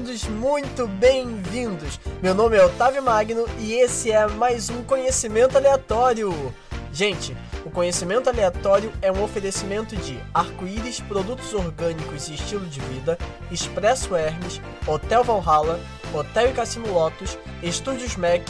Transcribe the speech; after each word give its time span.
todos 0.00 0.24
muito 0.24 0.86
bem-vindos! 0.86 2.00
Meu 2.22 2.34
nome 2.34 2.56
é 2.56 2.64
Otávio 2.64 3.02
Magno 3.02 3.44
e 3.58 3.74
esse 3.74 4.10
é 4.10 4.26
mais 4.26 4.70
um 4.70 4.82
Conhecimento 4.82 5.58
Aleatório! 5.58 6.54
Gente, 6.90 7.36
o 7.66 7.70
Conhecimento 7.70 8.30
Aleatório 8.30 8.90
é 9.02 9.12
um 9.12 9.22
oferecimento 9.22 9.94
de 9.96 10.18
Arco-Íris, 10.32 11.00
Produtos 11.00 11.52
Orgânicos 11.52 12.28
e 12.28 12.34
Estilo 12.34 12.66
de 12.66 12.80
Vida, 12.80 13.18
Expresso 13.50 14.16
Hermes, 14.16 14.58
Hotel 14.86 15.22
Valhalla, 15.22 15.78
Hotel 16.14 16.50
Cassino 16.54 16.90
Lotus, 16.90 17.36
Estúdios 17.62 18.16
Mac, 18.16 18.40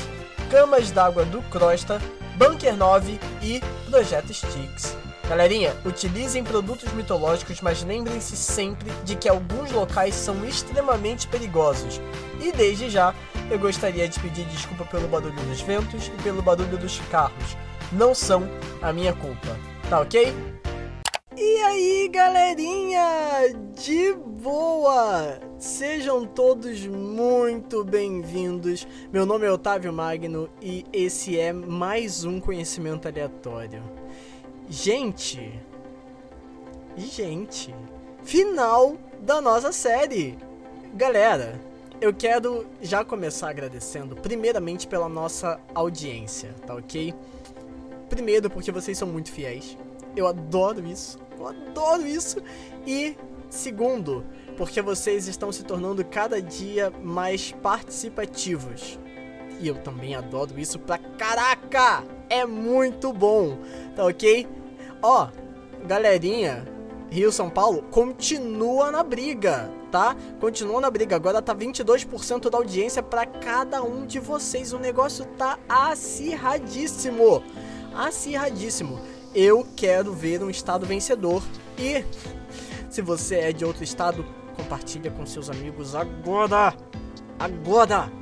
Camas 0.52 0.92
d'Água 0.92 1.24
do 1.24 1.42
Crosta, 1.50 2.00
Bunker 2.36 2.76
9 2.76 3.18
e 3.42 3.60
Projeto 3.90 4.32
Sticks. 4.32 4.96
Galerinha, 5.30 5.76
utilizem 5.86 6.42
produtos 6.42 6.92
mitológicos, 6.92 7.60
mas 7.60 7.84
lembrem-se 7.84 8.36
sempre 8.36 8.90
de 9.04 9.14
que 9.14 9.28
alguns 9.28 9.70
locais 9.70 10.12
são 10.12 10.44
extremamente 10.44 11.28
perigosos. 11.28 12.00
E 12.40 12.50
desde 12.50 12.90
já, 12.90 13.14
eu 13.48 13.56
gostaria 13.56 14.08
de 14.08 14.18
pedir 14.18 14.44
desculpa 14.46 14.84
pelo 14.86 15.06
barulho 15.06 15.40
dos 15.46 15.60
ventos 15.60 16.08
e 16.08 16.22
pelo 16.24 16.42
barulho 16.42 16.76
dos 16.76 16.98
carros. 17.12 17.56
Não 17.92 18.12
são 18.12 18.42
a 18.82 18.92
minha 18.92 19.12
culpa, 19.12 19.56
tá 19.88 20.00
ok? 20.00 20.34
E 21.36 21.56
aí, 21.58 22.10
galerinha, 22.12 23.54
de 23.80 24.12
boa! 24.12 25.38
Sejam 25.60 26.26
todos 26.26 26.84
muito 26.88 27.84
bem-vindos. 27.84 28.84
Meu 29.12 29.24
nome 29.24 29.46
é 29.46 29.52
Otávio 29.52 29.92
Magno 29.92 30.50
e 30.60 30.84
esse 30.92 31.38
é 31.38 31.52
mais 31.52 32.24
um 32.24 32.40
conhecimento 32.40 33.06
aleatório. 33.06 33.80
Gente, 34.70 35.60
gente, 36.96 37.74
final 38.22 38.96
da 39.20 39.40
nossa 39.40 39.72
série. 39.72 40.38
Galera, 40.94 41.60
eu 42.00 42.14
quero 42.14 42.64
já 42.80 43.04
começar 43.04 43.50
agradecendo 43.50 44.14
primeiramente 44.14 44.86
pela 44.86 45.08
nossa 45.08 45.58
audiência, 45.74 46.54
tá 46.68 46.76
ok? 46.76 47.12
Primeiro 48.08 48.48
porque 48.48 48.70
vocês 48.70 48.96
são 48.96 49.08
muito 49.08 49.32
fiéis. 49.32 49.76
Eu 50.14 50.28
adoro 50.28 50.86
isso. 50.86 51.18
Eu 51.36 51.48
adoro 51.48 52.06
isso. 52.06 52.40
E 52.86 53.16
segundo, 53.48 54.24
porque 54.56 54.80
vocês 54.80 55.26
estão 55.26 55.50
se 55.50 55.64
tornando 55.64 56.04
cada 56.04 56.40
dia 56.40 56.92
mais 57.02 57.50
participativos. 57.50 59.00
E 59.58 59.66
eu 59.66 59.82
também 59.82 60.14
adoro 60.14 60.60
isso 60.60 60.78
pra 60.78 60.96
caraca! 60.96 62.04
É 62.28 62.46
muito 62.46 63.12
bom, 63.12 63.58
tá 63.96 64.06
ok? 64.06 64.59
Ó, 65.02 65.28
galerinha, 65.86 66.66
Rio 67.10 67.32
São 67.32 67.50
Paulo 67.50 67.82
continua 67.90 68.90
na 68.90 69.02
briga, 69.02 69.70
tá? 69.90 70.14
Continua 70.38 70.80
na 70.80 70.90
briga. 70.90 71.16
Agora 71.16 71.42
tá 71.42 71.54
22% 71.54 72.50
da 72.50 72.58
audiência 72.58 73.02
para 73.02 73.26
cada 73.26 73.82
um 73.82 74.06
de 74.06 74.20
vocês. 74.20 74.72
O 74.72 74.78
negócio 74.78 75.24
tá 75.36 75.58
acirradíssimo. 75.68 77.42
Acirradíssimo. 77.94 79.00
Eu 79.34 79.66
quero 79.74 80.12
ver 80.12 80.42
um 80.42 80.50
estado 80.50 80.86
vencedor. 80.86 81.42
E 81.78 82.04
se 82.90 83.00
você 83.00 83.36
é 83.36 83.52
de 83.52 83.64
outro 83.64 83.82
estado, 83.82 84.24
compartilha 84.56 85.10
com 85.10 85.24
seus 85.26 85.48
amigos 85.48 85.94
agora. 85.94 86.74
Agora. 87.38 88.12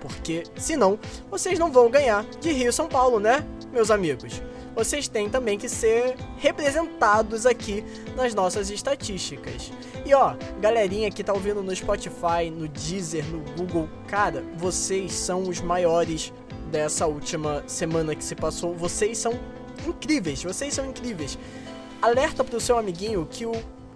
Porque 0.00 0.44
senão 0.56 0.98
vocês 1.30 1.58
não 1.58 1.70
vão 1.70 1.90
ganhar 1.90 2.24
de 2.40 2.52
Rio 2.52 2.72
São 2.72 2.88
Paulo, 2.88 3.20
né, 3.20 3.46
meus 3.72 3.90
amigos? 3.90 4.42
Vocês 4.74 5.08
têm 5.08 5.28
também 5.28 5.58
que 5.58 5.68
ser 5.68 6.16
representados 6.36 7.46
aqui 7.46 7.84
nas 8.16 8.34
nossas 8.34 8.70
estatísticas. 8.70 9.70
E 10.04 10.14
ó, 10.14 10.34
galerinha 10.60 11.10
que 11.10 11.22
tá 11.22 11.32
ouvindo 11.32 11.62
no 11.62 11.74
Spotify, 11.74 12.50
no 12.50 12.66
Deezer, 12.68 13.24
no 13.26 13.40
Google, 13.56 13.88
cara, 14.08 14.42
vocês 14.56 15.12
são 15.12 15.42
os 15.48 15.60
maiores 15.60 16.32
dessa 16.70 17.06
última 17.06 17.62
semana 17.66 18.14
que 18.14 18.24
se 18.24 18.34
passou. 18.34 18.74
Vocês 18.74 19.18
são 19.18 19.38
incríveis, 19.86 20.42
vocês 20.42 20.72
são 20.74 20.86
incríveis. 20.86 21.38
Alerta 22.00 22.42
pro 22.42 22.60
seu 22.60 22.78
amiguinho 22.78 23.26
que 23.30 23.46
o 23.46 23.52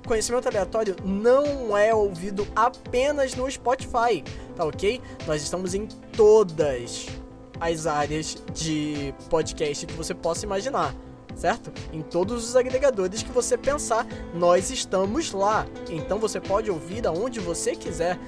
conhecimento 0.06 0.46
aleatório 0.46 0.94
não 1.04 1.76
é 1.76 1.92
ouvido 1.92 2.46
apenas 2.54 3.34
no 3.34 3.50
Spotify, 3.50 4.22
tá 4.54 4.64
ok? 4.64 5.00
Nós 5.26 5.42
estamos 5.42 5.74
em 5.74 5.86
todas 6.16 7.08
as 7.60 7.86
áreas 7.86 8.36
de 8.52 9.14
podcast 9.28 9.86
que 9.86 9.94
você 9.94 10.14
possa 10.14 10.44
imaginar, 10.44 10.94
certo? 11.34 11.72
Em 11.92 12.02
todos 12.02 12.48
os 12.48 12.56
agregadores 12.56 13.22
que 13.22 13.32
você 13.32 13.56
pensar, 13.56 14.06
nós 14.34 14.70
estamos 14.70 15.32
lá. 15.32 15.66
Então 15.90 16.18
você 16.18 16.40
pode 16.40 16.70
ouvir 16.70 17.06
aonde 17.06 17.40
você 17.40 17.74
quiser. 17.74 18.18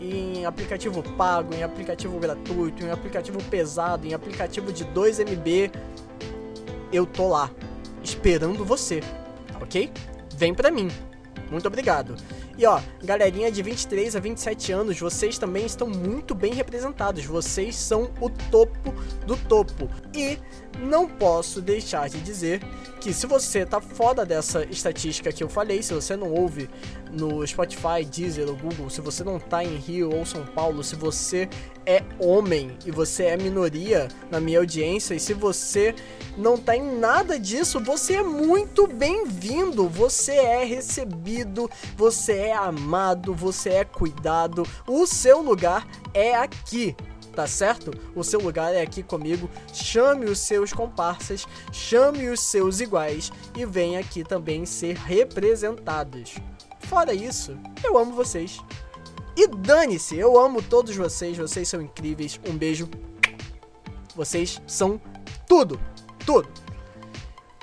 Em 0.00 0.46
aplicativo 0.46 1.02
pago, 1.16 1.52
em 1.54 1.64
aplicativo 1.64 2.18
gratuito, 2.20 2.84
em 2.84 2.90
aplicativo 2.90 3.42
pesado, 3.44 4.06
em 4.06 4.14
aplicativo 4.14 4.72
de 4.72 4.84
2 4.84 5.18
MB. 5.18 5.72
Eu 6.92 7.04
tô 7.04 7.28
lá, 7.28 7.50
esperando 8.02 8.64
você, 8.64 9.00
ok? 9.60 9.90
Vem 10.36 10.54
pra 10.54 10.70
mim. 10.70 10.88
Muito 11.50 11.66
obrigado. 11.66 12.14
E 12.58 12.66
ó, 12.66 12.80
galerinha 13.04 13.52
de 13.52 13.62
23 13.62 14.16
a 14.16 14.18
27 14.18 14.72
anos, 14.72 14.98
vocês 14.98 15.38
também 15.38 15.64
estão 15.64 15.88
muito 15.88 16.34
bem 16.34 16.52
representados. 16.52 17.24
Vocês 17.24 17.76
são 17.76 18.10
o 18.20 18.28
topo 18.28 18.92
do 19.24 19.36
topo. 19.36 19.88
E 20.12 20.36
não 20.78 21.08
posso 21.08 21.60
deixar 21.60 22.08
de 22.08 22.20
dizer 22.20 22.62
que 23.00 23.12
se 23.12 23.26
você 23.26 23.64
tá 23.64 23.80
fora 23.80 24.26
dessa 24.26 24.64
estatística 24.64 25.32
que 25.32 25.42
eu 25.42 25.48
falei, 25.48 25.82
se 25.82 25.94
você 25.94 26.16
não 26.16 26.32
ouve 26.32 26.68
no 27.10 27.46
Spotify, 27.46 28.04
Deezer 28.04 28.48
ou 28.48 28.56
Google, 28.56 28.90
se 28.90 29.00
você 29.00 29.22
não 29.22 29.38
tá 29.38 29.62
em 29.62 29.76
Rio 29.76 30.14
ou 30.14 30.26
São 30.26 30.44
Paulo, 30.44 30.82
se 30.82 30.96
você 30.96 31.48
é 31.86 32.02
homem 32.18 32.76
e 32.84 32.90
você 32.90 33.24
é 33.24 33.36
minoria 33.36 34.08
na 34.30 34.40
minha 34.40 34.58
audiência, 34.58 35.14
e 35.14 35.20
se 35.20 35.32
você 35.32 35.94
não 36.36 36.56
tá 36.56 36.76
em 36.76 36.98
nada 36.98 37.38
disso, 37.38 37.80
você 37.80 38.14
é 38.14 38.22
muito 38.22 38.86
bem-vindo, 38.86 39.88
você 39.88 40.32
é 40.32 40.64
recebido, 40.64 41.70
você 41.96 42.32
é 42.32 42.54
amado, 42.54 43.34
você 43.34 43.70
é 43.70 43.84
cuidado, 43.84 44.64
o 44.86 45.06
seu 45.06 45.40
lugar 45.40 45.86
é 46.12 46.34
aqui 46.34 46.96
tá 47.38 47.46
certo? 47.46 47.92
O 48.16 48.24
seu 48.24 48.40
lugar 48.40 48.74
é 48.74 48.82
aqui 48.82 49.00
comigo. 49.00 49.48
Chame 49.72 50.24
os 50.24 50.40
seus 50.40 50.72
comparsas, 50.72 51.46
chame 51.70 52.28
os 52.28 52.40
seus 52.40 52.80
iguais 52.80 53.30
e 53.56 53.64
venha 53.64 54.00
aqui 54.00 54.24
também 54.24 54.66
ser 54.66 54.96
representados. 54.96 56.34
Fora 56.80 57.14
isso, 57.14 57.56
eu 57.84 57.96
amo 57.96 58.12
vocês. 58.12 58.58
E 59.36 59.46
dane-se, 59.46 60.16
eu 60.16 60.36
amo 60.36 60.60
todos 60.60 60.96
vocês, 60.96 61.38
vocês 61.38 61.68
são 61.68 61.80
incríveis. 61.80 62.40
Um 62.44 62.56
beijo. 62.56 62.90
Vocês 64.16 64.60
são 64.66 65.00
tudo, 65.46 65.80
tudo. 66.26 66.48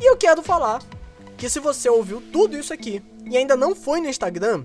E 0.02 0.10
eu 0.10 0.16
quero 0.16 0.42
falar 0.42 0.82
que 1.38 1.50
se 1.50 1.60
você 1.60 1.90
ouviu 1.90 2.24
tudo 2.32 2.56
isso 2.58 2.72
aqui 2.72 3.04
e 3.26 3.36
ainda 3.36 3.58
não 3.58 3.76
foi 3.76 4.00
no 4.00 4.08
Instagram, 4.08 4.64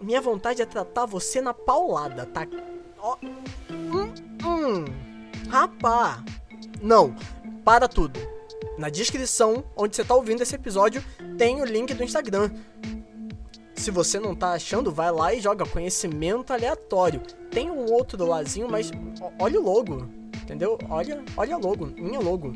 minha 0.00 0.22
vontade 0.22 0.62
é 0.62 0.64
tratar 0.64 1.04
você 1.04 1.42
na 1.42 1.52
paulada, 1.52 2.24
tá? 2.24 2.46
Ó, 2.98 3.18
rapá. 5.52 6.24
Não, 6.80 7.14
para 7.62 7.86
tudo. 7.86 8.18
Na 8.78 8.88
descrição, 8.88 9.62
onde 9.76 9.94
você 9.94 10.02
tá 10.02 10.14
ouvindo 10.14 10.42
esse 10.42 10.54
episódio, 10.54 11.04
tem 11.36 11.60
o 11.60 11.64
link 11.66 11.92
do 11.92 12.02
Instagram. 12.02 12.50
Se 13.74 13.90
você 13.90 14.18
não 14.18 14.34
tá 14.34 14.52
achando, 14.52 14.90
vai 14.90 15.12
lá 15.12 15.34
e 15.34 15.42
joga 15.42 15.66
conhecimento 15.66 16.54
aleatório. 16.54 17.20
Tem 17.50 17.70
um 17.70 17.92
outro 17.92 18.24
lazinho, 18.24 18.66
mas 18.70 18.90
olha 19.38 19.60
o 19.60 19.62
logo, 19.62 20.08
entendeu? 20.42 20.78
Olha, 20.88 21.22
olha 21.36 21.56
logo, 21.58 21.86
minha 21.86 22.18
logo. 22.18 22.54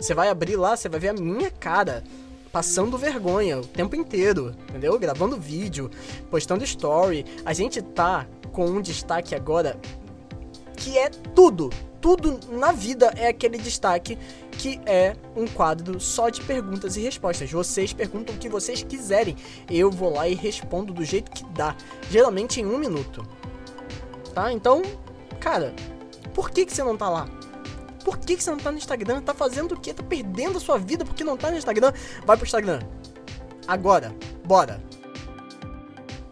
Você 0.00 0.14
vai 0.14 0.28
abrir 0.28 0.54
lá, 0.54 0.76
você 0.76 0.88
vai 0.88 1.00
ver 1.00 1.08
a 1.08 1.14
minha 1.14 1.50
cara 1.50 2.04
passando 2.52 2.96
vergonha 2.96 3.58
o 3.58 3.66
tempo 3.66 3.96
inteiro, 3.96 4.54
entendeu? 4.68 4.96
Gravando 4.96 5.36
vídeo, 5.36 5.90
postando 6.30 6.62
story. 6.62 7.24
A 7.44 7.52
gente 7.52 7.82
tá 7.82 8.28
com 8.52 8.66
um 8.66 8.80
destaque 8.80 9.34
agora 9.34 9.76
que 10.80 10.98
é 10.98 11.10
tudo. 11.10 11.70
Tudo 12.00 12.40
na 12.48 12.72
vida 12.72 13.12
é 13.14 13.28
aquele 13.28 13.58
destaque 13.58 14.18
que 14.52 14.80
é 14.86 15.14
um 15.36 15.46
quadro 15.46 16.00
só 16.00 16.30
de 16.30 16.40
perguntas 16.40 16.96
e 16.96 17.00
respostas. 17.02 17.52
Vocês 17.52 17.92
perguntam 17.92 18.34
o 18.34 18.38
que 18.38 18.48
vocês 18.48 18.82
quiserem. 18.82 19.36
Eu 19.70 19.90
vou 19.90 20.14
lá 20.14 20.26
e 20.26 20.34
respondo 20.34 20.94
do 20.94 21.04
jeito 21.04 21.30
que 21.30 21.44
dá. 21.50 21.76
Geralmente 22.10 22.60
em 22.60 22.64
um 22.64 22.78
minuto. 22.78 23.22
Tá? 24.34 24.50
Então, 24.50 24.80
cara, 25.38 25.74
por 26.34 26.50
que, 26.50 26.64
que 26.64 26.72
você 26.72 26.82
não 26.82 26.96
tá 26.96 27.10
lá? 27.10 27.28
Por 28.02 28.16
que, 28.16 28.34
que 28.34 28.42
você 28.42 28.50
não 28.50 28.58
tá 28.58 28.72
no 28.72 28.78
Instagram? 28.78 29.20
Tá 29.20 29.34
fazendo 29.34 29.72
o 29.72 29.80
quê? 29.80 29.92
Tá 29.92 30.02
perdendo 30.02 30.56
a 30.56 30.60
sua 30.60 30.78
vida 30.78 31.04
porque 31.04 31.22
não 31.22 31.36
tá 31.36 31.50
no 31.50 31.58
Instagram? 31.58 31.92
Vai 32.24 32.36
pro 32.38 32.46
Instagram. 32.46 32.80
Agora. 33.68 34.14
Bora. 34.46 34.82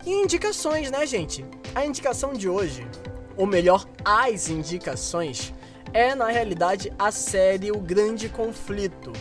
E 0.06 0.10
indicações, 0.10 0.90
né, 0.90 1.04
gente? 1.04 1.44
A 1.74 1.84
indicação 1.84 2.32
de 2.32 2.48
hoje, 2.48 2.88
ou 3.38 3.46
melhor, 3.46 3.86
as 4.04 4.48
indicações, 4.50 5.54
é 5.94 6.14
na 6.14 6.26
realidade 6.26 6.92
a 6.98 7.10
série 7.10 7.70
O 7.70 7.78
Grande 7.78 8.28
Conflito. 8.28 9.12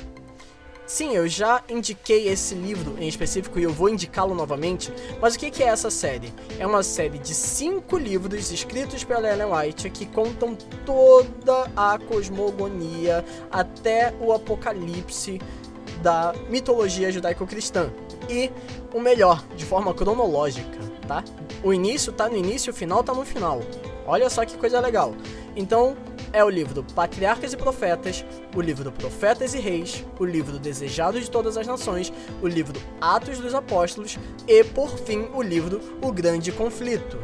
Sim, 0.87 1.15
eu 1.15 1.27
já 1.27 1.61
indiquei 1.69 2.29
esse 2.29 2.55
livro 2.55 2.95
em 2.97 3.09
específico 3.09 3.59
e 3.59 3.63
eu 3.63 3.73
vou 3.73 3.89
indicá-lo 3.89 4.33
novamente, 4.33 4.91
mas 5.21 5.35
o 5.35 5.39
que 5.39 5.61
é 5.61 5.67
essa 5.67 5.91
série? 5.91 6.33
É 6.57 6.65
uma 6.65 6.81
série 6.81 7.19
de 7.19 7.35
cinco 7.35 7.97
livros 7.97 8.51
escritos 8.51 9.03
pela 9.03 9.29
Ellen 9.29 9.53
White 9.53 9.89
que 9.89 10.05
contam 10.05 10.55
toda 10.85 11.69
a 11.75 11.99
cosmogonia 11.99 13.23
até 13.51 14.13
o 14.21 14.31
apocalipse 14.31 15.41
da 16.01 16.33
mitologia 16.49 17.11
judaico-cristã. 17.11 17.91
E 18.29 18.49
o 18.93 19.01
melhor, 19.01 19.43
de 19.57 19.65
forma 19.65 19.93
cronológica, 19.93 20.79
tá? 21.05 21.21
O 21.61 21.73
início 21.73 22.13
tá 22.13 22.29
no 22.29 22.37
início, 22.37 22.71
o 22.71 22.75
final 22.75 23.03
tá 23.03 23.13
no 23.13 23.25
final. 23.25 23.61
Olha 24.07 24.29
só 24.29 24.45
que 24.45 24.57
coisa 24.57 24.79
legal. 24.79 25.13
Então, 25.55 25.97
é 26.31 26.43
o 26.43 26.49
livro 26.49 26.83
Patriarcas 26.95 27.53
e 27.53 27.57
Profetas, 27.57 28.25
o 28.55 28.61
livro 28.61 28.91
Profetas 28.91 29.53
e 29.53 29.59
Reis, 29.59 30.05
o 30.19 30.25
livro 30.25 30.57
Desejado 30.57 31.19
de 31.19 31.29
Todas 31.29 31.57
as 31.57 31.67
Nações, 31.67 32.11
o 32.41 32.47
livro 32.47 32.79
Atos 33.01 33.39
dos 33.39 33.53
Apóstolos 33.53 34.17
e, 34.47 34.63
por 34.63 34.97
fim, 34.97 35.27
o 35.33 35.41
livro 35.41 35.81
O 36.01 36.11
Grande 36.11 36.51
Conflito. 36.51 37.17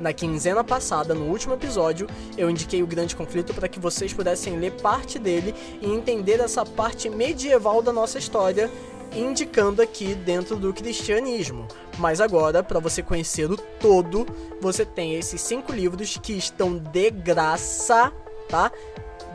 Na 0.00 0.12
quinzena 0.12 0.62
passada, 0.62 1.12
no 1.12 1.24
último 1.24 1.54
episódio, 1.54 2.06
eu 2.36 2.48
indiquei 2.48 2.82
o 2.82 2.86
Grande 2.86 3.16
Conflito 3.16 3.52
para 3.52 3.66
que 3.66 3.80
vocês 3.80 4.12
pudessem 4.12 4.56
ler 4.56 4.72
parte 4.80 5.18
dele 5.18 5.54
e 5.80 5.90
entender 5.90 6.40
essa 6.40 6.64
parte 6.64 7.10
medieval 7.10 7.82
da 7.82 7.92
nossa 7.92 8.18
história 8.18 8.70
indicando 9.14 9.82
aqui 9.82 10.14
dentro 10.14 10.56
do 10.56 10.72
cristianismo. 10.72 11.66
Mas 11.98 12.20
agora, 12.20 12.62
para 12.62 12.78
você 12.78 13.02
conhecer 13.02 13.50
o 13.50 13.56
todo, 13.56 14.26
você 14.60 14.84
tem 14.84 15.14
esses 15.14 15.40
cinco 15.40 15.72
livros 15.72 16.18
que 16.22 16.32
estão 16.32 16.78
de 16.78 17.10
graça 17.10 18.12
tá? 18.48 18.72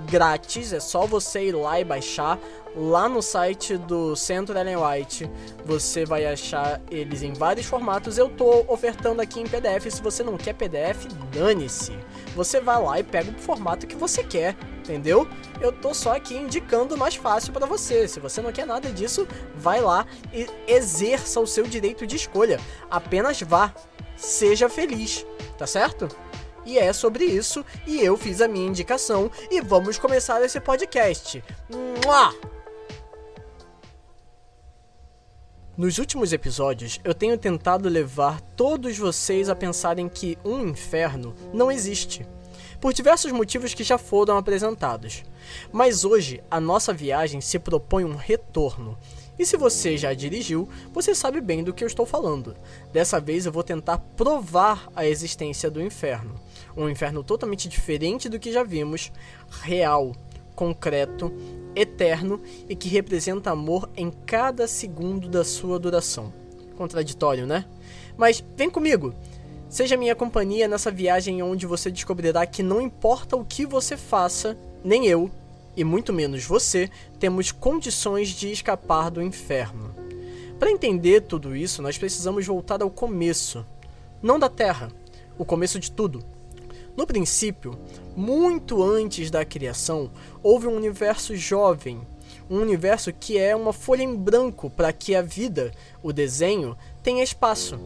Grátis, 0.09 0.73
é 0.73 0.79
só 0.79 1.05
você 1.05 1.47
ir 1.47 1.53
lá 1.53 1.79
e 1.79 1.85
baixar. 1.85 2.39
Lá 2.75 3.07
no 3.07 3.21
site 3.21 3.77
do 3.77 4.15
Centro 4.15 4.57
Ellen 4.57 4.77
White, 4.77 5.29
você 5.63 6.05
vai 6.05 6.25
achar 6.25 6.81
eles 6.89 7.21
em 7.21 7.31
vários 7.31 7.67
formatos. 7.67 8.17
Eu 8.17 8.29
tô 8.29 8.65
ofertando 8.67 9.21
aqui 9.21 9.39
em 9.39 9.43
PDF. 9.43 9.91
Se 9.91 10.01
você 10.01 10.23
não 10.23 10.37
quer 10.37 10.53
PDF, 10.53 11.05
dane-se. 11.31 11.93
Você 12.35 12.59
vai 12.59 12.81
lá 12.81 13.00
e 13.00 13.03
pega 13.03 13.31
o 13.31 13.39
formato 13.39 13.85
que 13.85 13.95
você 13.95 14.24
quer, 14.24 14.56
entendeu? 14.80 15.27
Eu 15.62 15.71
tô 15.71 15.94
só 15.94 16.15
aqui 16.15 16.35
indicando 16.35 16.97
mais 16.97 17.15
fácil 17.15 17.53
para 17.53 17.65
você. 17.65 18.07
Se 18.07 18.19
você 18.19 18.41
não 18.41 18.51
quer 18.51 18.65
nada 18.65 18.91
disso, 18.91 19.27
vai 19.56 19.81
lá 19.81 20.06
e 20.33 20.47
exerça 20.68 21.39
o 21.39 21.47
seu 21.47 21.65
direito 21.65 22.07
de 22.07 22.15
escolha. 22.15 22.59
Apenas 22.89 23.41
vá. 23.41 23.74
Seja 24.15 24.69
feliz, 24.69 25.25
tá 25.57 25.65
certo? 25.65 26.07
E 26.65 26.77
é 26.77 26.94
sobre 26.94 27.25
isso, 27.25 27.65
e 27.85 28.00
eu 28.00 28.15
fiz 28.15 28.39
a 28.39 28.47
minha 28.47 28.68
indicação, 28.68 29.29
e 29.51 29.59
vamos 29.59 29.97
começar 29.97 30.41
esse 30.44 30.59
podcast. 30.62 31.44
Mua! 32.06 32.52
Nos 35.75 35.97
últimos 35.97 36.31
episódios, 36.31 36.99
eu 37.03 37.15
tenho 37.15 37.35
tentado 37.35 37.89
levar 37.89 38.39
todos 38.39 38.95
vocês 38.95 39.49
a 39.49 39.55
pensarem 39.55 40.07
que 40.07 40.37
um 40.45 40.67
inferno 40.67 41.33
não 41.51 41.71
existe, 41.71 42.27
por 42.79 42.93
diversos 42.93 43.31
motivos 43.31 43.73
que 43.73 43.83
já 43.83 43.97
foram 43.97 44.37
apresentados. 44.37 45.23
Mas 45.71 46.05
hoje, 46.05 46.43
a 46.51 46.59
nossa 46.59 46.93
viagem 46.93 47.41
se 47.41 47.57
propõe 47.57 48.05
um 48.05 48.15
retorno 48.15 48.95
e 49.37 49.47
se 49.47 49.57
você 49.57 49.97
já 49.97 50.13
dirigiu, 50.13 50.69
você 50.91 51.15
sabe 51.15 51.41
bem 51.41 51.63
do 51.63 51.73
que 51.73 51.83
eu 51.83 51.87
estou 51.87 52.05
falando. 52.05 52.55
Dessa 52.91 53.19
vez 53.19 53.47
eu 53.47 53.51
vou 53.51 53.63
tentar 53.63 53.97
provar 53.97 54.87
a 54.95 55.07
existência 55.07 55.71
do 55.71 55.81
inferno. 55.81 56.35
Um 56.77 56.87
inferno 56.87 57.23
totalmente 57.23 57.67
diferente 57.67 58.29
do 58.29 58.39
que 58.39 58.51
já 58.51 58.61
vimos, 58.61 59.11
real, 59.61 60.11
concreto, 60.55 61.31
eterno 61.75 62.41
e 62.69 62.75
que 62.75 62.89
representa 62.89 63.51
amor 63.51 63.89
em 63.95 64.11
cada 64.25 64.67
segundo 64.67 65.27
da 65.27 65.44
sua 65.44 65.79
duração. 65.79 66.33
Contraditório, 66.77 67.45
né? 67.45 67.65
Mas 68.17 68.44
vem 68.55 68.69
comigo! 68.69 69.13
Seja 69.69 69.97
minha 69.97 70.15
companhia 70.15 70.67
nessa 70.67 70.91
viagem 70.91 71.41
onde 71.41 71.65
você 71.65 71.89
descobrirá 71.89 72.45
que 72.45 72.61
não 72.61 72.79
importa 72.79 73.35
o 73.35 73.44
que 73.44 73.65
você 73.65 73.97
faça, 73.97 74.55
nem 74.83 75.07
eu, 75.07 75.31
e 75.75 75.83
muito 75.83 76.13
menos 76.13 76.45
você, 76.45 76.91
temos 77.19 77.51
condições 77.51 78.29
de 78.29 78.51
escapar 78.51 79.09
do 79.09 79.19
inferno. 79.19 79.95
Para 80.59 80.69
entender 80.69 81.21
tudo 81.21 81.55
isso, 81.55 81.81
nós 81.81 81.97
precisamos 81.97 82.45
voltar 82.45 82.83
ao 82.83 82.89
começo, 82.91 83.65
não 84.21 84.38
da 84.38 84.47
Terra, 84.47 84.91
o 85.39 85.44
começo 85.44 85.79
de 85.79 85.91
tudo. 85.91 86.23
No 86.95 87.07
princípio, 87.07 87.77
muito 88.15 88.83
antes 88.83 89.31
da 89.31 89.43
criação, 89.43 90.11
houve 90.41 90.67
um 90.67 90.75
universo 90.75 91.35
jovem, 91.35 92.01
um 92.49 92.59
universo 92.59 93.11
que 93.11 93.37
é 93.37 93.55
uma 93.55 93.73
folha 93.73 94.03
em 94.03 94.15
branco 94.15 94.69
para 94.69 94.93
que 94.93 95.15
a 95.15 95.21
vida, 95.21 95.71
o 96.03 96.13
desenho, 96.13 96.77
tenha 97.01 97.23
espaço. 97.23 97.79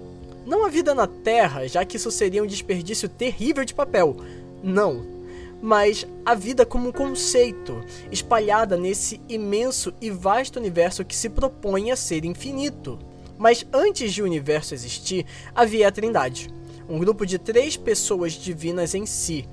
Não 0.45 0.65
a 0.65 0.69
vida 0.69 0.93
na 0.93 1.07
Terra, 1.07 1.67
já 1.67 1.85
que 1.85 1.97
isso 1.97 2.11
seria 2.11 2.43
um 2.43 2.47
desperdício 2.47 3.07
terrível 3.07 3.63
de 3.63 3.73
papel. 3.73 4.17
Não 4.63 5.17
mas 5.61 6.05
a 6.25 6.35
vida 6.35 6.65
como 6.65 6.89
um 6.89 6.91
conceito, 6.91 7.83
espalhada 8.11 8.77
nesse 8.77 9.19
imenso 9.27 9.93
e 9.99 10.09
vasto 10.09 10.59
universo 10.59 11.03
que 11.03 11.15
se 11.15 11.29
propõe 11.29 11.91
a 11.91 11.95
ser 11.95 12.25
infinito. 12.25 12.99
Mas 13.37 13.65
antes 13.71 14.13
de 14.13 14.21
o 14.21 14.25
universo 14.25 14.73
existir, 14.73 15.25
havia 15.53 15.87
a 15.87 15.91
Trindade, 15.91 16.49
um 16.89 16.99
grupo 16.99 17.25
de 17.25 17.37
três 17.37 17.75
pessoas 17.75 18.33
divinas 18.33 18.95
em 18.95 19.05
si, 19.05 19.47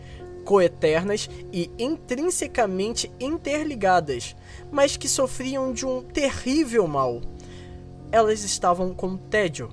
coeternas 0.44 1.28
e 1.52 1.70
intrinsecamente 1.78 3.10
interligadas, 3.18 4.36
mas 4.70 4.96
que 4.96 5.08
sofriam 5.08 5.72
de 5.72 5.86
um 5.86 6.02
terrível 6.02 6.86
mal. 6.86 7.20
Elas 8.12 8.44
estavam 8.44 8.94
com 8.94 9.16
tédio. 9.16 9.70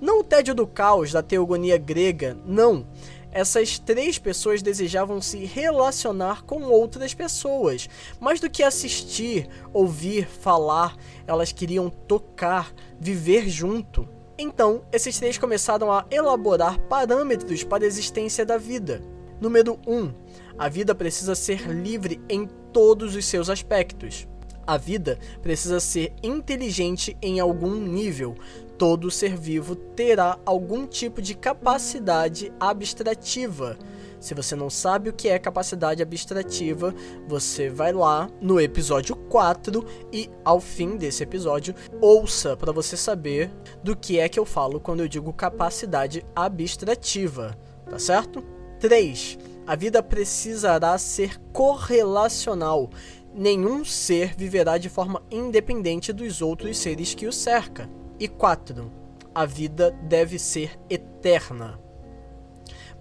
Não 0.00 0.20
o 0.20 0.24
tédio 0.24 0.54
do 0.54 0.66
caos 0.66 1.12
da 1.12 1.22
teogonia 1.22 1.78
grega, 1.78 2.36
não, 2.44 2.84
essas 3.32 3.78
três 3.78 4.18
pessoas 4.18 4.60
desejavam 4.60 5.20
se 5.22 5.46
relacionar 5.46 6.42
com 6.42 6.64
outras 6.64 7.14
pessoas. 7.14 7.88
Mais 8.20 8.38
do 8.38 8.50
que 8.50 8.62
assistir, 8.62 9.48
ouvir, 9.72 10.26
falar, 10.28 10.94
elas 11.26 11.50
queriam 11.50 11.88
tocar, 11.88 12.72
viver 13.00 13.48
junto. 13.48 14.06
Então, 14.38 14.82
esses 14.92 15.18
três 15.18 15.36
começaram 15.38 15.92
a 15.92 16.06
elaborar 16.10 16.78
parâmetros 16.80 17.62
para 17.62 17.84
a 17.84 17.86
existência 17.86 18.44
da 18.44 18.56
vida. 18.56 19.02
Número 19.40 19.78
1. 19.86 19.94
Um, 19.94 20.12
a 20.58 20.68
vida 20.68 20.94
precisa 20.94 21.34
ser 21.34 21.68
livre 21.68 22.20
em 22.28 22.48
todos 22.72 23.14
os 23.14 23.24
seus 23.24 23.50
aspectos. 23.50 24.26
A 24.66 24.76
vida 24.76 25.18
precisa 25.42 25.80
ser 25.80 26.12
inteligente 26.22 27.16
em 27.20 27.40
algum 27.40 27.74
nível, 27.74 28.36
todo 28.78 29.10
ser 29.10 29.36
vivo 29.36 29.74
terá 29.74 30.38
algum 30.46 30.86
tipo 30.86 31.20
de 31.20 31.34
capacidade 31.34 32.52
abstrativa. 32.60 33.76
Se 34.22 34.34
você 34.34 34.54
não 34.54 34.70
sabe 34.70 35.10
o 35.10 35.12
que 35.12 35.28
é 35.28 35.36
capacidade 35.36 36.00
abstrativa, 36.00 36.94
você 37.26 37.68
vai 37.68 37.92
lá 37.92 38.30
no 38.40 38.60
episódio 38.60 39.16
4 39.16 39.84
e 40.12 40.30
ao 40.44 40.60
fim 40.60 40.96
desse 40.96 41.24
episódio 41.24 41.74
ouça 42.00 42.56
para 42.56 42.70
você 42.70 42.96
saber 42.96 43.50
do 43.82 43.96
que 43.96 44.20
é 44.20 44.28
que 44.28 44.38
eu 44.38 44.44
falo 44.46 44.78
quando 44.78 45.00
eu 45.00 45.08
digo 45.08 45.32
capacidade 45.32 46.24
abstrativa, 46.36 47.58
tá 47.90 47.98
certo? 47.98 48.44
3. 48.78 49.40
A 49.66 49.74
vida 49.74 50.00
precisará 50.00 50.96
ser 50.98 51.40
correlacional. 51.52 52.90
Nenhum 53.34 53.84
ser 53.84 54.36
viverá 54.36 54.78
de 54.78 54.88
forma 54.88 55.20
independente 55.32 56.12
dos 56.12 56.40
outros 56.40 56.78
seres 56.78 57.12
que 57.12 57.26
o 57.26 57.32
cerca. 57.32 57.90
E 58.20 58.28
4. 58.28 58.88
A 59.34 59.44
vida 59.44 59.90
deve 59.90 60.38
ser 60.38 60.78
eterna. 60.88 61.81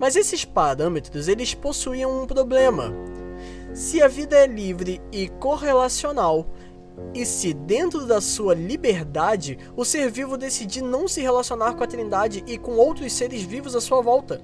Mas 0.01 0.15
esses 0.15 0.43
parâmetros 0.43 1.27
eles 1.27 1.53
possuíam 1.53 2.23
um 2.23 2.25
problema. 2.25 2.91
Se 3.71 4.01
a 4.01 4.07
vida 4.07 4.35
é 4.35 4.47
livre 4.47 4.99
e 5.11 5.29
correlacional, 5.29 6.47
e 7.13 7.23
se 7.23 7.53
dentro 7.53 8.07
da 8.07 8.19
sua 8.19 8.55
liberdade 8.55 9.59
o 9.77 9.85
ser 9.85 10.09
vivo 10.09 10.37
decidir 10.37 10.81
não 10.81 11.07
se 11.07 11.21
relacionar 11.21 11.75
com 11.75 11.83
a 11.83 11.87
Trindade 11.87 12.43
e 12.47 12.57
com 12.57 12.71
outros 12.77 13.13
seres 13.13 13.43
vivos 13.43 13.75
à 13.75 13.79
sua 13.79 14.01
volta, 14.01 14.41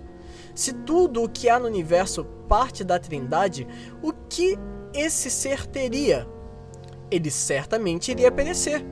se 0.53 0.73
tudo 0.73 1.23
o 1.23 1.29
que 1.29 1.49
há 1.49 1.57
no 1.57 1.65
universo 1.65 2.23
parte 2.47 2.83
da 2.83 2.99
Trindade, 2.99 3.67
o 4.03 4.13
que 4.13 4.59
esse 4.93 5.27
ser 5.31 5.65
teria? 5.65 6.27
Ele 7.09 7.31
certamente 7.31 8.11
iria 8.11 8.31
perecer. 8.31 8.85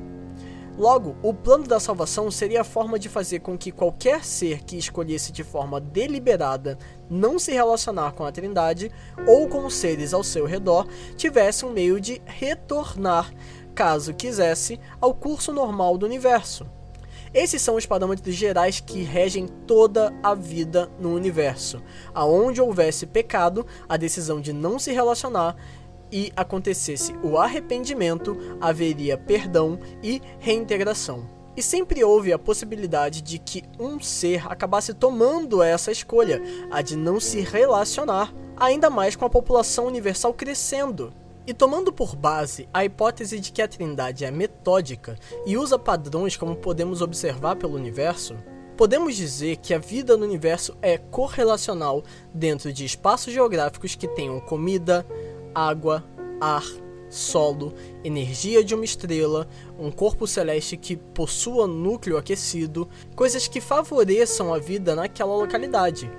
Logo, 0.77 1.15
o 1.23 1.33
plano 1.33 1.65
da 1.65 1.79
salvação 1.79 2.29
seria 2.29 2.59
a 2.59 2.65
forma 2.65 2.99
de 2.99 3.07
fazer 3.07 3.39
com 3.39 3.57
que 3.57 3.71
qualquer 3.71 4.25
ser 4.25 4.61
que 4.65 4.77
escolhesse 4.77 5.31
de 5.31 5.41
forma 5.41 5.79
deliberada 5.79 6.77
não 7.09 7.39
se 7.39 7.53
relacionar 7.53 8.11
com 8.11 8.25
a 8.25 8.31
Trindade 8.31 8.91
ou 9.25 9.47
com 9.47 9.65
os 9.65 9.73
seres 9.73 10.13
ao 10.13 10.21
seu 10.21 10.45
redor 10.45 10.85
tivesse 11.15 11.65
um 11.65 11.71
meio 11.71 12.01
de 12.01 12.21
retornar, 12.25 13.33
caso 13.73 14.13
quisesse, 14.13 14.77
ao 14.99 15.13
curso 15.13 15.53
normal 15.53 15.97
do 15.97 16.05
universo. 16.05 16.65
Esses 17.33 17.61
são 17.61 17.75
os 17.75 17.85
parâmetros 17.85 18.35
gerais 18.35 18.79
que 18.79 19.01
regem 19.01 19.47
toda 19.67 20.13
a 20.23 20.33
vida 20.33 20.89
no 20.99 21.13
universo. 21.13 21.81
Aonde 22.13 22.61
houvesse 22.61 23.05
pecado, 23.05 23.65
a 23.87 23.97
decisão 23.97 24.39
de 24.39 24.53
não 24.53 24.79
se 24.79 24.91
relacionar 24.93 25.55
e 26.15 26.31
acontecesse 26.33 27.13
o 27.21 27.37
arrependimento, 27.37 28.37
haveria 28.61 29.17
perdão 29.17 29.77
e 30.01 30.21
reintegração. 30.39 31.29
E 31.57 31.61
sempre 31.61 32.05
houve 32.05 32.31
a 32.31 32.39
possibilidade 32.39 33.21
de 33.21 33.37
que 33.37 33.65
um 33.77 33.99
ser 33.99 34.49
acabasse 34.49 34.93
tomando 34.93 35.61
essa 35.61 35.91
escolha, 35.91 36.41
a 36.71 36.81
de 36.81 36.95
não 36.95 37.19
se 37.19 37.41
relacionar, 37.41 38.33
ainda 38.55 38.89
mais 38.89 39.17
com 39.17 39.25
a 39.25 39.29
população 39.29 39.87
universal 39.87 40.33
crescendo. 40.33 41.13
E 41.45 41.53
tomando 41.53 41.91
por 41.91 42.15
base 42.15 42.69
a 42.73 42.85
hipótese 42.85 43.37
de 43.37 43.51
que 43.51 43.61
a 43.61 43.67
Trindade 43.67 44.23
é 44.23 44.31
metódica 44.31 45.17
e 45.45 45.57
usa 45.57 45.77
padrões 45.77 46.37
como 46.37 46.55
podemos 46.55 47.01
observar 47.01 47.57
pelo 47.57 47.75
universo, 47.75 48.37
podemos 48.77 49.15
dizer 49.15 49.57
que 49.57 49.73
a 49.73 49.79
vida 49.79 50.15
no 50.15 50.25
universo 50.25 50.77
é 50.81 50.97
correlacional 50.97 52.03
dentro 52.33 52.71
de 52.71 52.85
espaços 52.85 53.33
geográficos 53.33 53.95
que 53.95 54.07
tenham 54.07 54.39
comida, 54.39 55.05
água, 55.55 56.03
ar, 56.39 56.65
solo, 57.09 57.73
energia 58.03 58.63
de 58.63 58.75
uma 58.75 58.83
estrela, 58.83 59.47
um 59.79 59.89
corpo 59.89 60.27
celeste 60.27 60.75
que 60.75 60.97
possua 60.97 61.65
núcleo 61.65 62.17
aquecido, 62.17 62.87
coisas 63.15 63.47
que 63.47 63.61
favoreçam 63.61 64.53
a 64.53 64.59
vida 64.59 64.95
naquela 64.95 65.35
localidade. 65.35 66.11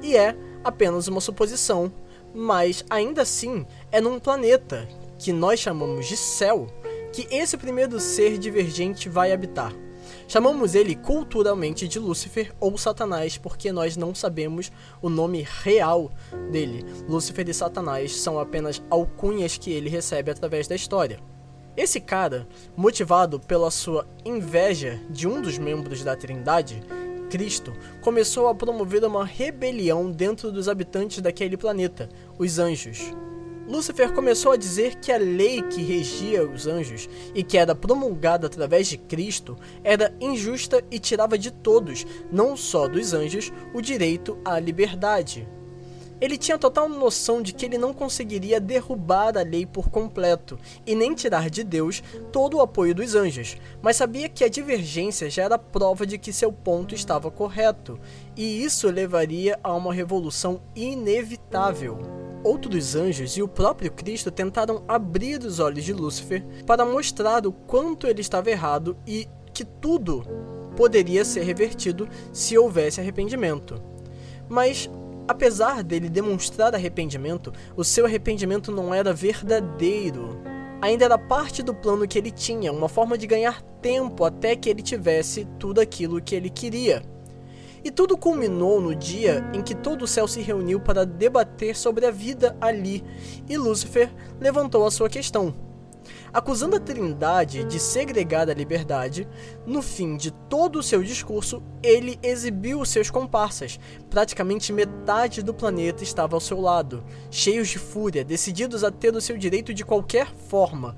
E 0.00 0.16
é 0.16 0.36
apenas 0.62 1.08
uma 1.08 1.20
suposição, 1.20 1.92
mas 2.32 2.84
ainda 2.88 3.22
assim 3.22 3.66
é 3.90 4.00
num 4.00 4.20
planeta 4.20 4.88
que 5.18 5.32
nós 5.32 5.58
chamamos 5.58 6.06
de 6.06 6.16
céu 6.16 6.66
que 7.12 7.26
esse 7.30 7.56
primeiro 7.56 7.98
ser 7.98 8.38
divergente 8.38 9.08
vai 9.08 9.32
habitar. 9.32 9.72
Chamamos 10.28 10.74
ele 10.74 10.96
culturalmente 10.96 11.86
de 11.86 12.00
Lúcifer 12.00 12.52
ou 12.58 12.76
Satanás 12.76 13.38
porque 13.38 13.70
nós 13.70 13.96
não 13.96 14.12
sabemos 14.14 14.72
o 15.00 15.08
nome 15.08 15.46
real 15.62 16.10
dele. 16.50 16.84
Lúcifer 17.08 17.48
e 17.48 17.54
Satanás 17.54 18.16
são 18.16 18.38
apenas 18.38 18.82
alcunhas 18.90 19.56
que 19.56 19.70
ele 19.70 19.88
recebe 19.88 20.30
através 20.30 20.66
da 20.66 20.74
história. 20.74 21.20
Esse 21.76 22.00
cara, 22.00 22.48
motivado 22.76 23.38
pela 23.38 23.70
sua 23.70 24.06
inveja 24.24 25.00
de 25.10 25.28
um 25.28 25.40
dos 25.40 25.58
membros 25.58 26.02
da 26.02 26.16
Trindade, 26.16 26.82
Cristo, 27.30 27.72
começou 28.00 28.48
a 28.48 28.54
promover 28.54 29.04
uma 29.04 29.24
rebelião 29.24 30.10
dentro 30.10 30.50
dos 30.50 30.68
habitantes 30.68 31.20
daquele 31.20 31.56
planeta, 31.56 32.08
os 32.38 32.58
anjos. 32.58 33.12
Lúcifer 33.68 34.12
começou 34.12 34.52
a 34.52 34.56
dizer 34.56 34.94
que 34.96 35.10
a 35.10 35.16
lei 35.16 35.60
que 35.60 35.82
regia 35.82 36.48
os 36.48 36.68
anjos 36.68 37.08
e 37.34 37.42
que 37.42 37.58
era 37.58 37.74
promulgada 37.74 38.46
através 38.46 38.86
de 38.86 38.96
Cristo 38.96 39.56
era 39.82 40.14
injusta 40.20 40.84
e 40.88 41.00
tirava 41.00 41.36
de 41.36 41.50
todos, 41.50 42.06
não 42.30 42.56
só 42.56 42.86
dos 42.86 43.12
anjos, 43.12 43.52
o 43.74 43.80
direito 43.80 44.38
à 44.44 44.60
liberdade. 44.60 45.48
Ele 46.20 46.38
tinha 46.38 46.56
total 46.56 46.88
noção 46.88 47.42
de 47.42 47.52
que 47.52 47.66
ele 47.66 47.76
não 47.76 47.92
conseguiria 47.92 48.60
derrubar 48.60 49.36
a 49.36 49.42
lei 49.42 49.66
por 49.66 49.90
completo 49.90 50.58
e 50.86 50.94
nem 50.94 51.12
tirar 51.12 51.50
de 51.50 51.62
Deus 51.62 52.02
todo 52.32 52.56
o 52.56 52.62
apoio 52.62 52.94
dos 52.94 53.14
anjos, 53.14 53.56
mas 53.82 53.96
sabia 53.96 54.28
que 54.28 54.44
a 54.44 54.48
divergência 54.48 55.28
já 55.28 55.42
era 55.42 55.58
prova 55.58 56.06
de 56.06 56.16
que 56.16 56.32
seu 56.32 56.50
ponto 56.50 56.94
estava 56.94 57.30
correto, 57.30 58.00
e 58.34 58.64
isso 58.64 58.88
levaria 58.88 59.58
a 59.62 59.74
uma 59.74 59.92
revolução 59.92 60.62
inevitável 60.74 62.25
outros 62.46 62.94
anjos 62.94 63.36
e 63.36 63.42
o 63.42 63.48
próprio 63.48 63.90
Cristo 63.90 64.30
tentaram 64.30 64.84
abrir 64.86 65.40
os 65.40 65.58
olhos 65.58 65.84
de 65.84 65.92
Lúcifer 65.92 66.44
para 66.64 66.84
mostrar 66.84 67.44
o 67.44 67.52
quanto 67.52 68.06
ele 68.06 68.20
estava 68.20 68.50
errado 68.50 68.96
e 69.04 69.28
que 69.52 69.64
tudo 69.64 70.22
poderia 70.76 71.24
ser 71.24 71.42
revertido 71.42 72.08
se 72.32 72.56
houvesse 72.56 73.00
arrependimento. 73.00 73.82
Mas, 74.48 74.88
apesar 75.26 75.82
dele 75.82 76.08
demonstrar 76.08 76.72
arrependimento, 76.72 77.52
o 77.76 77.82
seu 77.82 78.04
arrependimento 78.06 78.70
não 78.70 78.94
era 78.94 79.12
verdadeiro. 79.12 80.38
Ainda 80.80 81.06
era 81.06 81.18
parte 81.18 81.64
do 81.64 81.74
plano 81.74 82.06
que 82.06 82.16
ele 82.16 82.30
tinha, 82.30 82.70
uma 82.70 82.88
forma 82.88 83.18
de 83.18 83.26
ganhar 83.26 83.60
tempo 83.82 84.24
até 84.24 84.54
que 84.54 84.68
ele 84.68 84.82
tivesse 84.82 85.48
tudo 85.58 85.80
aquilo 85.80 86.22
que 86.22 86.34
ele 86.34 86.50
queria. 86.50 87.02
E 87.86 87.90
tudo 87.92 88.18
culminou 88.18 88.80
no 88.80 88.96
dia 88.96 89.48
em 89.54 89.62
que 89.62 89.72
todo 89.72 90.02
o 90.02 90.08
céu 90.08 90.26
se 90.26 90.40
reuniu 90.40 90.80
para 90.80 91.06
debater 91.06 91.76
sobre 91.76 92.04
a 92.04 92.10
vida 92.10 92.56
ali, 92.60 93.04
e 93.48 93.56
Lúcifer 93.56 94.12
levantou 94.40 94.84
a 94.84 94.90
sua 94.90 95.08
questão. 95.08 95.54
Acusando 96.32 96.74
a 96.74 96.80
Trindade 96.80 97.62
de 97.62 97.78
segregar 97.78 98.50
a 98.50 98.54
liberdade, 98.54 99.28
no 99.64 99.80
fim 99.82 100.16
de 100.16 100.32
todo 100.32 100.80
o 100.80 100.82
seu 100.82 101.00
discurso, 101.00 101.62
ele 101.80 102.18
exibiu 102.24 102.84
seus 102.84 103.08
comparsas. 103.08 103.78
Praticamente 104.10 104.72
metade 104.72 105.40
do 105.40 105.54
planeta 105.54 106.02
estava 106.02 106.34
ao 106.34 106.40
seu 106.40 106.60
lado, 106.60 107.04
cheios 107.30 107.68
de 107.68 107.78
fúria, 107.78 108.24
decididos 108.24 108.82
a 108.82 108.90
ter 108.90 109.14
o 109.14 109.20
seu 109.20 109.38
direito 109.38 109.72
de 109.72 109.84
qualquer 109.84 110.34
forma, 110.34 110.96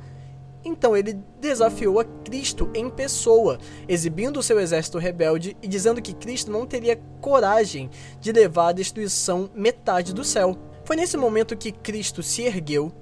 então 0.68 0.96
ele 0.96 1.18
desafiou 1.40 1.98
a 1.98 2.04
Cristo 2.04 2.70
em 2.75 2.88
pessoa, 2.88 3.58
exibindo 3.88 4.42
seu 4.42 4.60
exército 4.60 4.98
rebelde 4.98 5.56
e 5.62 5.66
dizendo 5.66 6.00
que 6.02 6.14
Cristo 6.14 6.50
não 6.50 6.66
teria 6.66 7.00
coragem 7.20 7.90
de 8.20 8.30
levar 8.30 8.68
à 8.68 8.72
destruição 8.72 9.50
metade 9.54 10.14
do 10.14 10.22
céu. 10.22 10.56
Foi 10.84 10.96
nesse 10.96 11.16
momento 11.16 11.56
que 11.56 11.72
Cristo 11.72 12.22
se 12.22 12.42
ergueu, 12.42 12.92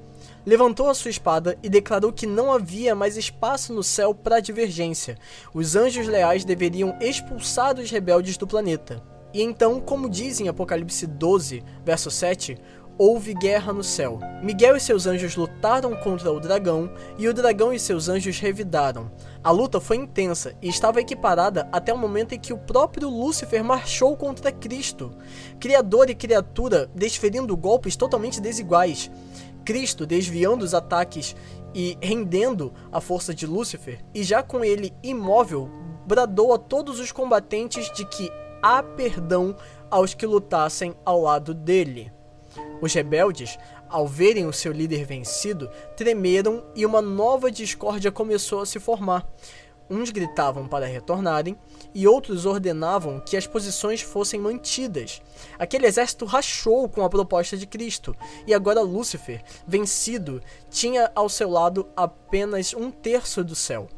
levantou 0.44 0.88
a 0.88 0.94
sua 0.94 1.11
espada 1.11 1.58
e 1.62 1.68
declarou 1.68 2.12
que 2.12 2.26
não 2.26 2.52
havia 2.52 2.94
mais 2.94 3.16
espaço 3.16 3.73
no 3.73 3.82
céu 3.82 4.14
para 4.14 4.40
divergência. 4.40 5.18
Os 5.52 5.75
anjos 5.75 6.06
leais 6.06 6.44
deveriam 6.44 6.96
expulsar 7.00 7.78
os 7.78 7.90
rebeldes 7.90 8.37
do 8.37 8.46
planeta. 8.46 9.02
E 9.35 9.42
então, 9.42 9.80
como 9.80 10.08
diz 10.08 10.40
em 10.40 10.49
Apocalipse 10.49 11.06
12, 11.06 11.62
verso 11.85 12.11
7, 12.11 12.56
houve 12.98 13.34
guerra 13.34 13.72
no 13.72 13.84
céu. 13.84 14.18
Miguel 14.42 14.76
e 14.76 14.80
seus 14.80 15.06
anjos 15.06 15.36
lutaram 15.36 15.94
contra 15.96 16.32
o 16.32 16.40
dragão 16.40 16.90
e 17.18 17.28
o 17.28 17.34
dragão 17.34 17.72
e 17.72 17.78
seus 17.78 18.08
anjos 18.08 18.38
revidaram. 18.38 19.10
A 19.42 19.50
luta 19.50 19.80
foi 19.80 19.96
intensa 19.96 20.54
e 20.62 20.68
estava 20.68 21.00
equiparada 21.00 21.68
até 21.72 21.92
o 21.92 21.98
momento 21.98 22.34
em 22.34 22.38
que 22.38 22.52
o 22.52 22.58
próprio 22.58 23.08
Lúcifer 23.08 23.62
marchou 23.62 24.16
contra 24.16 24.52
Cristo, 24.52 25.12
criador 25.60 26.08
e 26.10 26.14
criatura 26.14 26.90
desferindo 26.94 27.56
golpes 27.56 27.96
totalmente 27.96 28.40
desiguais. 28.40 29.10
Cristo 29.64 30.06
desviando 30.06 30.64
os 30.64 30.74
ataques 30.74 31.34
e 31.74 31.98
rendendo 32.00 32.72
a 32.90 33.00
força 33.00 33.34
de 33.34 33.46
Lúcifer, 33.46 33.98
e 34.14 34.22
já 34.22 34.42
com 34.42 34.64
ele 34.64 34.94
imóvel, 35.02 35.68
bradou 36.06 36.54
a 36.54 36.58
todos 36.58 37.00
os 37.00 37.12
combatentes 37.12 37.92
de 37.92 38.06
que 38.06 38.30
há 38.62 38.82
perdão 38.82 39.54
aos 39.90 40.14
que 40.14 40.24
lutassem 40.24 40.94
ao 41.04 41.20
lado 41.20 41.52
dele. 41.52 42.15
Os 42.80 42.92
rebeldes, 42.92 43.58
ao 43.88 44.06
verem 44.06 44.46
o 44.46 44.52
seu 44.52 44.72
líder 44.72 45.04
vencido, 45.04 45.70
tremeram 45.96 46.64
e 46.75 46.84
uma 46.84 47.00
nova 47.00 47.50
discórdia 47.50 48.12
começou 48.12 48.60
a 48.60 48.66
se 48.66 48.78
formar. 48.78 49.26
Uns 49.88 50.10
gritavam 50.10 50.66
para 50.66 50.86
retornarem 50.86 51.56
e 51.94 52.08
outros 52.08 52.44
ordenavam 52.44 53.20
que 53.20 53.36
as 53.36 53.46
posições 53.46 54.00
fossem 54.00 54.40
mantidas. 54.40 55.22
Aquele 55.58 55.86
exército 55.86 56.25
rachou 56.25 56.88
com 56.88 57.04
a 57.04 57.08
proposta 57.08 57.56
de 57.56 57.66
Cristo, 57.66 58.14
e 58.46 58.52
agora 58.52 58.80
Lúcifer, 58.80 59.42
vencido, 59.66 60.42
tinha 60.68 61.10
ao 61.14 61.28
seu 61.28 61.48
lado 61.48 61.86
apenas 61.96 62.75
um 62.75 62.90
terço 62.90 63.44
do 63.44 63.54
céu. 63.54 63.88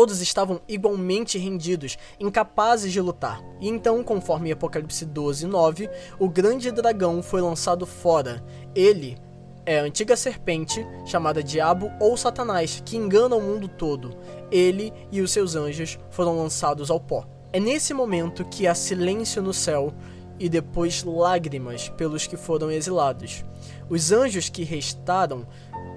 Todos 0.00 0.22
estavam 0.22 0.62
igualmente 0.66 1.36
rendidos, 1.36 1.98
incapazes 2.18 2.90
de 2.90 3.02
lutar. 3.02 3.44
E 3.60 3.68
então, 3.68 4.02
conforme 4.02 4.50
Apocalipse 4.50 5.04
12, 5.04 5.46
9, 5.46 5.90
o 6.18 6.26
grande 6.26 6.70
dragão 6.70 7.22
foi 7.22 7.42
lançado 7.42 7.84
fora. 7.84 8.42
Ele 8.74 9.18
é 9.66 9.78
a 9.78 9.82
antiga 9.82 10.16
serpente, 10.16 10.82
chamada 11.04 11.42
Diabo 11.42 11.92
ou 12.00 12.16
Satanás, 12.16 12.82
que 12.82 12.96
engana 12.96 13.36
o 13.36 13.42
mundo 13.42 13.68
todo. 13.68 14.16
Ele 14.50 14.90
e 15.12 15.20
os 15.20 15.32
seus 15.32 15.54
anjos 15.54 15.98
foram 16.08 16.34
lançados 16.34 16.90
ao 16.90 16.98
pó. 16.98 17.26
É 17.52 17.60
nesse 17.60 17.92
momento 17.92 18.42
que 18.46 18.66
há 18.66 18.74
silêncio 18.74 19.42
no 19.42 19.52
céu 19.52 19.92
e 20.38 20.48
depois 20.48 21.04
lágrimas 21.04 21.90
pelos 21.90 22.26
que 22.26 22.38
foram 22.38 22.70
exilados. 22.70 23.44
Os 23.90 24.12
anjos 24.12 24.48
que 24.48 24.64
restaram 24.64 25.46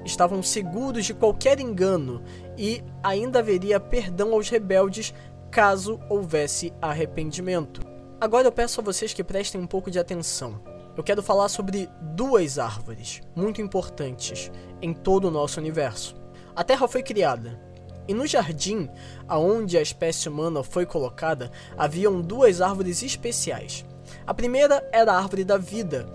estavam 0.05 0.43
seguros 0.43 1.05
de 1.05 1.13
qualquer 1.13 1.59
engano 1.59 2.21
e 2.57 2.83
ainda 3.01 3.39
haveria 3.39 3.79
perdão 3.79 4.33
aos 4.33 4.49
rebeldes 4.49 5.13
caso 5.51 5.99
houvesse 6.09 6.73
arrependimento. 6.81 7.81
Agora 8.19 8.47
eu 8.47 8.51
peço 8.51 8.79
a 8.79 8.83
vocês 8.83 9.13
que 9.13 9.23
prestem 9.23 9.59
um 9.59 9.67
pouco 9.67 9.91
de 9.91 9.99
atenção. 9.99 10.61
Eu 10.95 11.03
quero 11.03 11.23
falar 11.23 11.49
sobre 11.49 11.89
duas 12.15 12.57
árvores 12.57 13.21
muito 13.35 13.61
importantes 13.61 14.51
em 14.81 14.93
todo 14.93 15.27
o 15.27 15.31
nosso 15.31 15.59
universo. 15.59 16.15
A 16.55 16.63
Terra 16.63 16.87
foi 16.87 17.01
criada, 17.01 17.59
e 18.07 18.13
no 18.13 18.27
jardim 18.27 18.89
aonde 19.27 19.77
a 19.77 19.81
espécie 19.81 20.29
humana 20.29 20.63
foi 20.63 20.85
colocada, 20.85 21.51
haviam 21.77 22.21
duas 22.21 22.61
árvores 22.61 23.01
especiais. 23.01 23.85
A 24.25 24.33
primeira 24.33 24.87
era 24.91 25.13
a 25.13 25.17
árvore 25.17 25.43
da 25.43 25.57
vida, 25.57 26.05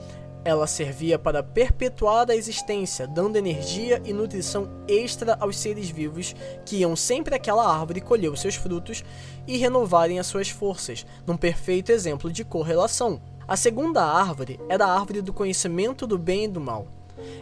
ela 0.48 0.66
servia 0.66 1.18
para 1.18 1.42
perpetuar 1.42 2.30
a 2.30 2.34
existência, 2.34 3.06
dando 3.06 3.36
energia 3.36 4.00
e 4.02 4.14
nutrição 4.14 4.66
extra 4.88 5.36
aos 5.38 5.58
seres 5.58 5.90
vivos 5.90 6.34
que 6.64 6.76
iam 6.76 6.96
sempre 6.96 7.34
àquela 7.34 7.70
árvore 7.70 8.00
colher 8.00 8.32
os 8.32 8.40
seus 8.40 8.54
frutos 8.54 9.04
e 9.46 9.58
renovarem 9.58 10.18
as 10.18 10.26
suas 10.26 10.48
forças, 10.48 11.04
num 11.26 11.36
perfeito 11.36 11.92
exemplo 11.92 12.32
de 12.32 12.46
correlação. 12.46 13.20
A 13.46 13.58
segunda 13.58 14.02
árvore 14.02 14.58
era 14.70 14.86
a 14.86 14.98
árvore 14.98 15.20
do 15.20 15.34
conhecimento 15.34 16.06
do 16.06 16.16
bem 16.16 16.44
e 16.44 16.48
do 16.48 16.62
mal. 16.62 16.86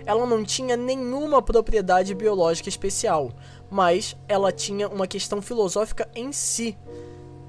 Ela 0.05 0.27
não 0.27 0.43
tinha 0.43 0.77
nenhuma 0.77 1.41
propriedade 1.41 2.13
biológica 2.13 2.69
especial, 2.69 3.31
mas 3.71 4.17
ela 4.27 4.51
tinha 4.51 4.89
uma 4.89 5.07
questão 5.07 5.41
filosófica 5.41 6.09
em 6.13 6.33
si. 6.33 6.77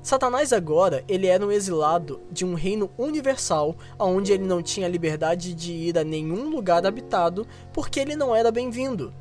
Satanás 0.08 0.54
agora, 0.54 1.04
ele 1.06 1.28
era 1.28 1.46
um 1.46 1.52
exilado 1.52 2.22
de 2.32 2.46
um 2.46 2.54
reino 2.54 2.90
universal, 2.98 3.76
onde 4.00 4.32
ele 4.32 4.46
não 4.46 4.64
tinha 4.64 4.88
liberdade 4.88 5.54
de 5.54 5.74
ir 5.74 5.98
a 5.98 6.04
nenhum 6.06 6.50
lugar 6.50 6.88
habitado, 6.88 7.46
porque 7.74 8.00
ele 8.00 8.16
não 8.16 8.34
era 8.34 8.50
bem-vindo. 8.50 9.14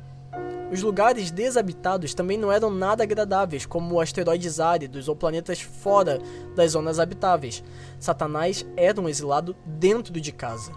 Os 0.71 0.81
lugares 0.81 1.29
desabitados 1.29 2.13
também 2.13 2.37
não 2.37 2.49
eram 2.49 2.69
nada 2.69 3.03
agradáveis, 3.03 3.65
como 3.65 3.99
asteroides 3.99 4.61
áridos 4.61 5.09
ou 5.09 5.15
planetas 5.17 5.59
fora 5.59 6.21
das 6.55 6.71
zonas 6.71 6.99
habitáveis. 6.99 7.61
Satanás 7.99 8.65
era 8.77 9.01
um 9.01 9.09
exilado 9.09 9.57
dentro 9.65 10.13
de 10.13 10.31
casa. 10.31 10.71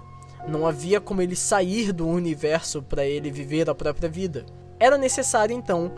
Não 0.48 0.66
havia 0.66 1.00
como 1.00 1.22
ele 1.22 1.36
sair 1.36 1.92
do 1.92 2.08
universo 2.08 2.82
para 2.82 3.06
ele 3.06 3.30
viver 3.30 3.70
a 3.70 3.76
própria 3.76 4.08
vida. 4.08 4.44
Era 4.80 4.98
necessário 4.98 5.54
então 5.54 5.92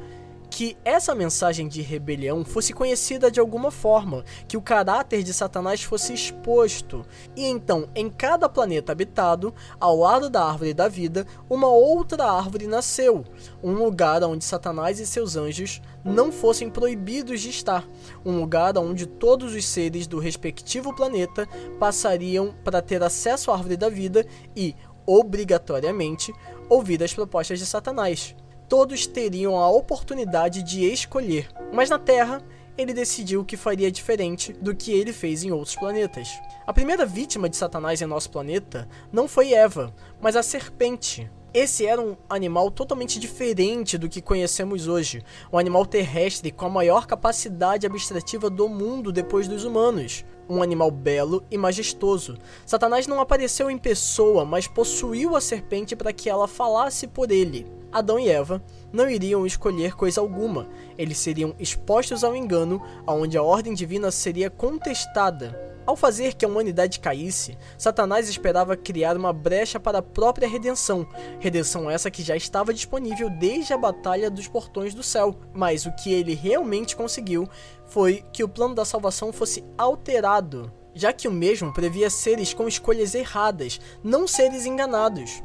que 0.52 0.76
essa 0.84 1.14
mensagem 1.14 1.66
de 1.66 1.80
rebelião 1.80 2.44
fosse 2.44 2.74
conhecida 2.74 3.30
de 3.30 3.40
alguma 3.40 3.70
forma, 3.70 4.22
que 4.46 4.58
o 4.58 4.60
caráter 4.60 5.22
de 5.22 5.32
Satanás 5.32 5.82
fosse 5.82 6.12
exposto. 6.12 7.06
E 7.34 7.46
então, 7.46 7.88
em 7.94 8.10
cada 8.10 8.50
planeta 8.50 8.92
habitado, 8.92 9.54
ao 9.80 9.96
lado 9.96 10.28
da 10.28 10.44
árvore 10.44 10.74
da 10.74 10.88
vida, 10.88 11.26
uma 11.48 11.68
outra 11.68 12.30
árvore 12.30 12.66
nasceu, 12.66 13.24
um 13.62 13.72
lugar 13.72 14.22
onde 14.24 14.44
Satanás 14.44 15.00
e 15.00 15.06
seus 15.06 15.36
anjos 15.36 15.80
não 16.04 16.30
fossem 16.30 16.68
proibidos 16.68 17.40
de 17.40 17.48
estar, 17.48 17.88
um 18.22 18.38
lugar 18.38 18.76
onde 18.76 19.06
todos 19.06 19.54
os 19.54 19.66
seres 19.66 20.06
do 20.06 20.18
respectivo 20.18 20.94
planeta 20.94 21.48
passariam 21.80 22.54
para 22.62 22.82
ter 22.82 23.02
acesso 23.02 23.50
à 23.50 23.54
árvore 23.54 23.78
da 23.78 23.88
vida 23.88 24.26
e, 24.54 24.76
obrigatoriamente, 25.06 26.30
ouvir 26.68 27.02
as 27.02 27.14
propostas 27.14 27.58
de 27.58 27.64
Satanás 27.64 28.36
todos 28.72 29.06
teriam 29.06 29.58
a 29.58 29.68
oportunidade 29.68 30.62
de 30.62 30.82
escolher, 30.90 31.46
mas 31.74 31.90
na 31.90 31.98
Terra 31.98 32.40
ele 32.78 32.94
decidiu 32.94 33.44
que 33.44 33.54
faria 33.54 33.92
diferente 33.92 34.50
do 34.54 34.74
que 34.74 34.90
ele 34.90 35.12
fez 35.12 35.44
em 35.44 35.50
outros 35.50 35.76
planetas. 35.76 36.30
A 36.66 36.72
primeira 36.72 37.04
vítima 37.04 37.50
de 37.50 37.56
Satanás 37.58 38.00
em 38.00 38.06
nosso 38.06 38.30
planeta 38.30 38.88
não 39.12 39.28
foi 39.28 39.52
Eva, 39.52 39.94
mas 40.22 40.36
a 40.36 40.42
serpente. 40.42 41.30
Esse 41.52 41.84
era 41.84 42.00
um 42.00 42.16
animal 42.30 42.70
totalmente 42.70 43.20
diferente 43.20 43.98
do 43.98 44.08
que 44.08 44.22
conhecemos 44.22 44.88
hoje, 44.88 45.22
um 45.52 45.58
animal 45.58 45.84
terrestre 45.84 46.50
com 46.50 46.64
a 46.64 46.70
maior 46.70 47.06
capacidade 47.06 47.86
abstrativa 47.86 48.48
do 48.48 48.70
mundo 48.70 49.12
depois 49.12 49.46
dos 49.46 49.64
humanos. 49.64 50.24
Um 50.52 50.62
animal 50.62 50.90
belo 50.90 51.42
e 51.50 51.56
majestoso. 51.56 52.36
Satanás 52.66 53.06
não 53.06 53.20
apareceu 53.20 53.70
em 53.70 53.78
pessoa, 53.78 54.44
mas 54.44 54.66
possuiu 54.66 55.34
a 55.34 55.40
serpente 55.40 55.96
para 55.96 56.12
que 56.12 56.28
ela 56.28 56.46
falasse 56.46 57.06
por 57.06 57.30
ele. 57.30 57.66
Adão 57.90 58.18
e 58.18 58.28
Eva 58.28 58.62
não 58.92 59.08
iriam 59.08 59.46
escolher 59.46 59.96
coisa 59.96 60.20
alguma, 60.20 60.68
eles 60.98 61.16
seriam 61.16 61.54
expostos 61.58 62.22
ao 62.22 62.36
engano, 62.36 62.82
onde 63.06 63.38
a 63.38 63.42
ordem 63.42 63.72
divina 63.72 64.10
seria 64.10 64.50
contestada. 64.50 65.71
Ao 65.92 65.96
fazer 65.96 66.32
que 66.32 66.46
a 66.46 66.48
humanidade 66.48 66.98
caísse, 66.98 67.58
Satanás 67.76 68.26
esperava 68.26 68.74
criar 68.78 69.14
uma 69.14 69.30
brecha 69.30 69.78
para 69.78 69.98
a 69.98 70.02
própria 70.02 70.48
redenção, 70.48 71.06
redenção 71.38 71.90
essa 71.90 72.10
que 72.10 72.22
já 72.22 72.34
estava 72.34 72.72
disponível 72.72 73.28
desde 73.28 73.74
a 73.74 73.76
Batalha 73.76 74.30
dos 74.30 74.48
Portões 74.48 74.94
do 74.94 75.02
Céu, 75.02 75.36
mas 75.52 75.84
o 75.84 75.92
que 75.92 76.10
ele 76.10 76.32
realmente 76.32 76.96
conseguiu 76.96 77.46
foi 77.84 78.24
que 78.32 78.42
o 78.42 78.48
plano 78.48 78.74
da 78.74 78.86
salvação 78.86 79.34
fosse 79.34 79.62
alterado, 79.76 80.72
já 80.94 81.12
que 81.12 81.28
o 81.28 81.30
mesmo 81.30 81.74
previa 81.74 82.08
seres 82.08 82.54
com 82.54 82.66
escolhas 82.66 83.14
erradas, 83.14 83.78
não 84.02 84.26
seres 84.26 84.64
enganados. 84.64 85.42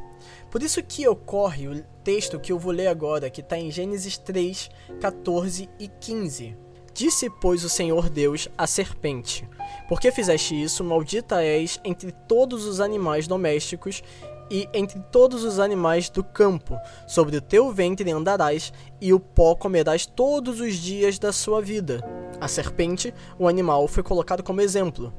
Por 0.49 0.63
isso 0.63 0.81
que 0.81 1.05
ocorre 1.09 1.67
o 1.67 1.83
texto 2.05 2.39
que 2.39 2.53
eu 2.53 2.57
vou 2.57 2.71
ler 2.71 2.87
agora, 2.87 3.29
que 3.29 3.41
está 3.41 3.57
em 3.57 3.69
Gênesis 3.69 4.17
3, 4.17 4.69
14 5.01 5.69
e 5.77 5.89
15. 5.89 6.66
Disse, 6.97 7.29
pois, 7.29 7.63
o 7.63 7.69
Senhor 7.69 8.09
Deus 8.09 8.49
à 8.57 8.65
serpente: 8.65 9.47
Por 9.87 10.01
que 10.01 10.11
fizeste 10.11 10.59
isso? 10.59 10.83
Maldita 10.83 11.43
és 11.43 11.79
entre 11.85 12.11
todos 12.11 12.65
os 12.65 12.81
animais 12.81 13.27
domésticos 13.27 14.01
e 14.49 14.67
entre 14.73 14.99
todos 15.11 15.43
os 15.43 15.59
animais 15.59 16.09
do 16.09 16.23
campo. 16.23 16.75
Sobre 17.07 17.37
o 17.37 17.41
teu 17.41 17.71
ventre 17.71 18.09
andarás, 18.09 18.73
e 18.99 19.13
o 19.13 19.19
pó 19.19 19.53
comerás 19.53 20.07
todos 20.07 20.59
os 20.59 20.73
dias 20.73 21.19
da 21.19 21.31
sua 21.31 21.61
vida. 21.61 22.03
A 22.41 22.47
serpente, 22.47 23.13
o 23.37 23.47
animal, 23.47 23.87
foi 23.87 24.01
colocado 24.01 24.41
como 24.41 24.61
exemplo. 24.61 25.13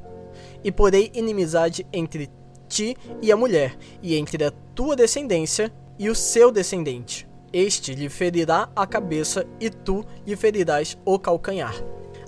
E 0.64 0.72
porei 0.72 1.12
inimizade 1.14 1.86
entre 1.92 2.28
ti 2.68 2.96
e 3.22 3.30
a 3.30 3.36
mulher, 3.36 3.78
e 4.02 4.16
entre 4.16 4.44
a 4.44 4.50
tua 4.50 4.96
descendência 4.96 5.72
e 5.96 6.10
o 6.10 6.14
seu 6.16 6.50
descendente. 6.50 7.27
Este 7.52 7.94
lhe 7.94 8.08
ferirá 8.08 8.68
a 8.76 8.86
cabeça 8.86 9.46
e 9.58 9.70
tu 9.70 10.04
lhe 10.26 10.36
ferirás 10.36 10.98
o 11.04 11.18
calcanhar. 11.18 11.74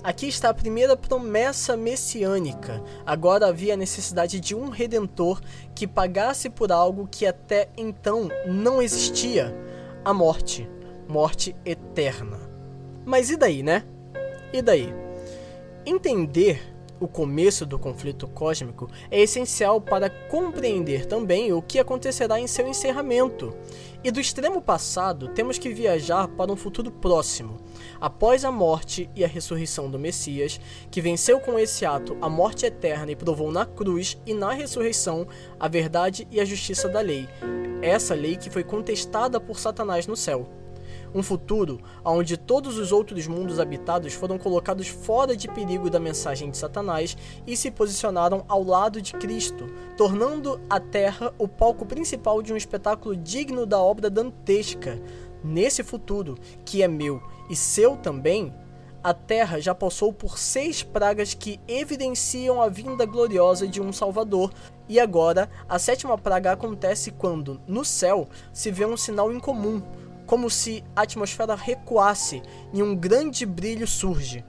Aqui 0.03 0.27
está 0.27 0.49
a 0.49 0.53
primeira 0.53 0.97
promessa 0.97 1.77
messiânica. 1.77 2.83
Agora 3.05 3.47
havia 3.47 3.77
necessidade 3.77 4.39
de 4.39 4.55
um 4.55 4.69
redentor 4.69 5.39
que 5.75 5.85
pagasse 5.85 6.49
por 6.49 6.71
algo 6.71 7.07
que 7.07 7.25
até 7.25 7.69
então 7.77 8.29
não 8.47 8.81
existia: 8.81 9.55
a 10.03 10.11
morte, 10.11 10.67
morte 11.07 11.55
eterna. 11.63 12.39
Mas 13.05 13.29
e 13.29 13.37
daí, 13.37 13.61
né? 13.61 13.83
E 14.51 14.59
daí? 14.59 14.91
Entender 15.85 16.70
o 17.01 17.07
começo 17.07 17.65
do 17.65 17.79
conflito 17.79 18.27
cósmico 18.27 18.87
é 19.09 19.19
essencial 19.19 19.81
para 19.81 20.07
compreender 20.07 21.07
também 21.07 21.51
o 21.51 21.59
que 21.59 21.79
acontecerá 21.79 22.39
em 22.39 22.45
seu 22.45 22.67
encerramento. 22.67 23.57
E 24.03 24.11
do 24.11 24.21
extremo 24.21 24.61
passado, 24.61 25.29
temos 25.29 25.57
que 25.57 25.73
viajar 25.73 26.27
para 26.27 26.51
um 26.51 26.55
futuro 26.55 26.91
próximo. 26.91 27.59
Após 27.99 28.45
a 28.45 28.51
morte 28.51 29.09
e 29.15 29.23
a 29.25 29.27
ressurreição 29.27 29.89
do 29.89 29.97
Messias, 29.97 30.61
que 30.91 31.01
venceu 31.01 31.39
com 31.39 31.57
esse 31.57 31.85
ato 31.85 32.15
a 32.21 32.29
morte 32.29 32.67
eterna 32.67 33.11
e 33.11 33.15
provou 33.15 33.51
na 33.51 33.65
cruz 33.65 34.17
e 34.25 34.33
na 34.33 34.51
ressurreição 34.51 35.27
a 35.59 35.67
verdade 35.67 36.27
e 36.29 36.39
a 36.39 36.45
justiça 36.45 36.87
da 36.87 37.01
lei. 37.01 37.27
Essa 37.81 38.13
lei 38.13 38.35
que 38.35 38.51
foi 38.51 38.63
contestada 38.63 39.39
por 39.39 39.59
Satanás 39.59 40.05
no 40.05 40.15
céu 40.15 40.60
um 41.13 41.21
futuro 41.21 41.79
onde 42.03 42.37
todos 42.37 42.77
os 42.77 42.91
outros 42.91 43.27
mundos 43.27 43.59
habitados 43.59 44.13
foram 44.13 44.37
colocados 44.37 44.87
fora 44.87 45.35
de 45.35 45.47
perigo 45.47 45.89
da 45.89 45.99
mensagem 45.99 46.49
de 46.49 46.57
Satanás 46.57 47.17
e 47.45 47.55
se 47.55 47.69
posicionaram 47.69 48.45
ao 48.47 48.63
lado 48.63 49.01
de 49.01 49.13
Cristo, 49.13 49.67
tornando 49.97 50.59
a 50.69 50.79
Terra 50.79 51.33
o 51.37 51.47
palco 51.47 51.85
principal 51.85 52.41
de 52.41 52.53
um 52.53 52.57
espetáculo 52.57 53.15
digno 53.15 53.65
da 53.65 53.79
obra 53.79 54.09
dantesca. 54.09 55.01
Nesse 55.43 55.83
futuro, 55.83 56.37
que 56.63 56.83
é 56.83 56.87
meu 56.87 57.21
e 57.49 57.55
seu 57.55 57.97
também, 57.97 58.53
a 59.03 59.13
Terra 59.13 59.59
já 59.59 59.73
passou 59.73 60.13
por 60.13 60.37
seis 60.37 60.83
pragas 60.83 61.33
que 61.33 61.59
evidenciam 61.67 62.61
a 62.61 62.69
vinda 62.69 63.03
gloriosa 63.05 63.67
de 63.67 63.81
um 63.81 63.91
Salvador, 63.91 64.53
e 64.87 64.99
agora 64.99 65.49
a 65.67 65.79
sétima 65.79 66.17
praga 66.17 66.51
acontece 66.51 67.09
quando, 67.09 67.59
no 67.65 67.83
céu, 67.83 68.27
se 68.53 68.69
vê 68.69 68.85
um 68.85 68.95
sinal 68.95 69.31
incomum, 69.31 69.81
como 70.31 70.49
se 70.49 70.81
a 70.95 71.01
atmosfera 71.01 71.55
recuasse 71.55 72.41
e 72.71 72.81
um 72.81 72.95
grande 72.95 73.45
brilho 73.45 73.85
surge. 73.85 74.45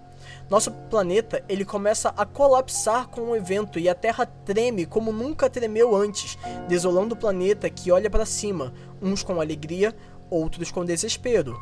Nosso 0.49 0.71
planeta 0.71 1.45
ele 1.49 1.65
começa 1.65 2.11
a 2.17 2.25
colapsar 2.25 3.09
com 3.09 3.23
o 3.23 3.35
evento 3.35 3.81
e 3.81 3.89
a 3.89 3.95
Terra 3.95 4.25
treme 4.25 4.87
como 4.87 5.11
nunca 5.13 5.51
tremeu 5.51 5.97
antes, 5.97 6.39
desolando 6.69 7.17
o 7.17 7.19
planeta 7.19 7.69
que 7.69 7.91
olha 7.91 8.09
para 8.09 8.25
cima, 8.25 8.73
uns 9.03 9.25
com 9.25 9.41
alegria, 9.41 9.93
outros 10.31 10.71
com 10.71 10.85
desespero. 10.85 11.61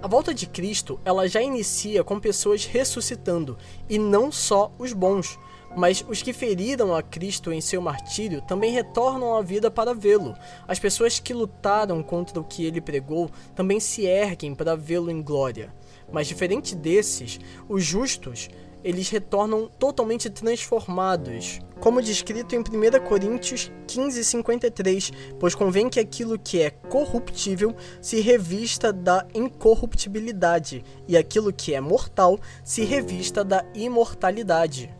A 0.00 0.06
volta 0.06 0.32
de 0.32 0.46
Cristo 0.46 1.00
ela 1.04 1.26
já 1.26 1.42
inicia 1.42 2.04
com 2.04 2.20
pessoas 2.20 2.66
ressuscitando 2.66 3.58
e 3.88 3.98
não 3.98 4.30
só 4.30 4.70
os 4.78 4.92
bons, 4.92 5.36
mas 5.76 6.04
os 6.08 6.22
que 6.22 6.32
feriram 6.32 6.94
a 6.94 7.02
Cristo 7.02 7.52
em 7.52 7.60
seu 7.60 7.80
martírio 7.80 8.42
também 8.42 8.72
retornam 8.72 9.36
à 9.36 9.42
vida 9.42 9.70
para 9.70 9.94
vê-lo. 9.94 10.34
As 10.66 10.78
pessoas 10.78 11.18
que 11.18 11.34
lutaram 11.34 12.02
contra 12.02 12.40
o 12.40 12.44
que 12.44 12.64
ele 12.64 12.80
pregou 12.80 13.30
também 13.54 13.78
se 13.80 14.06
erguem 14.06 14.54
para 14.54 14.76
vê-lo 14.76 15.10
em 15.10 15.22
glória. 15.22 15.72
Mas 16.10 16.26
diferente 16.26 16.74
desses, 16.74 17.38
os 17.68 17.84
justos 17.84 18.48
eles 18.82 19.10
retornam 19.10 19.68
totalmente 19.78 20.30
transformados, 20.30 21.58
como 21.80 22.00
descrito 22.00 22.54
em 22.54 22.60
1 22.60 22.64
Coríntios 23.06 23.72
15:53, 23.86 25.12
pois 25.38 25.54
convém 25.54 25.88
que 25.88 25.98
aquilo 25.98 26.38
que 26.38 26.62
é 26.62 26.70
corruptível 26.70 27.74
se 28.00 28.20
revista 28.20 28.92
da 28.92 29.26
incorruptibilidade, 29.34 30.84
e 31.06 31.16
aquilo 31.16 31.52
que 31.52 31.74
é 31.74 31.80
mortal 31.80 32.38
se 32.64 32.84
revista 32.84 33.44
da 33.44 33.64
imortalidade 33.74 34.97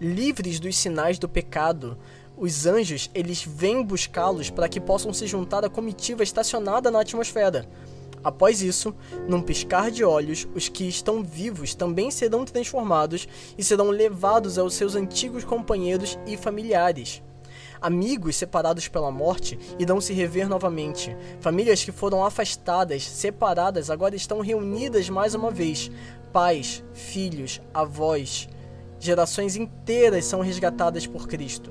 livres 0.00 0.60
dos 0.60 0.76
sinais 0.76 1.18
do 1.18 1.28
pecado. 1.28 1.98
Os 2.36 2.66
anjos, 2.66 3.10
eles 3.14 3.42
vêm 3.42 3.82
buscá-los 3.82 4.50
para 4.50 4.68
que 4.68 4.80
possam 4.80 5.12
se 5.12 5.26
juntar 5.26 5.64
à 5.64 5.68
comitiva 5.68 6.22
estacionada 6.22 6.90
na 6.90 7.00
atmosfera. 7.00 7.68
Após 8.22 8.62
isso, 8.62 8.94
num 9.28 9.40
piscar 9.40 9.90
de 9.90 10.04
olhos, 10.04 10.46
os 10.54 10.68
que 10.68 10.84
estão 10.84 11.22
vivos 11.22 11.74
também 11.74 12.10
serão 12.10 12.44
transformados 12.44 13.28
e 13.56 13.62
serão 13.62 13.90
levados 13.90 14.58
aos 14.58 14.74
seus 14.74 14.94
antigos 14.94 15.44
companheiros 15.44 16.18
e 16.26 16.36
familiares. 16.36 17.22
Amigos 17.80 18.34
separados 18.34 18.88
pela 18.88 19.10
morte 19.10 19.58
irão 19.78 20.00
se 20.00 20.12
rever 20.12 20.48
novamente. 20.48 21.16
Famílias 21.40 21.84
que 21.84 21.92
foram 21.92 22.24
afastadas, 22.24 23.04
separadas, 23.04 23.88
agora 23.88 24.16
estão 24.16 24.40
reunidas 24.40 25.08
mais 25.08 25.34
uma 25.34 25.50
vez. 25.50 25.90
Pais, 26.32 26.82
filhos, 26.92 27.60
avós, 27.72 28.48
gerações 28.98 29.56
inteiras 29.56 30.24
são 30.24 30.40
resgatadas 30.40 31.06
por 31.06 31.26
Cristo. 31.26 31.70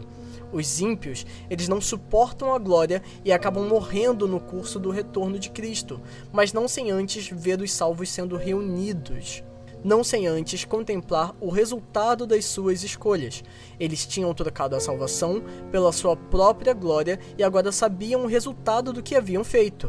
Os 0.52 0.80
ímpios, 0.80 1.26
eles 1.50 1.68
não 1.68 1.82
suportam 1.82 2.54
a 2.54 2.58
glória 2.58 3.02
e 3.26 3.32
acabam 3.32 3.68
morrendo 3.68 4.28
no 4.28 4.40
curso 4.40 4.80
do 4.80 4.92
retorno 4.92 5.38
de 5.38 5.50
Cristo, 5.50 6.00
mas 6.32 6.54
não 6.54 6.68
sem 6.68 6.90
antes 6.90 7.30
ver 7.30 7.62
os 7.62 7.72
salvos 7.72 8.10
sendo 8.10 8.38
reunidos 8.38 9.44
não 9.84 10.04
sem 10.04 10.28
antes 10.28 10.66
contemplar 10.66 11.34
o 11.40 11.50
resultado 11.50 12.26
das 12.26 12.46
suas 12.46 12.84
escolhas. 12.84 13.44
Eles 13.80 14.06
tinham 14.06 14.34
trocado 14.34 14.76
a 14.76 14.80
salvação 14.80 15.42
pela 15.72 15.92
sua 15.92 16.16
própria 16.16 16.74
glória 16.74 17.20
e 17.38 17.44
agora 17.44 17.72
sabiam 17.72 18.24
o 18.24 18.28
resultado 18.28 18.92
do 18.92 19.04
que 19.04 19.16
haviam 19.16 19.44
feito. 19.44 19.88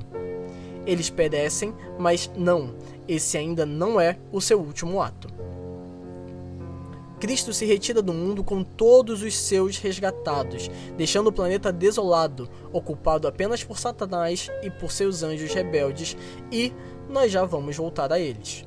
Eles 0.87 1.11
perecem, 1.11 1.75
mas 1.99 2.31
não, 2.37 2.77
esse 3.07 3.37
ainda 3.37 3.67
não 3.67 4.01
é 4.01 4.19
o 4.33 4.41
seu 4.41 4.61
último 4.61 5.03
ato. 5.03 5.29
Cristo 7.19 7.53
se 7.53 7.65
retira 7.65 8.01
do 8.01 8.13
mundo 8.13 8.45
com 8.45 8.63
todos 8.63 9.23
os 9.23 9.37
seus 9.37 9.79
resgatados, 9.79 10.71
deixando 10.97 11.29
o 11.29 11.33
planeta 11.33 11.73
desolado, 11.73 12.49
ocupado 12.73 13.27
apenas 13.27 13.65
por 13.65 13.79
Satanás 13.79 14.49
e 14.63 14.71
por 14.71 14.93
seus 14.93 15.23
anjos 15.23 15.53
rebeldes, 15.53 16.17
e 16.51 16.73
nós 17.09 17.33
já 17.33 17.45
vamos 17.45 17.77
voltar 17.77 18.13
a 18.13 18.21
eles. 18.21 18.65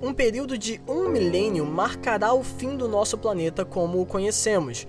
Um 0.00 0.14
período 0.14 0.56
de 0.56 0.80
um 0.86 1.08
milênio 1.08 1.66
marcará 1.66 2.32
o 2.32 2.44
fim 2.44 2.76
do 2.76 2.86
nosso 2.86 3.18
planeta 3.18 3.64
como 3.64 4.00
o 4.00 4.06
conhecemos. 4.06 4.86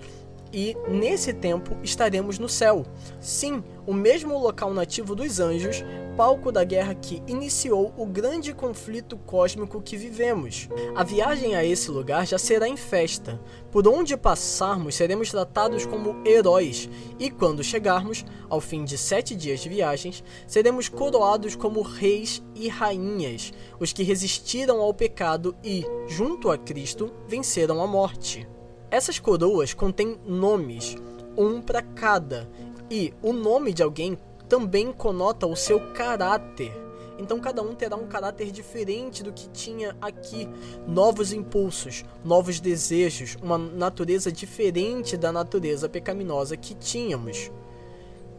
E 0.52 0.76
nesse 0.88 1.32
tempo 1.32 1.76
estaremos 1.82 2.38
no 2.38 2.48
céu. 2.48 2.84
Sim, 3.20 3.62
o 3.86 3.94
mesmo 3.94 4.36
local 4.38 4.74
nativo 4.74 5.14
dos 5.14 5.38
anjos, 5.38 5.84
palco 6.16 6.50
da 6.50 6.64
guerra 6.64 6.94
que 6.94 7.22
iniciou 7.26 7.94
o 7.96 8.04
grande 8.04 8.52
conflito 8.52 9.16
cósmico 9.16 9.80
que 9.80 9.96
vivemos. 9.96 10.68
A 10.94 11.04
viagem 11.04 11.54
a 11.54 11.64
esse 11.64 11.90
lugar 11.90 12.26
já 12.26 12.36
será 12.36 12.68
em 12.68 12.76
festa. 12.76 13.40
Por 13.70 13.86
onde 13.86 14.16
passarmos, 14.16 14.96
seremos 14.96 15.30
tratados 15.30 15.86
como 15.86 16.20
heróis, 16.26 16.90
e 17.18 17.30
quando 17.30 17.64
chegarmos, 17.64 18.24
ao 18.48 18.60
fim 18.60 18.84
de 18.84 18.98
sete 18.98 19.36
dias 19.36 19.60
de 19.60 19.68
viagens, 19.68 20.24
seremos 20.46 20.88
coroados 20.88 21.54
como 21.54 21.80
reis 21.80 22.42
e 22.54 22.68
rainhas, 22.68 23.52
os 23.78 23.92
que 23.92 24.02
resistiram 24.02 24.80
ao 24.80 24.92
pecado 24.92 25.56
e, 25.62 25.86
junto 26.08 26.50
a 26.50 26.58
Cristo, 26.58 27.12
venceram 27.26 27.82
a 27.82 27.86
morte. 27.86 28.46
Essas 28.90 29.20
coroas 29.20 29.72
contêm 29.72 30.18
nomes, 30.26 30.96
um 31.36 31.62
para 31.62 31.80
cada, 31.80 32.48
e 32.90 33.14
o 33.22 33.32
nome 33.32 33.72
de 33.72 33.84
alguém 33.84 34.18
também 34.48 34.92
conota 34.92 35.46
o 35.46 35.54
seu 35.54 35.92
caráter. 35.92 36.72
Então 37.16 37.38
cada 37.38 37.62
um 37.62 37.72
terá 37.72 37.94
um 37.94 38.08
caráter 38.08 38.50
diferente 38.50 39.22
do 39.22 39.32
que 39.32 39.48
tinha 39.50 39.96
aqui, 40.00 40.48
novos 40.88 41.32
impulsos, 41.32 42.04
novos 42.24 42.58
desejos, 42.58 43.36
uma 43.40 43.56
natureza 43.56 44.32
diferente 44.32 45.16
da 45.16 45.30
natureza 45.30 45.88
pecaminosa 45.88 46.56
que 46.56 46.74
tínhamos. 46.74 47.48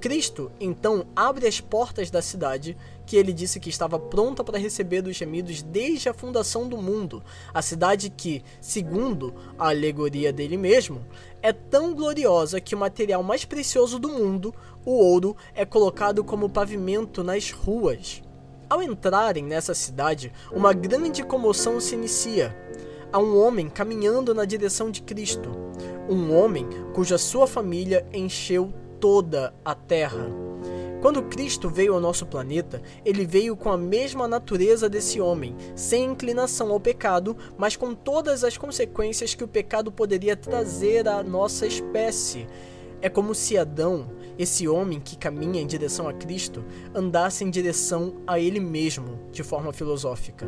Cristo 0.01 0.51
então 0.59 1.05
abre 1.15 1.47
as 1.47 1.61
portas 1.61 2.11
da 2.11 2.21
cidade 2.21 2.75
que 3.05 3.17
ele 3.17 3.33
disse 3.33 3.59
que 3.59 3.69
estava 3.69 3.99
pronta 3.99 4.43
para 4.43 4.57
receber 4.57 5.05
os 5.05 5.15
gemidos 5.15 5.61
desde 5.61 6.09
a 6.09 6.13
fundação 6.13 6.67
do 6.67 6.77
mundo, 6.77 7.23
a 7.53 7.61
cidade 7.61 8.09
que, 8.09 8.43
segundo 8.59 9.33
a 9.57 9.69
alegoria 9.69 10.31
dele 10.31 10.57
mesmo, 10.57 11.05
é 11.41 11.51
tão 11.51 11.93
gloriosa 11.93 12.61
que 12.61 12.75
o 12.75 12.77
material 12.77 13.23
mais 13.23 13.45
precioso 13.45 13.99
do 13.99 14.09
mundo, 14.09 14.53
o 14.85 14.91
ouro, 14.91 15.35
é 15.53 15.65
colocado 15.65 16.23
como 16.23 16.49
pavimento 16.49 17.23
nas 17.23 17.51
ruas. 17.51 18.21
Ao 18.69 18.81
entrarem 18.81 19.43
nessa 19.43 19.73
cidade, 19.73 20.31
uma 20.51 20.71
grande 20.71 21.23
comoção 21.23 21.79
se 21.79 21.95
inicia. 21.95 22.55
Há 23.11 23.19
um 23.19 23.37
homem 23.37 23.67
caminhando 23.67 24.33
na 24.33 24.45
direção 24.45 24.89
de 24.89 25.01
Cristo, 25.01 25.51
um 26.09 26.33
homem 26.33 26.67
cuja 26.93 27.17
sua 27.17 27.45
família 27.45 28.05
encheu 28.13 28.73
toda 28.99 29.53
a 29.65 29.75
Terra. 29.75 30.50
Quando 31.01 31.23
Cristo 31.23 31.67
veio 31.67 31.95
ao 31.95 31.99
nosso 31.99 32.27
planeta, 32.27 32.79
ele 33.03 33.25
veio 33.25 33.55
com 33.55 33.71
a 33.71 33.77
mesma 33.77 34.27
natureza 34.27 34.87
desse 34.87 35.19
homem, 35.19 35.55
sem 35.75 36.05
inclinação 36.05 36.71
ao 36.71 36.79
pecado, 36.79 37.35
mas 37.57 37.75
com 37.75 37.95
todas 37.95 38.43
as 38.43 38.55
consequências 38.55 39.33
que 39.33 39.43
o 39.43 39.47
pecado 39.47 39.91
poderia 39.91 40.35
trazer 40.35 41.07
à 41.07 41.23
nossa 41.23 41.65
espécie. 41.65 42.45
É 43.01 43.09
como 43.09 43.33
se 43.33 43.57
Adão, 43.57 44.11
esse 44.37 44.67
homem 44.67 44.99
que 44.99 45.17
caminha 45.17 45.59
em 45.59 45.65
direção 45.65 46.07
a 46.07 46.13
Cristo, 46.13 46.63
andasse 46.93 47.43
em 47.43 47.49
direção 47.49 48.21
a 48.27 48.39
ele 48.39 48.59
mesmo, 48.59 49.19
de 49.31 49.41
forma 49.41 49.73
filosófica. 49.73 50.45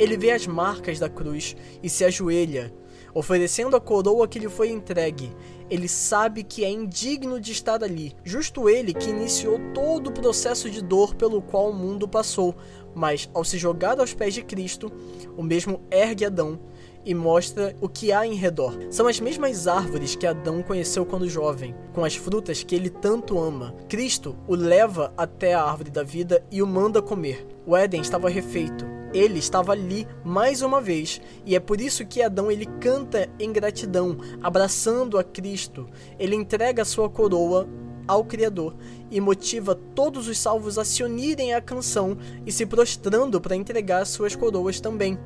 Ele 0.00 0.16
vê 0.16 0.32
as 0.32 0.48
marcas 0.48 0.98
da 0.98 1.08
cruz 1.08 1.56
e 1.80 1.88
se 1.88 2.04
ajoelha, 2.04 2.74
oferecendo 3.14 3.76
a 3.76 3.80
coroa 3.80 4.28
que 4.28 4.38
lhe 4.38 4.48
foi 4.48 4.70
entregue. 4.70 5.32
Ele 5.70 5.88
sabe 5.88 6.42
que 6.42 6.64
é 6.64 6.70
indigno 6.70 7.40
de 7.40 7.52
estar 7.52 7.82
ali, 7.82 8.14
justo 8.22 8.68
ele 8.68 8.92
que 8.92 9.08
iniciou 9.08 9.58
todo 9.72 10.08
o 10.08 10.12
processo 10.12 10.68
de 10.68 10.82
dor 10.82 11.14
pelo 11.14 11.40
qual 11.40 11.70
o 11.70 11.74
mundo 11.74 12.06
passou, 12.06 12.54
mas 12.94 13.30
ao 13.32 13.44
se 13.44 13.56
jogar 13.56 13.98
aos 13.98 14.12
pés 14.12 14.34
de 14.34 14.42
Cristo, 14.42 14.92
o 15.36 15.42
mesmo 15.42 15.80
ergue 15.90 16.26
Adão 16.26 16.58
e 17.04 17.14
mostra 17.14 17.76
o 17.80 17.88
que 17.88 18.12
há 18.12 18.26
em 18.26 18.34
redor. 18.34 18.78
São 18.90 19.06
as 19.06 19.20
mesmas 19.20 19.66
árvores 19.66 20.16
que 20.16 20.26
Adão 20.26 20.62
conheceu 20.62 21.04
quando 21.04 21.28
jovem, 21.28 21.74
com 21.92 22.04
as 22.04 22.16
frutas 22.16 22.62
que 22.62 22.74
ele 22.74 22.88
tanto 22.88 23.38
ama. 23.38 23.74
Cristo 23.88 24.36
o 24.48 24.54
leva 24.54 25.12
até 25.16 25.54
a 25.54 25.62
árvore 25.62 25.90
da 25.90 26.02
vida 26.02 26.44
e 26.50 26.62
o 26.62 26.66
manda 26.66 27.02
comer. 27.02 27.46
O 27.66 27.76
Éden 27.76 28.00
estava 28.00 28.28
refeito. 28.28 28.93
Ele 29.14 29.38
estava 29.38 29.70
ali 29.70 30.06
mais 30.24 30.60
uma 30.60 30.80
vez, 30.80 31.20
e 31.46 31.54
é 31.54 31.60
por 31.60 31.80
isso 31.80 32.04
que 32.04 32.20
Adão 32.20 32.50
ele 32.50 32.66
canta 32.66 33.30
em 33.38 33.52
gratidão, 33.52 34.18
abraçando 34.42 35.16
a 35.16 35.22
Cristo. 35.22 35.88
Ele 36.18 36.34
entrega 36.34 36.84
sua 36.84 37.08
coroa 37.08 37.68
ao 38.08 38.24
Criador 38.24 38.74
e 39.10 39.20
motiva 39.20 39.74
todos 39.94 40.26
os 40.26 40.36
salvos 40.36 40.78
a 40.78 40.84
se 40.84 41.04
unirem 41.04 41.54
à 41.54 41.60
canção 41.60 42.18
e 42.44 42.50
se 42.50 42.66
prostrando 42.66 43.40
para 43.40 43.56
entregar 43.56 44.04
suas 44.04 44.34
coroas 44.34 44.80
também. 44.80 45.16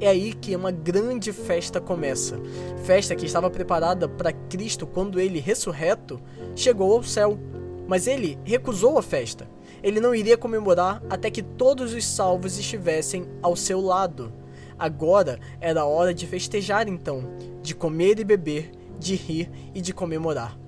É 0.00 0.08
aí 0.08 0.32
que 0.32 0.56
uma 0.56 0.70
grande 0.70 1.30
festa 1.30 1.78
começa. 1.78 2.40
Festa 2.84 3.14
que 3.14 3.26
estava 3.26 3.50
preparada 3.50 4.08
para 4.08 4.32
Cristo 4.32 4.86
quando 4.86 5.20
ele, 5.20 5.40
ressurreto, 5.40 6.18
chegou 6.56 6.94
ao 6.94 7.02
céu. 7.02 7.38
Mas 7.86 8.06
ele 8.06 8.38
recusou 8.44 8.98
a 8.98 9.02
festa. 9.02 9.48
Ele 9.82 10.00
não 10.00 10.14
iria 10.14 10.36
comemorar 10.36 11.02
até 11.08 11.30
que 11.30 11.42
todos 11.42 11.94
os 11.94 12.04
salvos 12.04 12.58
estivessem 12.58 13.26
ao 13.42 13.56
seu 13.56 13.80
lado. 13.80 14.32
Agora 14.78 15.38
era 15.60 15.84
hora 15.84 16.14
de 16.14 16.26
festejar 16.26 16.88
então, 16.88 17.22
de 17.62 17.74
comer 17.74 18.18
e 18.18 18.24
beber, 18.24 18.70
de 18.98 19.14
rir 19.14 19.50
e 19.74 19.80
de 19.80 19.92
comemorar. 19.92 20.58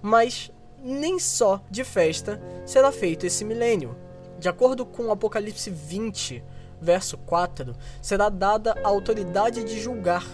Mas 0.00 0.50
nem 0.82 1.18
só 1.18 1.62
de 1.70 1.84
festa 1.84 2.40
será 2.66 2.90
feito 2.90 3.26
esse 3.26 3.44
milênio. 3.44 3.96
De 4.38 4.48
acordo 4.48 4.84
com 4.84 5.12
Apocalipse 5.12 5.70
20, 5.70 6.42
verso 6.80 7.16
4, 7.18 7.74
será 8.00 8.28
dada 8.28 8.74
a 8.82 8.88
autoridade 8.88 9.62
de 9.62 9.80
julgar. 9.80 10.26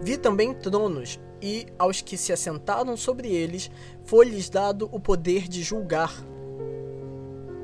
Vi 0.00 0.16
também 0.16 0.54
tronos, 0.54 1.18
e 1.40 1.66
aos 1.78 2.00
que 2.00 2.16
se 2.16 2.32
assentaram 2.32 2.96
sobre 2.96 3.28
eles 3.28 3.70
foi-lhes 4.04 4.48
dado 4.48 4.88
o 4.92 4.98
poder 4.98 5.48
de 5.48 5.62
julgar. 5.62 6.12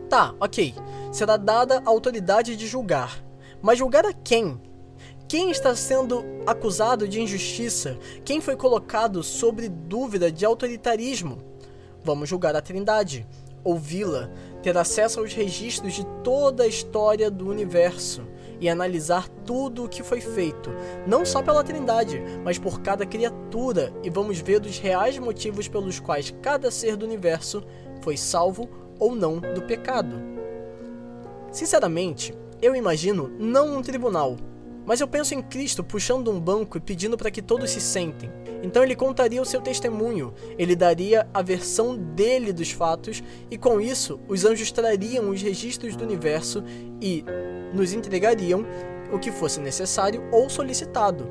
Tá, 0.08 0.34
ok. 0.38 0.74
Será 1.12 1.36
dada 1.36 1.82
a 1.84 1.88
autoridade 1.88 2.56
de 2.56 2.66
julgar. 2.66 3.24
Mas 3.60 3.78
julgar 3.78 4.04
a 4.04 4.12
quem? 4.12 4.60
Quem 5.26 5.50
está 5.50 5.74
sendo 5.74 6.24
acusado 6.46 7.08
de 7.08 7.20
injustiça? 7.20 7.98
Quem 8.24 8.40
foi 8.40 8.56
colocado 8.56 9.22
sobre 9.22 9.68
dúvida 9.68 10.30
de 10.30 10.44
autoritarismo? 10.44 11.38
Vamos 12.02 12.28
julgar 12.28 12.54
a 12.54 12.60
Trindade, 12.60 13.26
ouvi-la, 13.64 14.30
ter 14.62 14.76
acesso 14.76 15.20
aos 15.20 15.32
registros 15.32 15.94
de 15.94 16.04
toda 16.22 16.64
a 16.64 16.68
história 16.68 17.30
do 17.30 17.48
universo 17.48 18.22
e 18.60 18.68
analisar 18.68 19.28
tudo 19.28 19.84
o 19.84 19.88
que 19.88 20.02
foi 20.02 20.20
feito, 20.20 20.70
não 21.06 21.24
só 21.24 21.42
pela 21.42 21.64
Trindade, 21.64 22.22
mas 22.42 22.58
por 22.58 22.80
cada 22.80 23.06
criatura, 23.06 23.92
e 24.02 24.10
vamos 24.10 24.40
ver 24.40 24.62
os 24.62 24.78
reais 24.78 25.18
motivos 25.18 25.68
pelos 25.68 26.00
quais 26.00 26.34
cada 26.42 26.70
ser 26.70 26.96
do 26.96 27.06
universo 27.06 27.62
foi 28.00 28.16
salvo 28.16 28.68
ou 28.98 29.14
não 29.14 29.38
do 29.38 29.62
pecado. 29.62 30.16
Sinceramente, 31.50 32.34
eu 32.60 32.74
imagino 32.74 33.30
não 33.38 33.76
um 33.76 33.82
tribunal, 33.82 34.36
mas 34.86 35.00
eu 35.00 35.08
penso 35.08 35.34
em 35.34 35.42
Cristo 35.42 35.82
puxando 35.82 36.30
um 36.30 36.40
banco 36.40 36.76
e 36.76 36.80
pedindo 36.80 37.16
para 37.16 37.30
que 37.30 37.42
todos 37.42 37.70
se 37.70 37.80
sentem. 37.80 38.30
Então 38.62 38.82
ele 38.82 38.96
contaria 38.96 39.40
o 39.40 39.44
seu 39.44 39.60
testemunho, 39.60 40.32
ele 40.58 40.74
daria 40.74 41.28
a 41.32 41.42
versão 41.42 41.96
dele 41.96 42.52
dos 42.52 42.70
fatos, 42.70 43.22
e 43.50 43.58
com 43.58 43.80
isso 43.80 44.18
os 44.28 44.44
anjos 44.44 44.72
trariam 44.72 45.30
os 45.30 45.42
registros 45.42 45.96
do 45.96 46.04
universo 46.04 46.62
e 47.00 47.24
nos 47.74 47.92
entregariam 47.92 48.64
o 49.12 49.18
que 49.18 49.30
fosse 49.30 49.60
necessário 49.60 50.22
ou 50.32 50.48
solicitado. 50.48 51.28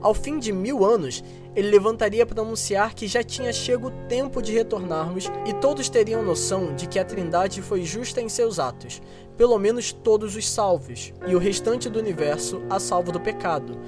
Ao 0.00 0.14
fim 0.14 0.38
de 0.38 0.52
mil 0.52 0.84
anos, 0.84 1.22
ele 1.54 1.68
levantaria 1.68 2.24
para 2.24 2.40
anunciar 2.40 2.94
que 2.94 3.06
já 3.06 3.22
tinha 3.22 3.52
chego 3.52 3.88
o 3.88 4.06
tempo 4.08 4.40
de 4.40 4.52
retornarmos 4.52 5.30
e 5.46 5.52
todos 5.54 5.88
teriam 5.88 6.22
noção 6.22 6.74
de 6.74 6.86
que 6.86 6.98
a 6.98 7.04
Trindade 7.04 7.60
foi 7.60 7.82
justa 7.82 8.20
em 8.20 8.28
seus 8.28 8.58
atos, 8.58 9.02
pelo 9.36 9.58
menos 9.58 9.92
todos 9.92 10.34
os 10.34 10.48
salvos, 10.48 11.12
e 11.26 11.34
o 11.34 11.38
restante 11.38 11.88
do 11.88 11.98
universo 11.98 12.62
a 12.70 12.78
salvo 12.78 13.12
do 13.12 13.20
pecado. 13.20 13.78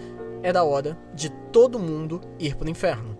Era 0.42 0.62
hora 0.62 0.98
de 1.14 1.30
todo 1.50 1.78
mundo 1.78 2.20
ir 2.38 2.54
para 2.54 2.66
o 2.66 2.70
inferno. 2.70 3.16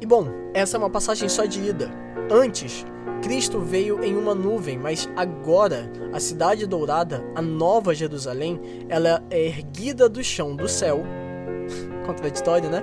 E 0.00 0.06
bom, 0.06 0.26
essa 0.52 0.76
é 0.76 0.78
uma 0.78 0.90
passagem 0.90 1.28
só 1.28 1.46
de 1.46 1.62
ida. 1.62 1.90
Antes, 2.30 2.84
Cristo 3.22 3.60
veio 3.60 4.02
em 4.02 4.16
uma 4.16 4.34
nuvem, 4.34 4.76
mas 4.76 5.08
agora 5.16 5.90
a 6.12 6.18
cidade 6.18 6.66
dourada, 6.66 7.24
a 7.34 7.40
nova 7.40 7.94
Jerusalém, 7.94 8.60
ela 8.88 9.22
é 9.30 9.46
erguida 9.46 10.08
do 10.08 10.22
chão 10.22 10.56
do 10.56 10.68
céu. 10.68 11.04
Contraditório, 12.04 12.68
né? 12.68 12.82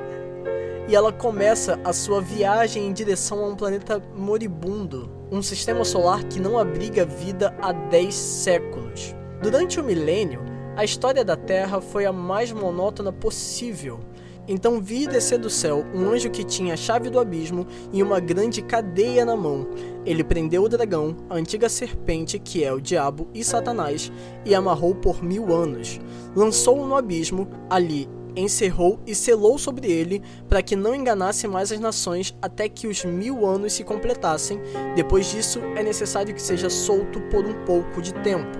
E 0.89 0.95
ela 0.95 1.13
começa 1.13 1.80
a 1.84 1.93
sua 1.93 2.19
viagem 2.19 2.88
em 2.88 2.91
direção 2.91 3.43
a 3.45 3.47
um 3.47 3.56
planeta 3.56 4.02
moribundo, 4.15 5.08
um 5.32 5.39
sistema 5.39 5.86
solar 5.86 6.23
que 6.23 6.39
não 6.39 6.58
abriga 6.58 7.06
vida 7.06 7.56
há 7.62 7.71
10 7.71 8.12
séculos. 8.12 9.13
Durante 9.39 9.80
o 9.80 9.84
milênio, 9.84 10.41
a 10.75 10.84
história 10.84 11.23
da 11.23 11.36
Terra 11.36 11.80
foi 11.80 12.08
a 12.08 12.12
mais 12.12 12.52
monótona 12.52 13.13
possível. 13.13 13.99
Então 14.47 14.82
vi 14.82 15.06
descer 15.06 15.38
do 15.38 15.47
céu 15.47 15.86
um 15.93 16.10
anjo 16.10 16.32
que 16.32 16.43
tinha 16.43 16.73
a 16.73 16.78
chave 16.78 17.12
do 17.12 17.19
abismo 17.19 17.67
e 17.93 18.02
uma 18.02 18.19
grande 18.19 18.63
cadeia 18.63 19.23
na 19.23 19.38
mão. 19.38 19.67
Ele 20.08 20.23
prendeu 20.23 20.63
o 20.63 20.69
dragão, 20.69 21.15
a 21.30 21.36
antiga 21.36 21.69
serpente 21.69 22.39
que 22.39 22.63
é 22.63 22.73
o 22.73 22.82
diabo 22.82 23.28
e 23.32 23.43
Satanás, 23.43 24.12
e 24.43 24.56
amarrou 24.56 24.95
por 24.95 25.23
mil 25.23 25.54
anos. 25.54 25.99
Lançou-o 26.36 26.88
no 26.88 26.95
abismo, 26.95 27.47
ali 27.69 28.10
encerrou 28.39 28.99
e 29.06 29.13
selou 29.13 29.58
sobre 29.58 29.91
ele, 29.91 30.21
para 30.47 30.62
que 30.62 30.75
não 30.75 30.95
enganasse 30.95 31.47
mais 31.47 31.71
as 31.71 31.80
nações 31.80 32.36
até 32.41 32.67
que 32.67 32.88
os 32.88 33.04
mil 33.06 33.45
anos 33.45 33.73
se 33.73 33.84
completassem. 33.84 34.60
Depois 34.95 35.30
disso, 35.30 35.60
é 35.75 35.84
necessário 35.84 36.34
que 36.34 36.41
seja 36.41 36.69
solto 36.69 37.19
por 37.30 37.45
um 37.45 37.65
pouco 37.65 38.02
de 38.02 38.13
tempo. 38.15 38.58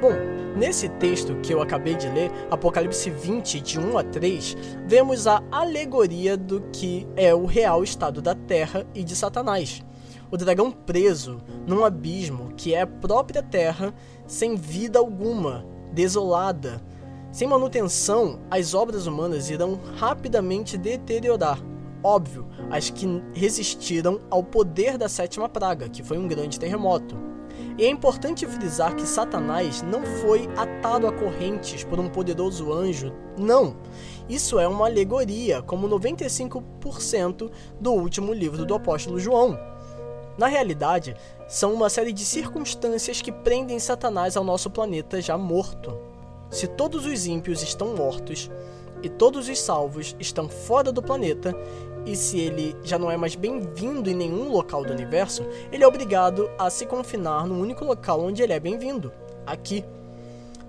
Bom, 0.00 0.36
Nesse 0.56 0.88
texto 0.88 1.36
que 1.42 1.52
eu 1.52 1.60
acabei 1.60 1.94
de 1.94 2.08
ler, 2.08 2.30
Apocalipse 2.50 3.10
20, 3.10 3.60
de 3.60 3.78
1 3.78 3.98
a 3.98 4.02
3, 4.02 4.56
vemos 4.86 5.26
a 5.26 5.42
alegoria 5.50 6.34
do 6.34 6.62
que 6.72 7.06
é 7.14 7.34
o 7.34 7.44
real 7.44 7.84
estado 7.84 8.22
da 8.22 8.34
Terra 8.34 8.86
e 8.94 9.04
de 9.04 9.14
Satanás. 9.14 9.82
O 10.30 10.36
dragão 10.38 10.70
preso 10.72 11.42
num 11.66 11.84
abismo 11.84 12.54
que 12.56 12.72
é 12.72 12.80
a 12.80 12.86
própria 12.86 13.42
Terra, 13.42 13.94
sem 14.26 14.56
vida 14.56 14.98
alguma, 14.98 15.66
desolada. 15.92 16.82
Sem 17.36 17.46
manutenção, 17.46 18.38
as 18.50 18.72
obras 18.72 19.06
humanas 19.06 19.50
irão 19.50 19.78
rapidamente 19.98 20.78
deteriorar. 20.78 21.62
Óbvio, 22.02 22.46
as 22.70 22.88
que 22.88 23.06
resistiram 23.34 24.22
ao 24.30 24.42
poder 24.42 24.96
da 24.96 25.06
sétima 25.06 25.46
praga, 25.46 25.86
que 25.86 26.02
foi 26.02 26.16
um 26.16 26.26
grande 26.26 26.58
terremoto. 26.58 27.14
E 27.76 27.84
é 27.84 27.90
importante 27.90 28.46
frisar 28.46 28.96
que 28.96 29.04
Satanás 29.04 29.82
não 29.82 30.02
foi 30.02 30.48
atado 30.56 31.06
a 31.06 31.12
correntes 31.12 31.84
por 31.84 32.00
um 32.00 32.08
poderoso 32.08 32.72
anjo, 32.72 33.12
não. 33.36 33.76
Isso 34.26 34.58
é 34.58 34.66
uma 34.66 34.86
alegoria, 34.86 35.60
como 35.60 35.86
95% 35.90 37.50
do 37.78 37.92
último 37.92 38.32
livro 38.32 38.64
do 38.64 38.74
apóstolo 38.74 39.20
João. 39.20 39.58
Na 40.38 40.46
realidade, 40.46 41.14
são 41.46 41.74
uma 41.74 41.90
série 41.90 42.14
de 42.14 42.24
circunstâncias 42.24 43.20
que 43.20 43.30
prendem 43.30 43.78
Satanás 43.78 44.38
ao 44.38 44.42
nosso 44.42 44.70
planeta 44.70 45.20
já 45.20 45.36
morto. 45.36 46.15
Se 46.50 46.66
todos 46.66 47.04
os 47.06 47.26
ímpios 47.26 47.62
estão 47.62 47.94
mortos 47.94 48.50
e 49.02 49.08
todos 49.08 49.48
os 49.48 49.58
salvos 49.58 50.16
estão 50.18 50.48
fora 50.48 50.90
do 50.90 51.02
planeta, 51.02 51.54
e 52.06 52.14
se 52.14 52.38
ele 52.38 52.76
já 52.84 52.98
não 52.98 53.10
é 53.10 53.16
mais 53.16 53.34
bem-vindo 53.34 54.08
em 54.08 54.14
nenhum 54.14 54.48
local 54.50 54.84
do 54.84 54.92
universo, 54.92 55.44
ele 55.72 55.82
é 55.82 55.86
obrigado 55.86 56.48
a 56.56 56.70
se 56.70 56.86
confinar 56.86 57.46
no 57.46 57.60
único 57.60 57.84
local 57.84 58.20
onde 58.20 58.42
ele 58.42 58.52
é 58.52 58.60
bem-vindo, 58.60 59.12
aqui. 59.44 59.84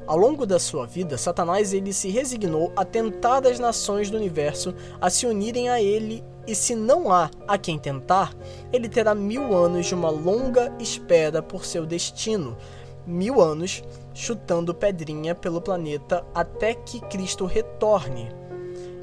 Ao 0.07 0.17
longo 0.17 0.45
da 0.45 0.57
sua 0.57 0.87
vida, 0.87 1.17
Satanás 1.17 1.73
ele 1.73 1.93
se 1.93 2.09
resignou 2.09 2.71
a 2.75 2.83
tentar 2.83 3.45
as 3.45 3.59
nações 3.59 4.09
do 4.09 4.17
universo 4.17 4.73
a 4.99 5.09
se 5.09 5.27
unirem 5.27 5.69
a 5.69 5.81
ele, 5.81 6.23
e 6.47 6.55
se 6.55 6.73
não 6.73 7.11
há 7.11 7.29
a 7.45 7.57
quem 7.57 7.77
tentar, 7.77 8.33
ele 8.71 8.87
terá 8.87 9.13
mil 9.13 9.53
anos 9.53 9.85
de 9.85 9.93
uma 9.93 10.09
longa 10.09 10.73
espera 10.79 11.41
por 11.41 11.65
seu 11.65 11.85
destino. 11.85 12.57
Mil 13.05 13.41
anos 13.41 13.83
chutando 14.17 14.73
pedrinha 14.73 15.35
pelo 15.35 15.61
planeta 15.61 16.25
até 16.33 16.73
que 16.73 16.99
Cristo 17.01 17.45
retorne. 17.45 18.27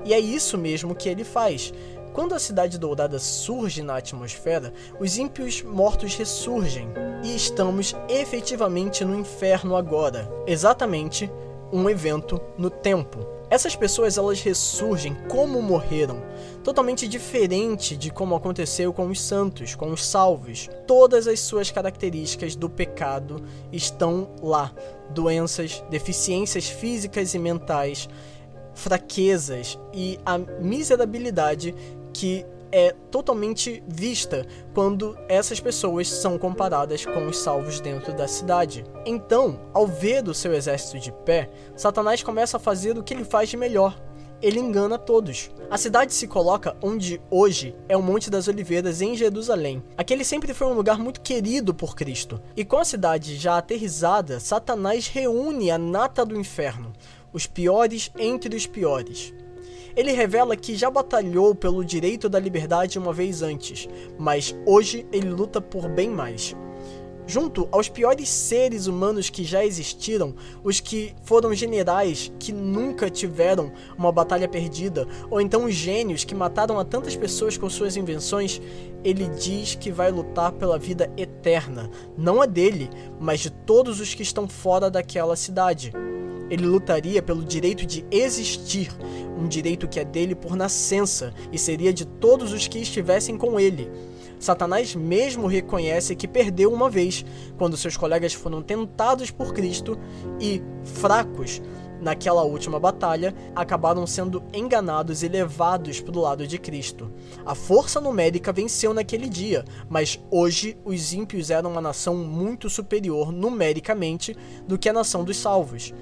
E 0.04 0.12
é 0.12 0.18
isso 0.18 0.58
mesmo 0.58 0.94
que 0.94 1.08
ele 1.08 1.22
faz. 1.22 1.72
Quando 2.12 2.34
a 2.34 2.38
cidade 2.38 2.78
dourada 2.78 3.18
surge 3.20 3.80
na 3.80 3.96
atmosfera, 3.96 4.72
os 4.98 5.16
ímpios 5.16 5.62
mortos 5.62 6.16
ressurgem 6.16 6.88
e 7.22 7.34
estamos 7.34 7.94
efetivamente 8.08 9.04
no 9.04 9.14
inferno 9.14 9.76
agora. 9.76 10.28
Exatamente 10.48 11.30
um 11.72 11.88
evento 11.88 12.40
no 12.58 12.68
tempo. 12.68 13.33
Essas 13.50 13.76
pessoas 13.76 14.16
elas 14.16 14.40
ressurgem 14.40 15.14
como 15.28 15.60
morreram, 15.60 16.22
totalmente 16.62 17.06
diferente 17.06 17.96
de 17.96 18.10
como 18.10 18.34
aconteceu 18.34 18.92
com 18.92 19.06
os 19.06 19.20
santos, 19.20 19.74
com 19.74 19.90
os 19.90 20.04
salvos. 20.04 20.68
Todas 20.86 21.26
as 21.26 21.40
suas 21.40 21.70
características 21.70 22.56
do 22.56 22.68
pecado 22.68 23.42
estão 23.72 24.28
lá: 24.42 24.72
doenças, 25.10 25.84
deficiências 25.90 26.68
físicas 26.68 27.34
e 27.34 27.38
mentais, 27.38 28.08
fraquezas 28.74 29.78
e 29.92 30.18
a 30.24 30.38
miserabilidade 30.38 31.74
que 32.12 32.44
é 32.74 32.92
totalmente 33.08 33.84
vista 33.86 34.44
quando 34.74 35.16
essas 35.28 35.60
pessoas 35.60 36.10
são 36.10 36.36
comparadas 36.36 37.06
com 37.06 37.28
os 37.28 37.38
salvos 37.38 37.78
dentro 37.78 38.12
da 38.12 38.26
cidade. 38.26 38.84
Então, 39.06 39.60
ao 39.72 39.86
ver 39.86 40.26
o 40.28 40.34
seu 40.34 40.52
exército 40.52 40.98
de 40.98 41.12
pé, 41.12 41.48
Satanás 41.76 42.20
começa 42.20 42.56
a 42.56 42.60
fazer 42.60 42.98
o 42.98 43.02
que 43.04 43.14
ele 43.14 43.24
faz 43.24 43.48
de 43.48 43.56
melhor. 43.56 43.96
Ele 44.42 44.58
engana 44.58 44.98
todos. 44.98 45.52
A 45.70 45.78
cidade 45.78 46.12
se 46.12 46.26
coloca 46.26 46.76
onde 46.82 47.22
hoje 47.30 47.76
é 47.88 47.96
o 47.96 48.02
Monte 48.02 48.28
das 48.28 48.48
Oliveiras 48.48 49.00
em 49.00 49.14
Jerusalém. 49.14 49.80
Aquele 49.96 50.24
sempre 50.24 50.52
foi 50.52 50.66
um 50.66 50.74
lugar 50.74 50.98
muito 50.98 51.20
querido 51.20 51.72
por 51.72 51.94
Cristo. 51.94 52.42
E 52.56 52.64
com 52.64 52.78
a 52.78 52.84
cidade 52.84 53.36
já 53.36 53.56
aterrizada, 53.56 54.40
Satanás 54.40 55.06
reúne 55.06 55.70
a 55.70 55.78
nata 55.78 56.26
do 56.26 56.36
inferno, 56.36 56.92
os 57.32 57.46
piores 57.46 58.10
entre 58.18 58.56
os 58.56 58.66
piores. 58.66 59.32
Ele 59.96 60.12
revela 60.12 60.56
que 60.56 60.74
já 60.74 60.90
batalhou 60.90 61.54
pelo 61.54 61.84
direito 61.84 62.28
da 62.28 62.38
liberdade 62.38 62.98
uma 62.98 63.12
vez 63.12 63.42
antes, 63.42 63.88
mas 64.18 64.54
hoje 64.66 65.06
ele 65.12 65.30
luta 65.30 65.60
por 65.60 65.88
bem 65.88 66.08
mais. 66.08 66.54
Junto 67.26 67.66
aos 67.72 67.88
piores 67.88 68.28
seres 68.28 68.86
humanos 68.86 69.30
que 69.30 69.44
já 69.44 69.64
existiram, 69.64 70.34
os 70.62 70.78
que 70.78 71.14
foram 71.22 71.54
generais 71.54 72.30
que 72.38 72.52
nunca 72.52 73.08
tiveram 73.08 73.72
uma 73.96 74.12
batalha 74.12 74.46
perdida, 74.46 75.08
ou 75.30 75.40
então 75.40 75.64
os 75.64 75.74
gênios 75.74 76.22
que 76.22 76.34
mataram 76.34 76.78
a 76.78 76.84
tantas 76.84 77.16
pessoas 77.16 77.56
com 77.56 77.70
suas 77.70 77.96
invenções, 77.96 78.60
ele 79.02 79.26
diz 79.28 79.74
que 79.74 79.90
vai 79.90 80.10
lutar 80.10 80.52
pela 80.52 80.78
vida 80.78 81.10
eterna, 81.16 81.90
não 82.18 82.42
a 82.42 82.46
dele, 82.46 82.90
mas 83.18 83.40
de 83.40 83.50
todos 83.50 84.00
os 84.00 84.12
que 84.12 84.22
estão 84.22 84.46
fora 84.46 84.90
daquela 84.90 85.34
cidade. 85.34 85.92
Ele 86.50 86.66
lutaria 86.66 87.22
pelo 87.22 87.44
direito 87.44 87.86
de 87.86 88.04
existir, 88.10 88.90
um 89.38 89.48
direito 89.48 89.88
que 89.88 89.98
é 89.98 90.04
dele 90.04 90.34
por 90.34 90.56
nascença 90.56 91.32
e 91.52 91.58
seria 91.58 91.92
de 91.92 92.04
todos 92.04 92.52
os 92.52 92.68
que 92.68 92.78
estivessem 92.78 93.36
com 93.36 93.58
ele. 93.58 93.90
Satanás 94.38 94.94
mesmo 94.94 95.46
reconhece 95.46 96.14
que 96.14 96.28
perdeu 96.28 96.72
uma 96.72 96.90
vez, 96.90 97.24
quando 97.56 97.76
seus 97.76 97.96
colegas 97.96 98.34
foram 98.34 98.62
tentados 98.62 99.30
por 99.30 99.54
Cristo 99.54 99.98
e, 100.38 100.62
fracos 100.82 101.62
naquela 102.00 102.42
última 102.42 102.78
batalha, 102.78 103.34
acabaram 103.56 104.06
sendo 104.06 104.42
enganados 104.52 105.22
e 105.22 105.28
levados 105.28 106.00
para 106.00 106.16
o 106.16 106.20
lado 106.20 106.46
de 106.46 106.58
Cristo. 106.58 107.10
A 107.46 107.54
força 107.54 108.00
numérica 108.00 108.52
venceu 108.52 108.92
naquele 108.92 109.28
dia, 109.28 109.64
mas 109.88 110.20
hoje 110.30 110.76
os 110.84 111.14
ímpios 111.14 111.50
eram 111.50 111.70
uma 111.70 111.80
nação 111.80 112.14
muito 112.16 112.68
superior 112.68 113.32
numericamente 113.32 114.36
do 114.68 114.76
que 114.78 114.88
a 114.90 114.92
nação 114.92 115.24
dos 115.24 115.38
salvos. 115.38 115.94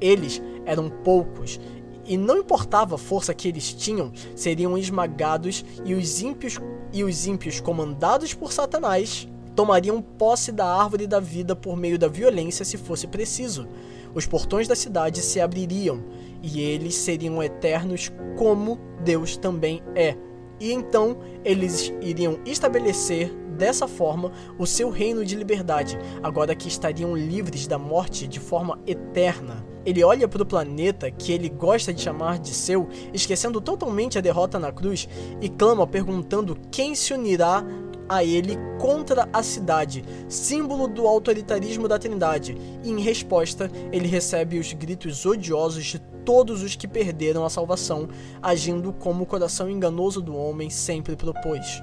Eles 0.00 0.40
eram 0.64 0.88
poucos 0.88 1.60
e 2.04 2.16
não 2.16 2.38
importava 2.38 2.94
a 2.94 2.98
força 2.98 3.34
que 3.34 3.46
eles 3.46 3.72
tinham, 3.72 4.12
seriam 4.34 4.76
esmagados 4.76 5.64
e 5.84 5.94
os 5.94 6.20
ímpios 6.20 6.58
e 6.92 7.04
os 7.04 7.26
ímpios 7.26 7.60
comandados 7.60 8.34
por 8.34 8.52
Satanás 8.52 9.28
tomariam 9.54 10.00
posse 10.00 10.50
da 10.50 10.66
árvore 10.66 11.06
da 11.06 11.20
vida 11.20 11.54
por 11.54 11.76
meio 11.76 11.98
da 11.98 12.08
violência 12.08 12.64
se 12.64 12.76
fosse 12.76 13.06
preciso. 13.06 13.68
Os 14.14 14.26
portões 14.26 14.66
da 14.66 14.74
cidade 14.74 15.20
se 15.20 15.40
abririam 15.40 16.02
e 16.42 16.60
eles 16.60 16.94
seriam 16.94 17.42
eternos 17.42 18.10
como 18.36 18.78
Deus 19.04 19.36
também 19.36 19.82
é. 19.94 20.16
E 20.58 20.72
então 20.72 21.18
eles 21.44 21.92
iriam 22.00 22.38
estabelecer 22.44 23.32
dessa 23.56 23.86
forma 23.86 24.32
o 24.58 24.66
seu 24.66 24.90
reino 24.90 25.24
de 25.24 25.36
liberdade, 25.36 25.98
agora 26.22 26.54
que 26.54 26.68
estariam 26.68 27.16
livres 27.16 27.66
da 27.66 27.78
morte 27.78 28.26
de 28.26 28.40
forma 28.40 28.78
eterna. 28.86 29.69
Ele 29.84 30.04
olha 30.04 30.28
para 30.28 30.42
o 30.42 30.46
planeta 30.46 31.10
que 31.10 31.32
ele 31.32 31.48
gosta 31.48 31.92
de 31.92 32.02
chamar 32.02 32.38
de 32.38 32.52
seu, 32.54 32.88
esquecendo 33.12 33.60
totalmente 33.60 34.18
a 34.18 34.20
derrota 34.20 34.58
na 34.58 34.72
cruz, 34.72 35.08
e 35.40 35.48
clama 35.48 35.86
perguntando 35.86 36.56
quem 36.70 36.94
se 36.94 37.14
unirá 37.14 37.64
a 38.08 38.24
ele 38.24 38.58
contra 38.80 39.28
a 39.32 39.40
cidade, 39.40 40.04
símbolo 40.28 40.88
do 40.88 41.06
autoritarismo 41.06 41.86
da 41.86 41.98
Trindade, 41.98 42.56
e 42.82 42.90
em 42.90 43.00
resposta 43.00 43.70
ele 43.92 44.08
recebe 44.08 44.58
os 44.58 44.72
gritos 44.72 45.24
odiosos 45.24 45.84
de 45.84 46.00
todos 46.24 46.62
os 46.62 46.74
que 46.74 46.88
perderam 46.88 47.44
a 47.44 47.50
salvação, 47.50 48.08
agindo 48.42 48.92
como 48.92 49.22
o 49.22 49.26
coração 49.26 49.70
enganoso 49.70 50.20
do 50.20 50.36
homem 50.36 50.68
sempre 50.68 51.14
propôs. 51.14 51.80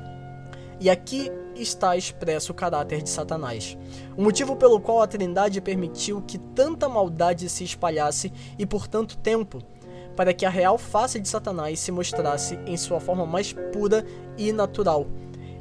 E 0.79 0.89
aqui 0.89 1.31
está 1.55 1.97
expresso 1.97 2.51
o 2.51 2.55
caráter 2.55 3.01
de 3.01 3.09
Satanás. 3.09 3.77
O 4.15 4.21
motivo 4.21 4.55
pelo 4.55 4.79
qual 4.79 5.01
a 5.01 5.07
Trindade 5.07 5.59
permitiu 5.59 6.21
que 6.21 6.37
tanta 6.37 6.87
maldade 6.87 7.49
se 7.49 7.63
espalhasse 7.63 8.31
e 8.59 8.65
por 8.65 8.87
tanto 8.87 9.17
tempo, 9.17 9.61
para 10.15 10.33
que 10.33 10.45
a 10.45 10.49
real 10.49 10.77
face 10.77 11.19
de 11.19 11.27
Satanás 11.27 11.79
se 11.79 11.91
mostrasse 11.91 12.59
em 12.65 12.77
sua 12.77 12.99
forma 12.99 13.25
mais 13.25 13.53
pura 13.53 14.05
e 14.37 14.51
natural 14.51 15.07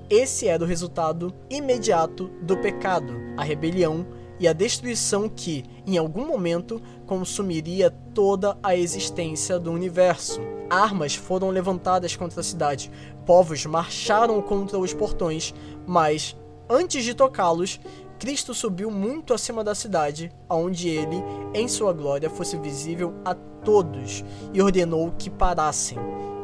esse 0.08 0.46
era 0.46 0.62
o 0.62 0.66
resultado 0.66 1.34
imediato 1.50 2.28
do 2.40 2.56
pecado, 2.56 3.12
a 3.36 3.42
rebelião 3.42 4.06
e 4.38 4.46
a 4.46 4.52
destruição 4.52 5.28
que, 5.28 5.64
em 5.86 5.96
algum 5.96 6.26
momento, 6.26 6.80
consumiria 7.06 7.90
toda 8.14 8.56
a 8.62 8.76
existência 8.76 9.58
do 9.58 9.72
universo. 9.72 10.40
Armas 10.68 11.14
foram 11.14 11.50
levantadas 11.50 12.16
contra 12.16 12.40
a 12.40 12.44
cidade, 12.44 12.90
povos 13.24 13.64
marcharam 13.66 14.40
contra 14.42 14.78
os 14.78 14.92
portões, 14.92 15.54
mas, 15.86 16.36
antes 16.68 17.04
de 17.04 17.14
tocá-los, 17.14 17.80
Cristo 18.18 18.54
subiu 18.54 18.90
muito 18.90 19.34
acima 19.34 19.62
da 19.62 19.74
cidade, 19.74 20.32
aonde 20.48 20.88
ele, 20.88 21.22
em 21.54 21.68
sua 21.68 21.92
glória, 21.92 22.30
fosse 22.30 22.56
visível 22.56 23.14
a 23.24 23.34
todos, 23.34 24.24
e 24.52 24.62
ordenou 24.62 25.12
que 25.18 25.28
parassem, 25.28 25.98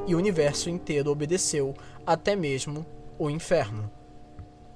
e 0.07 0.15
o 0.15 0.19
universo 0.19 0.69
inteiro 0.69 1.11
obedeceu, 1.11 1.75
até 2.07 2.37
mesmo 2.37 2.85
o 3.19 3.31
inferno. 3.31 3.91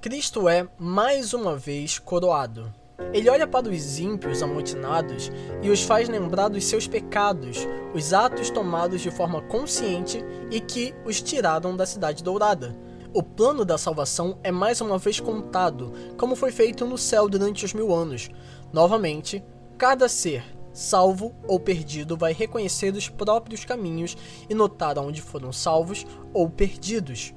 Cristo 0.01 0.47
é, 0.47 0.67
mais 0.77 1.33
uma 1.33 1.55
vez, 1.55 1.99
coroado. 1.99 2.73
Ele 3.13 3.29
olha 3.29 3.47
para 3.47 3.69
os 3.69 3.99
ímpios 3.99 4.41
amotinados 4.41 5.31
e 5.61 5.69
os 5.69 5.83
faz 5.83 6.09
lembrar 6.09 6.49
dos 6.49 6.65
seus 6.65 6.87
pecados, 6.87 7.67
os 7.93 8.13
atos 8.13 8.49
tomados 8.49 9.01
de 9.01 9.11
forma 9.11 9.41
consciente 9.41 10.23
e 10.51 10.59
que 10.59 10.93
os 11.05 11.21
tiraram 11.21 11.75
da 11.75 11.85
cidade 11.85 12.23
dourada. 12.23 12.75
O 13.13 13.23
plano 13.23 13.63
da 13.63 13.77
salvação 13.77 14.37
é 14.43 14.51
mais 14.51 14.81
uma 14.81 14.97
vez 14.97 15.19
contado, 15.19 15.93
como 16.17 16.35
foi 16.35 16.51
feito 16.51 16.85
no 16.85 16.97
céu 16.97 17.29
durante 17.29 17.65
os 17.65 17.73
mil 17.73 17.93
anos. 17.93 18.29
Novamente, 18.73 19.43
cada 19.77 20.09
ser, 20.09 20.43
salvo 20.73 21.33
ou 21.47 21.59
perdido, 21.59 22.17
vai 22.17 22.33
reconhecer 22.33 22.93
os 22.93 23.09
próprios 23.09 23.63
caminhos 23.63 24.17
e 24.49 24.53
notar 24.53 24.99
onde 24.99 25.21
foram 25.21 25.51
salvos 25.51 26.05
ou 26.33 26.49
perdidos 26.49 27.33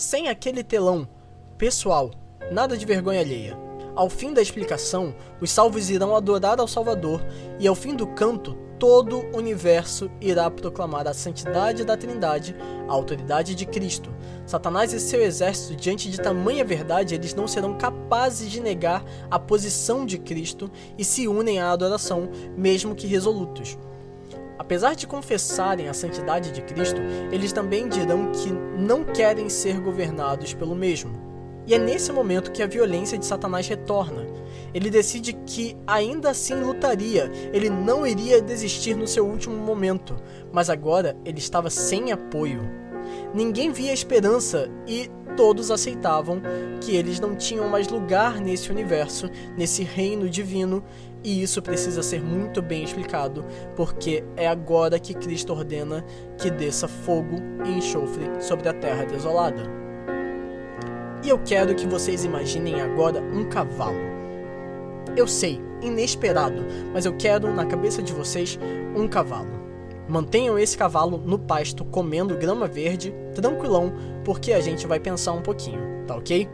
sem 0.00 0.28
aquele 0.28 0.64
telão 0.64 1.06
pessoal, 1.58 2.10
nada 2.50 2.76
de 2.76 2.86
vergonha 2.86 3.20
alheia. 3.20 3.69
Ao 3.94 4.08
fim 4.08 4.32
da 4.32 4.40
explicação, 4.40 5.14
os 5.40 5.50
salvos 5.50 5.90
irão 5.90 6.14
adorar 6.14 6.60
ao 6.60 6.68
Salvador, 6.68 7.22
e 7.58 7.66
ao 7.66 7.74
fim 7.74 7.94
do 7.94 8.06
canto, 8.06 8.56
todo 8.78 9.18
o 9.18 9.36
universo 9.36 10.10
irá 10.20 10.50
proclamar 10.50 11.06
a 11.06 11.12
santidade 11.12 11.84
da 11.84 11.98
Trindade, 11.98 12.56
a 12.88 12.92
autoridade 12.92 13.54
de 13.54 13.66
Cristo. 13.66 14.10
Satanás 14.46 14.94
e 14.94 14.98
seu 14.98 15.20
exército, 15.20 15.76
diante 15.76 16.10
de 16.10 16.18
tamanha 16.18 16.64
verdade, 16.64 17.14
eles 17.14 17.34
não 17.34 17.46
serão 17.46 17.76
capazes 17.76 18.50
de 18.50 18.58
negar 18.58 19.04
a 19.30 19.38
posição 19.38 20.06
de 20.06 20.18
Cristo 20.18 20.70
e 20.96 21.04
se 21.04 21.28
unem 21.28 21.60
à 21.60 21.70
adoração, 21.70 22.30
mesmo 22.56 22.94
que 22.94 23.06
resolutos. 23.06 23.76
Apesar 24.58 24.94
de 24.94 25.06
confessarem 25.06 25.88
a 25.88 25.94
santidade 25.94 26.50
de 26.50 26.62
Cristo, 26.62 27.00
eles 27.30 27.52
também 27.52 27.88
dirão 27.88 28.32
que 28.32 28.50
não 28.50 29.04
querem 29.04 29.48
ser 29.50 29.78
governados 29.78 30.54
pelo 30.54 30.74
mesmo. 30.74 31.29
E 31.70 31.74
é 31.74 31.78
nesse 31.78 32.10
momento 32.10 32.50
que 32.50 32.64
a 32.64 32.66
violência 32.66 33.16
de 33.16 33.24
Satanás 33.24 33.68
retorna. 33.68 34.26
Ele 34.74 34.90
decide 34.90 35.34
que 35.46 35.76
ainda 35.86 36.30
assim 36.30 36.54
lutaria, 36.54 37.30
ele 37.52 37.70
não 37.70 38.04
iria 38.04 38.42
desistir 38.42 38.96
no 38.96 39.06
seu 39.06 39.24
último 39.24 39.54
momento, 39.54 40.16
mas 40.52 40.68
agora 40.68 41.16
ele 41.24 41.38
estava 41.38 41.70
sem 41.70 42.10
apoio. 42.10 42.60
Ninguém 43.32 43.70
via 43.70 43.92
esperança 43.92 44.68
e 44.84 45.08
todos 45.36 45.70
aceitavam 45.70 46.42
que 46.80 46.96
eles 46.96 47.20
não 47.20 47.36
tinham 47.36 47.68
mais 47.68 47.86
lugar 47.86 48.40
nesse 48.40 48.68
universo, 48.72 49.30
nesse 49.56 49.84
reino 49.84 50.28
divino, 50.28 50.82
e 51.22 51.40
isso 51.40 51.62
precisa 51.62 52.02
ser 52.02 52.20
muito 52.20 52.60
bem 52.60 52.82
explicado, 52.82 53.44
porque 53.76 54.24
é 54.36 54.48
agora 54.48 54.98
que 54.98 55.14
Cristo 55.14 55.52
ordena 55.52 56.04
que 56.36 56.50
desça 56.50 56.88
fogo 56.88 57.36
e 57.64 57.78
enxofre 57.78 58.24
sobre 58.40 58.68
a 58.68 58.72
terra 58.72 59.04
desolada. 59.04 59.89
E 61.22 61.28
eu 61.28 61.38
quero 61.38 61.74
que 61.74 61.86
vocês 61.86 62.24
imaginem 62.24 62.80
agora 62.80 63.20
um 63.20 63.44
cavalo. 63.44 63.98
Eu 65.14 65.26
sei, 65.26 65.60
inesperado, 65.82 66.64
mas 66.94 67.04
eu 67.04 67.14
quero 67.14 67.52
na 67.54 67.66
cabeça 67.66 68.02
de 68.02 68.12
vocês 68.12 68.58
um 68.96 69.06
cavalo. 69.06 69.60
Mantenham 70.08 70.58
esse 70.58 70.78
cavalo 70.78 71.18
no 71.18 71.38
pasto 71.38 71.84
comendo 71.84 72.36
grama 72.36 72.66
verde, 72.66 73.14
tranquilão, 73.34 73.92
porque 74.24 74.52
a 74.52 74.60
gente 74.60 74.86
vai 74.86 74.98
pensar 74.98 75.32
um 75.32 75.42
pouquinho, 75.42 75.80
tá 76.06 76.16
ok? 76.16 76.48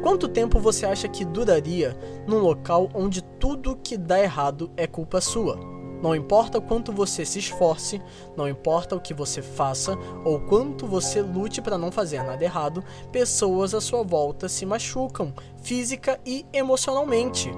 Quanto 0.00 0.28
tempo 0.28 0.60
você 0.60 0.86
acha 0.86 1.08
que 1.08 1.24
duraria 1.24 1.96
num 2.26 2.38
local 2.38 2.88
onde 2.94 3.22
tudo 3.22 3.76
que 3.82 3.96
dá 3.96 4.20
errado 4.20 4.70
é 4.76 4.86
culpa 4.86 5.20
sua? 5.20 5.73
Não 6.04 6.14
importa 6.14 6.60
quanto 6.60 6.92
você 6.92 7.24
se 7.24 7.38
esforce, 7.38 7.98
não 8.36 8.46
importa 8.46 8.94
o 8.94 9.00
que 9.00 9.14
você 9.14 9.40
faça 9.40 9.96
ou 10.22 10.38
quanto 10.38 10.86
você 10.86 11.22
lute 11.22 11.62
para 11.62 11.78
não 11.78 11.90
fazer 11.90 12.22
nada 12.22 12.44
errado, 12.44 12.84
pessoas 13.10 13.72
à 13.72 13.80
sua 13.80 14.02
volta 14.02 14.46
se 14.46 14.66
machucam, 14.66 15.32
física 15.62 16.20
e 16.26 16.44
emocionalmente. 16.52 17.50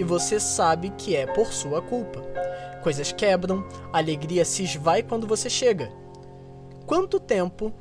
E 0.00 0.02
você 0.02 0.40
sabe 0.40 0.90
que 0.98 1.14
é 1.14 1.26
por 1.26 1.52
sua 1.52 1.80
culpa. 1.80 2.20
Coisas 2.82 3.12
quebram, 3.12 3.64
a 3.92 3.98
alegria 3.98 4.44
se 4.44 4.64
esvai 4.64 5.04
quando 5.04 5.24
você 5.24 5.48
chega. 5.48 5.88
Quanto 6.84 7.20
tempo 7.20 7.72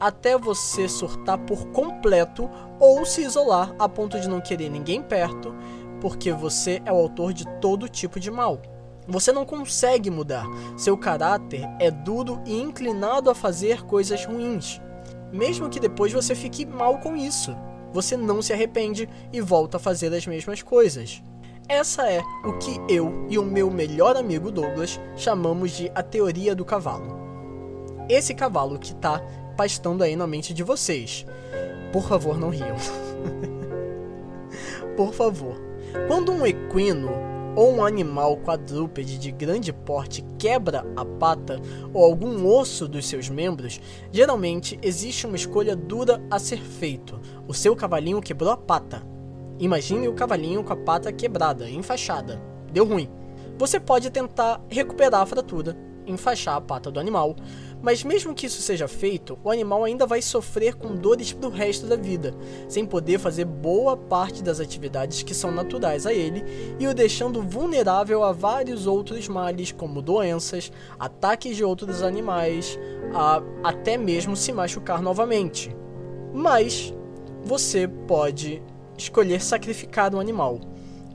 até 0.00 0.38
você 0.38 0.88
surtar 0.88 1.36
por 1.36 1.66
completo 1.72 2.48
ou 2.80 3.04
se 3.04 3.20
isolar 3.20 3.74
a 3.78 3.86
ponto 3.86 4.18
de 4.18 4.30
não 4.30 4.40
querer 4.40 4.70
ninguém 4.70 5.02
perto, 5.02 5.54
porque 6.00 6.32
você 6.32 6.80
é 6.86 6.90
o 6.90 6.96
autor 6.96 7.34
de 7.34 7.46
todo 7.60 7.86
tipo 7.86 8.18
de 8.18 8.30
mal. 8.30 8.71
Você 9.06 9.32
não 9.32 9.44
consegue 9.44 10.10
mudar. 10.10 10.46
Seu 10.76 10.96
caráter 10.96 11.68
é 11.80 11.90
duro 11.90 12.40
e 12.46 12.60
inclinado 12.60 13.30
a 13.30 13.34
fazer 13.34 13.82
coisas 13.84 14.24
ruins. 14.24 14.80
Mesmo 15.32 15.68
que 15.68 15.80
depois 15.80 16.12
você 16.12 16.34
fique 16.34 16.64
mal 16.64 16.98
com 16.98 17.16
isso, 17.16 17.56
você 17.92 18.16
não 18.16 18.40
se 18.40 18.52
arrepende 18.52 19.08
e 19.32 19.40
volta 19.40 19.76
a 19.76 19.80
fazer 19.80 20.14
as 20.14 20.26
mesmas 20.26 20.62
coisas. 20.62 21.22
Essa 21.68 22.10
é 22.10 22.20
o 22.44 22.58
que 22.58 22.78
eu 22.88 23.26
e 23.30 23.38
o 23.38 23.44
meu 23.44 23.70
melhor 23.70 24.16
amigo 24.16 24.50
Douglas 24.50 25.00
chamamos 25.16 25.72
de 25.72 25.90
a 25.94 26.02
teoria 26.02 26.54
do 26.54 26.64
cavalo. 26.64 27.20
Esse 28.08 28.34
cavalo 28.34 28.78
que 28.78 28.92
está 28.92 29.20
pastando 29.56 30.02
aí 30.02 30.16
na 30.16 30.26
mente 30.26 30.52
de 30.52 30.62
vocês. 30.62 31.24
Por 31.92 32.06
favor, 32.08 32.38
não 32.38 32.50
riam. 32.50 32.76
Por 34.96 35.12
favor. 35.14 35.56
Quando 36.08 36.32
um 36.32 36.44
equino 36.46 37.31
ou 37.54 37.74
um 37.74 37.84
animal 37.84 38.36
quadrúpede 38.38 39.18
de 39.18 39.30
grande 39.30 39.72
porte 39.72 40.24
quebra 40.38 40.84
a 40.96 41.04
pata 41.04 41.60
ou 41.92 42.04
algum 42.04 42.46
osso 42.46 42.88
dos 42.88 43.06
seus 43.06 43.28
membros, 43.28 43.80
geralmente 44.10 44.78
existe 44.82 45.26
uma 45.26 45.36
escolha 45.36 45.76
dura 45.76 46.22
a 46.30 46.38
ser 46.38 46.58
feito. 46.58 47.20
O 47.46 47.52
seu 47.52 47.76
cavalinho 47.76 48.22
quebrou 48.22 48.50
a 48.50 48.56
pata. 48.56 49.02
Imagine 49.58 50.08
o 50.08 50.14
cavalinho 50.14 50.64
com 50.64 50.72
a 50.72 50.76
pata 50.76 51.12
quebrada, 51.12 51.68
enfaixada. 51.68 52.40
Deu 52.72 52.86
ruim. 52.86 53.08
Você 53.58 53.78
pode 53.78 54.10
tentar 54.10 54.60
recuperar 54.68 55.20
a 55.20 55.26
fratura, 55.26 55.76
enfaixar 56.06 56.56
a 56.56 56.60
pata 56.60 56.90
do 56.90 56.98
animal, 56.98 57.36
mas 57.82 58.04
mesmo 58.04 58.34
que 58.34 58.46
isso 58.46 58.62
seja 58.62 58.86
feito, 58.86 59.36
o 59.42 59.50
animal 59.50 59.82
ainda 59.82 60.06
vai 60.06 60.22
sofrer 60.22 60.74
com 60.74 60.94
dores 60.94 61.32
pro 61.32 61.50
resto 61.50 61.86
da 61.86 61.96
vida, 61.96 62.32
sem 62.68 62.86
poder 62.86 63.18
fazer 63.18 63.44
boa 63.44 63.96
parte 63.96 64.42
das 64.42 64.60
atividades 64.60 65.22
que 65.24 65.34
são 65.34 65.50
naturais 65.50 66.06
a 66.06 66.12
ele 66.12 66.44
e 66.78 66.86
o 66.86 66.94
deixando 66.94 67.42
vulnerável 67.42 68.22
a 68.22 68.32
vários 68.32 68.86
outros 68.86 69.26
males, 69.28 69.72
como 69.72 70.00
doenças, 70.00 70.70
ataques 70.98 71.56
de 71.56 71.64
outros 71.64 72.02
animais, 72.02 72.78
a 73.12 73.42
até 73.64 73.96
mesmo 73.96 74.36
se 74.36 74.52
machucar 74.52 75.02
novamente. 75.02 75.74
Mas 76.32 76.94
você 77.44 77.88
pode 77.88 78.62
escolher 78.96 79.42
sacrificar 79.42 80.14
um 80.14 80.20
animal 80.20 80.60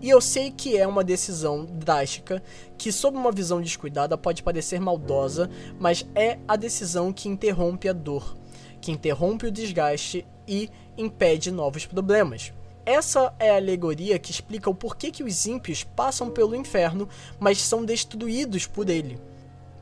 e 0.07 0.09
eu 0.09 0.21
sei 0.21 0.51
que 0.51 0.77
é 0.77 0.87
uma 0.87 1.03
decisão 1.03 1.65
drástica, 1.65 2.41
que 2.77 2.93
sob 2.93 3.17
uma 3.17 3.29
visão 3.29 3.61
descuidada 3.61 4.17
pode 4.17 4.41
parecer 4.41 4.79
maldosa, 4.79 5.49
mas 5.77 6.05
é 6.15 6.39
a 6.47 6.55
decisão 6.55 7.11
que 7.11 7.27
interrompe 7.27 7.89
a 7.89 7.91
dor, 7.91 8.37
que 8.79 8.89
interrompe 8.89 9.47
o 9.47 9.51
desgaste 9.51 10.25
e 10.47 10.69
impede 10.97 11.51
novos 11.51 11.85
problemas. 11.85 12.53
Essa 12.85 13.35
é 13.37 13.51
a 13.51 13.57
alegoria 13.57 14.17
que 14.17 14.31
explica 14.31 14.69
o 14.69 14.73
porquê 14.73 15.11
que 15.11 15.23
os 15.23 15.45
ímpios 15.45 15.83
passam 15.83 16.29
pelo 16.29 16.55
inferno, 16.55 17.09
mas 17.37 17.61
são 17.61 17.83
destruídos 17.83 18.65
por 18.65 18.89
ele. 18.89 19.19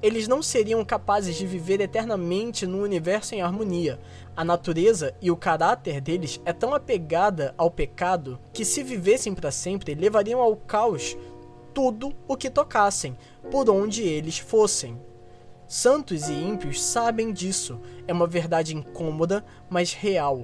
Eles 0.05 0.27
não 0.27 0.39
seriam 0.39 0.85
capazes 0.85 1.35
de 1.35 1.47
viver 1.47 1.81
eternamente 1.81 2.67
num 2.67 2.83
universo 2.83 3.33
em 3.33 3.41
harmonia. 3.41 3.99
A 4.37 4.45
natureza 4.45 5.15
e 5.19 5.31
o 5.31 5.35
caráter 5.35 5.99
deles 5.99 6.39
é 6.45 6.53
tão 6.53 6.75
apegada 6.75 7.55
ao 7.57 7.71
pecado 7.71 8.39
que 8.53 8.63
se 8.63 8.83
vivessem 8.83 9.33
para 9.33 9.49
sempre, 9.49 9.95
levariam 9.95 10.39
ao 10.39 10.55
caos 10.55 11.17
tudo 11.73 12.13
o 12.27 12.37
que 12.37 12.51
tocassem, 12.51 13.17
por 13.49 13.67
onde 13.67 14.03
eles 14.03 14.37
fossem. 14.37 14.95
Santos 15.67 16.29
e 16.29 16.33
ímpios 16.33 16.83
sabem 16.83 17.33
disso. 17.33 17.81
É 18.07 18.13
uma 18.13 18.27
verdade 18.27 18.75
incômoda, 18.75 19.43
mas 19.67 19.91
real. 19.91 20.43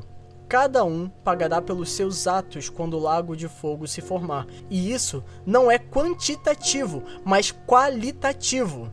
Cada 0.49 0.83
um 0.83 1.07
pagará 1.07 1.61
pelos 1.61 1.91
seus 1.91 2.25
atos 2.25 2.67
quando 2.67 2.95
o 2.95 2.99
lago 2.99 3.37
de 3.37 3.47
fogo 3.47 3.87
se 3.87 4.01
formar. 4.01 4.47
E 4.71 4.91
isso 4.91 5.23
não 5.45 5.69
é 5.69 5.77
quantitativo, 5.77 7.03
mas 7.23 7.51
qualitativo. 7.67 8.91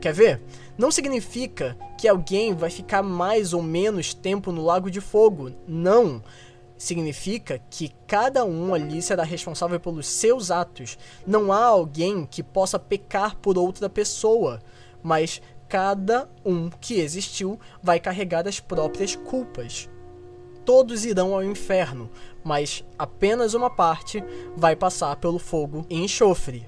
Quer 0.00 0.12
ver? 0.12 0.40
Não 0.76 0.90
significa 0.90 1.76
que 1.96 2.06
alguém 2.06 2.54
vai 2.54 2.70
ficar 2.70 3.02
mais 3.02 3.52
ou 3.52 3.62
menos 3.62 4.14
tempo 4.14 4.52
no 4.52 4.64
lago 4.64 4.90
de 4.90 5.00
fogo. 5.00 5.52
Não. 5.66 6.22
Significa 6.76 7.60
que 7.70 7.92
cada 8.06 8.44
um 8.44 8.72
ali 8.72 9.02
será 9.02 9.24
responsável 9.24 9.80
pelos 9.80 10.06
seus 10.06 10.50
atos. 10.50 10.96
Não 11.26 11.52
há 11.52 11.64
alguém 11.64 12.24
que 12.24 12.42
possa 12.42 12.78
pecar 12.78 13.36
por 13.36 13.58
outra 13.58 13.88
pessoa, 13.88 14.60
mas 15.02 15.42
cada 15.68 16.28
um 16.44 16.70
que 16.70 17.00
existiu 17.00 17.58
vai 17.82 17.98
carregar 17.98 18.46
as 18.46 18.60
próprias 18.60 19.16
culpas 19.16 19.88
todos 20.68 21.06
irão 21.06 21.32
ao 21.32 21.42
inferno, 21.42 22.10
mas 22.44 22.84
apenas 22.98 23.54
uma 23.54 23.70
parte 23.70 24.22
vai 24.54 24.76
passar 24.76 25.16
pelo 25.16 25.38
fogo 25.38 25.86
e 25.88 25.96
enxofre. 25.96 26.66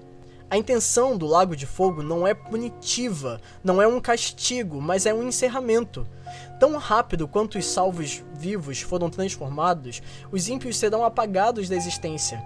A 0.51 0.57
intenção 0.57 1.17
do 1.17 1.29
Lago 1.29 1.55
de 1.55 1.65
Fogo 1.65 2.03
não 2.03 2.27
é 2.27 2.35
punitiva, 2.35 3.41
não 3.63 3.81
é 3.81 3.87
um 3.87 4.01
castigo, 4.01 4.81
mas 4.83 5.07
é 5.07 5.15
um 5.15 5.23
encerramento. 5.23 6.05
Tão 6.59 6.77
rápido 6.77 7.29
quanto 7.29 7.57
os 7.57 7.65
salvos 7.65 8.25
vivos 8.35 8.81
foram 8.81 9.09
transformados, 9.09 10.03
os 10.33 10.49
ímpios 10.49 10.77
serão 10.77 11.05
apagados 11.05 11.69
da 11.69 11.77
existência. 11.77 12.43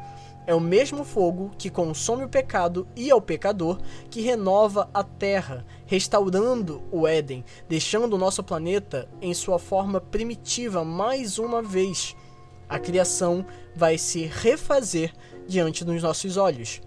É 0.46 0.54
o 0.54 0.60
mesmo 0.60 1.02
fogo 1.02 1.52
que 1.56 1.70
consome 1.70 2.24
o 2.24 2.28
pecado 2.28 2.86
e 2.94 3.10
ao 3.10 3.22
pecador 3.22 3.80
que 4.10 4.20
renova 4.20 4.90
a 4.92 5.02
terra, 5.02 5.64
restaurando 5.86 6.82
o 6.92 7.08
Éden, 7.08 7.42
deixando 7.66 8.16
o 8.16 8.18
nosso 8.18 8.44
planeta 8.44 9.08
em 9.22 9.32
sua 9.32 9.58
forma 9.58 9.98
primitiva 9.98 10.84
mais 10.84 11.38
uma 11.38 11.62
vez. 11.62 12.14
A 12.68 12.78
criação 12.78 13.46
vai 13.74 13.96
se 13.96 14.26
refazer 14.26 15.10
diante 15.48 15.86
dos 15.86 16.02
nossos 16.02 16.36
olhos. 16.36 16.82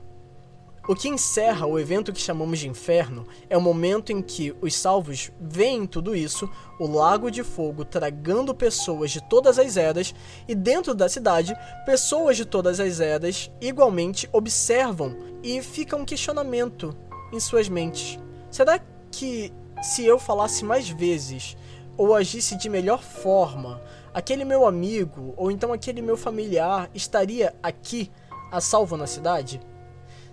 O 0.88 0.96
que 0.96 1.10
encerra 1.10 1.68
o 1.68 1.78
evento 1.78 2.14
que 2.14 2.22
chamamos 2.22 2.60
de 2.60 2.70
inferno 2.70 3.28
é 3.50 3.58
o 3.58 3.62
momento 3.62 4.14
em 4.14 4.22
que 4.22 4.56
os 4.62 4.74
salvos 4.74 5.30
veem 5.38 5.86
tudo 5.86 6.16
isso, 6.16 6.50
o 6.80 6.88
lago 6.88 7.30
de 7.30 7.44
fogo 7.44 7.84
tragando 7.84 8.56
pessoas 8.56 9.12
de 9.12 9.22
todas 9.22 9.60
as 9.60 9.76
eras, 9.76 10.16
e 10.48 10.56
dentro 10.56 10.96
da 10.96 11.10
cidade, 11.10 11.54
pessoas 11.86 12.38
de 12.38 12.46
todas 12.46 12.80
as 12.80 13.02
eras 13.02 13.52
igualmente 13.60 14.30
observam 14.32 15.14
e 15.44 15.62
fica 15.62 15.98
um 15.98 16.06
questionamento 16.06 16.96
em 17.34 17.40
suas 17.40 17.68
mentes. 17.68 18.18
Será 18.50 18.80
que 19.12 19.52
se 19.82 20.06
eu 20.06 20.18
falasse 20.18 20.64
mais 20.64 20.88
vezes 20.88 21.58
ou 21.98 22.16
agisse 22.16 22.56
de 22.56 22.70
melhor 22.70 23.04
forma, 23.04 23.82
aquele 24.14 24.46
meu 24.46 24.66
amigo 24.66 25.34
ou 25.36 25.52
então 25.52 25.74
aquele 25.74 26.02
meu 26.02 26.16
familiar 26.16 26.90
estaria 26.94 27.54
aqui 27.62 28.10
a 28.50 28.62
salvo 28.62 28.96
na 28.96 29.06
cidade? 29.06 29.60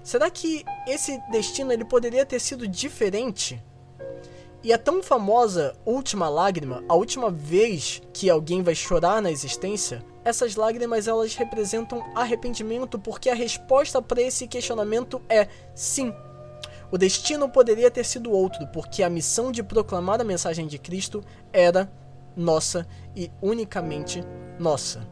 Será 0.05 0.31
que 0.31 0.67
esse 0.87 1.19
destino 1.31 1.73
ele 1.73 1.85
poderia 1.85 2.27
ter 2.27 2.39
sido 2.39 2.69
diferente? 2.69 3.65
E 4.63 4.71
a 4.71 4.79
tão 4.79 5.03
famosa 5.03 5.75
última 5.85 6.29
lágrima, 6.29 6.85
a 6.87 6.95
última 6.95 7.31
vez 7.31 8.03
que 8.13 8.29
alguém 8.29 8.63
vai 8.63 8.75
chorar 8.75 9.23
na 9.23 9.31
existência, 9.31 10.05
essas 10.23 10.57
lágrimas 10.57 11.09
elas 11.09 11.35
representam 11.35 12.05
arrependimento 12.15 12.99
porque 12.99 13.31
a 13.31 13.35
resposta 13.35 14.01
para 14.03 14.21
esse 14.21 14.47
questionamento 14.47 15.23
é 15.27 15.49
sim. 15.75 16.13
O 16.93 16.99
destino 16.99 17.49
poderia 17.49 17.91
ter 17.91 18.05
sido 18.05 18.31
outro, 18.31 18.67
porque 18.69 19.03
a 19.03 19.11
missão 19.11 19.51
de 19.51 19.63
proclamar 19.63 20.21
a 20.21 20.25
mensagem 20.25 20.67
de 20.67 20.79
Cristo 20.79 21.25
era 21.51 21.91
nossa 22.37 22.87
e 23.17 23.31
unicamente 23.41 24.23
nossa. 24.59 25.07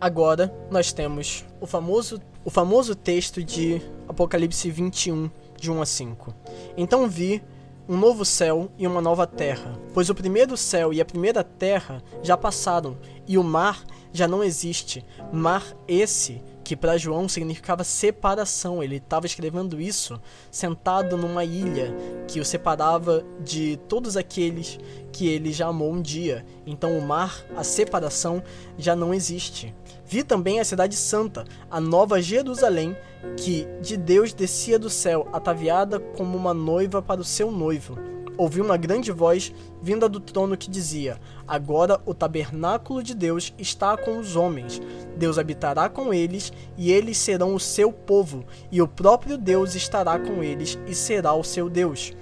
Agora 0.00 0.54
nós 0.70 0.92
temos 0.92 1.44
o 1.60 1.66
famoso 1.66 2.20
o 2.44 2.50
famoso 2.50 2.94
texto 2.94 3.42
de 3.42 3.82
Apocalipse 4.08 4.70
21, 4.70 5.30
de 5.58 5.70
1 5.70 5.82
a 5.82 5.86
5. 5.86 6.34
Então 6.76 7.08
vi 7.08 7.42
um 7.88 7.96
novo 7.96 8.24
céu 8.24 8.70
e 8.78 8.86
uma 8.86 9.00
nova 9.00 9.26
terra, 9.26 9.78
pois 9.92 10.08
o 10.08 10.14
primeiro 10.14 10.56
céu 10.56 10.92
e 10.92 11.00
a 11.00 11.04
primeira 11.04 11.42
terra 11.42 12.02
já 12.22 12.36
passaram, 12.36 12.96
e 13.26 13.36
o 13.36 13.42
mar 13.42 13.84
já 14.12 14.26
não 14.26 14.42
existe. 14.42 15.04
Mar 15.32 15.64
esse 15.86 16.42
que 16.70 16.76
para 16.76 16.96
João 16.96 17.28
significava 17.28 17.82
separação. 17.82 18.80
Ele 18.80 18.98
estava 18.98 19.26
escrevendo 19.26 19.80
isso 19.80 20.20
sentado 20.52 21.16
numa 21.16 21.44
ilha 21.44 21.92
que 22.28 22.38
o 22.38 22.44
separava 22.44 23.24
de 23.44 23.76
todos 23.88 24.16
aqueles 24.16 24.78
que 25.12 25.26
ele 25.26 25.52
já 25.52 25.66
amou 25.66 25.92
um 25.92 26.00
dia. 26.00 26.46
Então 26.64 26.96
o 26.96 27.02
mar, 27.02 27.44
a 27.56 27.64
separação, 27.64 28.40
já 28.78 28.94
não 28.94 29.12
existe. 29.12 29.74
Vi 30.10 30.24
também 30.24 30.58
a 30.58 30.64
cidade 30.64 30.96
santa, 30.96 31.44
a 31.70 31.80
nova 31.80 32.20
Jerusalém, 32.20 32.96
que 33.36 33.64
de 33.80 33.96
Deus 33.96 34.32
descia 34.32 34.76
do 34.76 34.90
céu, 34.90 35.28
ataviada 35.32 36.00
como 36.00 36.36
uma 36.36 36.52
noiva 36.52 37.00
para 37.00 37.20
o 37.20 37.24
seu 37.24 37.52
noivo. 37.52 37.96
Ouvi 38.36 38.60
uma 38.60 38.76
grande 38.76 39.12
voz 39.12 39.54
vinda 39.80 40.08
do 40.08 40.18
trono 40.18 40.56
que 40.56 40.68
dizia: 40.68 41.20
Agora 41.46 42.00
o 42.04 42.12
tabernáculo 42.12 43.04
de 43.04 43.14
Deus 43.14 43.54
está 43.56 43.96
com 43.96 44.18
os 44.18 44.34
homens. 44.34 44.82
Deus 45.16 45.38
habitará 45.38 45.88
com 45.88 46.12
eles, 46.12 46.52
e 46.76 46.90
eles 46.90 47.16
serão 47.16 47.54
o 47.54 47.60
seu 47.60 47.92
povo, 47.92 48.44
e 48.72 48.82
o 48.82 48.88
próprio 48.88 49.38
Deus 49.38 49.76
estará 49.76 50.18
com 50.18 50.42
eles 50.42 50.76
e 50.88 50.94
será 50.94 51.34
o 51.34 51.44
seu 51.44 51.70
Deus. 51.70 52.12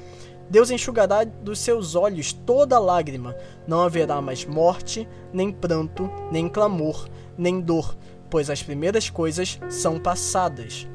Deus 0.51 0.71
enxugará 0.71 1.25
dos 1.25 1.59
seus 1.59 1.95
olhos 1.95 2.35
toda 2.35 2.79
lágrima, 2.79 3.35
não 3.67 3.81
haverá 3.81 4.21
mais 4.21 4.45
morte, 4.45 5.09
nem 5.33 5.51
pranto, 5.51 6.11
nem 6.31 6.49
clamor 6.49 7.07
nem 7.39 7.61
dor, 7.61 7.97
pois 8.29 8.51
as 8.51 8.63
primeiras 8.63 9.09
coisas 9.09 9.59
são 9.71 9.99
passadas. 9.99 10.87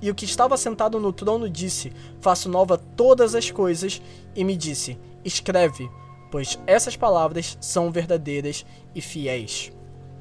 E 0.00 0.10
o 0.10 0.14
que 0.14 0.24
estava 0.24 0.56
sentado 0.56 0.98
no 0.98 1.12
trono 1.12 1.50
disse: 1.50 1.92
Faço 2.20 2.48
nova 2.48 2.78
todas 2.78 3.34
as 3.34 3.50
coisas, 3.50 4.00
e 4.34 4.44
me 4.44 4.56
disse: 4.56 4.98
Escreve, 5.24 5.90
pois 6.30 6.58
essas 6.66 6.96
palavras 6.96 7.58
são 7.60 7.90
verdadeiras 7.90 8.64
e 8.94 9.00
fiéis. 9.02 9.72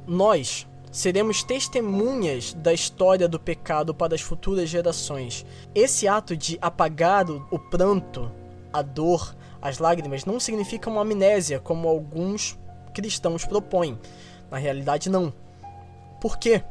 Nós 0.06 0.68
seremos 0.92 1.44
testemunhas 1.44 2.54
da 2.54 2.74
história 2.74 3.28
do 3.28 3.40
pecado 3.40 3.94
para 3.94 4.16
as 4.16 4.22
futuras 4.22 4.68
gerações. 4.70 5.46
Esse 5.74 6.08
ato 6.08 6.36
de 6.36 6.58
apagar 6.62 7.30
o, 7.30 7.60
pranto, 7.60 8.32
a 8.74 8.82
dor, 8.82 9.36
as 9.62 9.78
lágrimas 9.78 10.26
não 10.26 10.40
significa 10.40 10.90
uma 10.90 11.02
amnésia, 11.02 11.60
como 11.60 11.88
alguns 11.88 12.58
cristãos 12.94 13.46
propõem. 13.46 13.98
Na 14.50 14.58
realidade, 14.58 15.10
não. 15.10 15.34
Por 16.20 16.38
quê? 16.38 16.64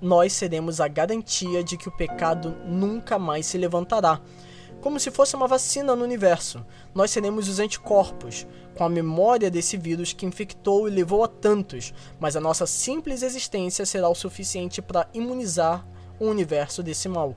Nós 0.00 0.32
seremos 0.32 0.80
a 0.80 0.88
garantia 0.88 1.64
de 1.64 1.76
que 1.76 1.88
o 1.88 1.96
pecado 1.96 2.56
nunca 2.66 3.18
mais 3.18 3.46
se 3.46 3.58
levantará. 3.58 4.20
Como 4.80 5.00
se 5.00 5.10
fosse 5.10 5.34
uma 5.34 5.48
vacina 5.48 5.96
no 5.96 6.04
universo, 6.04 6.64
nós 6.94 7.10
seremos 7.10 7.48
os 7.48 7.58
anticorpos, 7.58 8.46
com 8.76 8.84
a 8.84 8.88
memória 8.88 9.50
desse 9.50 9.76
vírus 9.76 10.12
que 10.12 10.26
infectou 10.26 10.86
e 10.86 10.90
levou 10.90 11.24
a 11.24 11.28
tantos, 11.28 11.94
mas 12.20 12.36
a 12.36 12.40
nossa 12.40 12.66
simples 12.66 13.22
existência 13.22 13.86
será 13.86 14.08
o 14.08 14.14
suficiente 14.14 14.82
para 14.82 15.08
imunizar 15.14 15.84
o 16.20 16.26
universo 16.26 16.82
desse 16.82 17.08
mal. 17.08 17.34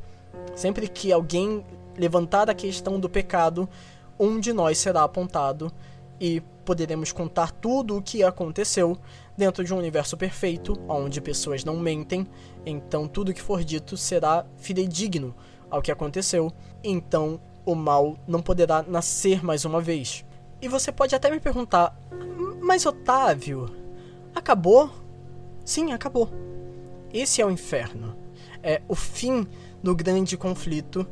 Sempre 0.55 0.87
que 0.87 1.11
alguém 1.11 1.65
levantar 1.97 2.49
a 2.49 2.53
questão 2.53 2.99
do 2.99 3.09
pecado, 3.09 3.67
um 4.19 4.39
de 4.39 4.51
nós 4.53 4.77
será 4.77 5.03
apontado 5.03 5.71
e 6.19 6.41
poderemos 6.65 7.11
contar 7.11 7.51
tudo 7.51 7.97
o 7.97 8.01
que 8.01 8.21
aconteceu 8.21 8.97
dentro 9.39 9.63
de 9.63 9.73
um 9.73 9.77
universo 9.77 10.17
perfeito, 10.17 10.79
onde 10.87 11.21
pessoas 11.21 11.63
não 11.63 11.77
mentem, 11.77 12.27
então 12.65 13.07
tudo 13.07 13.33
que 13.33 13.41
for 13.41 13.63
dito 13.63 13.95
será 13.95 14.45
fidedigno 14.57 15.33
ao 15.69 15.81
que 15.81 15.91
aconteceu, 15.91 16.51
então 16.83 17.39
o 17.65 17.73
mal 17.73 18.17
não 18.27 18.41
poderá 18.41 18.83
nascer 18.83 19.43
mais 19.43 19.63
uma 19.63 19.79
vez. 19.79 20.25
E 20.61 20.67
você 20.67 20.91
pode 20.91 21.15
até 21.15 21.31
me 21.31 21.39
perguntar, 21.39 21.97
mas 22.61 22.85
Otávio, 22.85 23.73
acabou? 24.35 24.91
Sim, 25.63 25.93
acabou. 25.93 26.29
Esse 27.13 27.41
é 27.41 27.45
o 27.45 27.51
inferno. 27.51 28.15
É 28.61 28.81
o 28.87 28.95
fim 28.95 29.47
do 29.81 29.95
grande 29.95 30.35
conflito. 30.35 31.07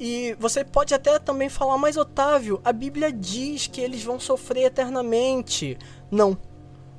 E 0.00 0.36
você 0.38 0.64
pode 0.64 0.94
até 0.94 1.18
também 1.18 1.48
falar, 1.48 1.78
mas 1.78 1.96
Otávio, 1.96 2.60
a 2.64 2.72
Bíblia 2.72 3.12
diz 3.12 3.66
que 3.68 3.80
eles 3.80 4.02
vão 4.02 4.18
sofrer 4.18 4.64
eternamente. 4.64 5.78
Não, 6.10 6.36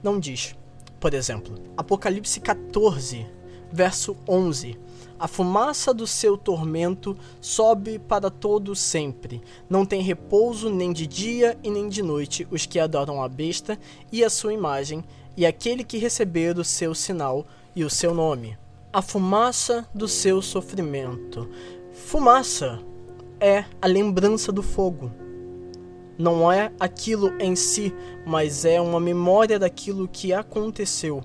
não 0.01 0.19
diz. 0.19 0.55
Por 0.99 1.13
exemplo. 1.13 1.55
Apocalipse 1.77 2.39
14, 2.39 3.25
verso 3.71 4.15
11. 4.27 4.77
A 5.19 5.27
fumaça 5.27 5.93
do 5.93 6.07
seu 6.07 6.37
tormento 6.37 7.17
sobe 7.41 7.99
para 7.99 8.29
todo 8.29 8.73
sempre. 8.75 9.41
Não 9.69 9.85
tem 9.85 10.01
repouso 10.01 10.69
nem 10.69 10.93
de 10.93 11.05
dia 11.05 11.57
e 11.61 11.69
nem 11.69 11.89
de 11.89 12.01
noite 12.01 12.47
os 12.49 12.65
que 12.65 12.79
adoram 12.79 13.21
a 13.21 13.27
besta 13.27 13.77
e 14.11 14.23
a 14.23 14.29
sua 14.29 14.53
imagem, 14.53 15.03
e 15.35 15.45
aquele 15.45 15.83
que 15.83 15.97
receber 15.97 16.57
o 16.57 16.63
seu 16.63 16.95
sinal 16.95 17.45
e 17.75 17.83
o 17.83 17.89
seu 17.89 18.13
nome. 18.13 18.57
A 18.91 19.01
fumaça 19.01 19.87
do 19.93 20.07
seu 20.07 20.41
sofrimento. 20.41 21.49
Fumaça 21.93 22.79
é 23.39 23.65
a 23.81 23.87
lembrança 23.87 24.51
do 24.51 24.63
fogo. 24.63 25.11
Não 26.19 26.51
é 26.51 26.69
aquilo 26.77 27.31
em 27.39 27.55
si, 27.55 27.95
mas 28.25 28.65
é 28.65 28.81
uma 28.81 28.99
memória 28.99 29.57
daquilo 29.57 30.05
que 30.05 30.33
aconteceu. 30.33 31.23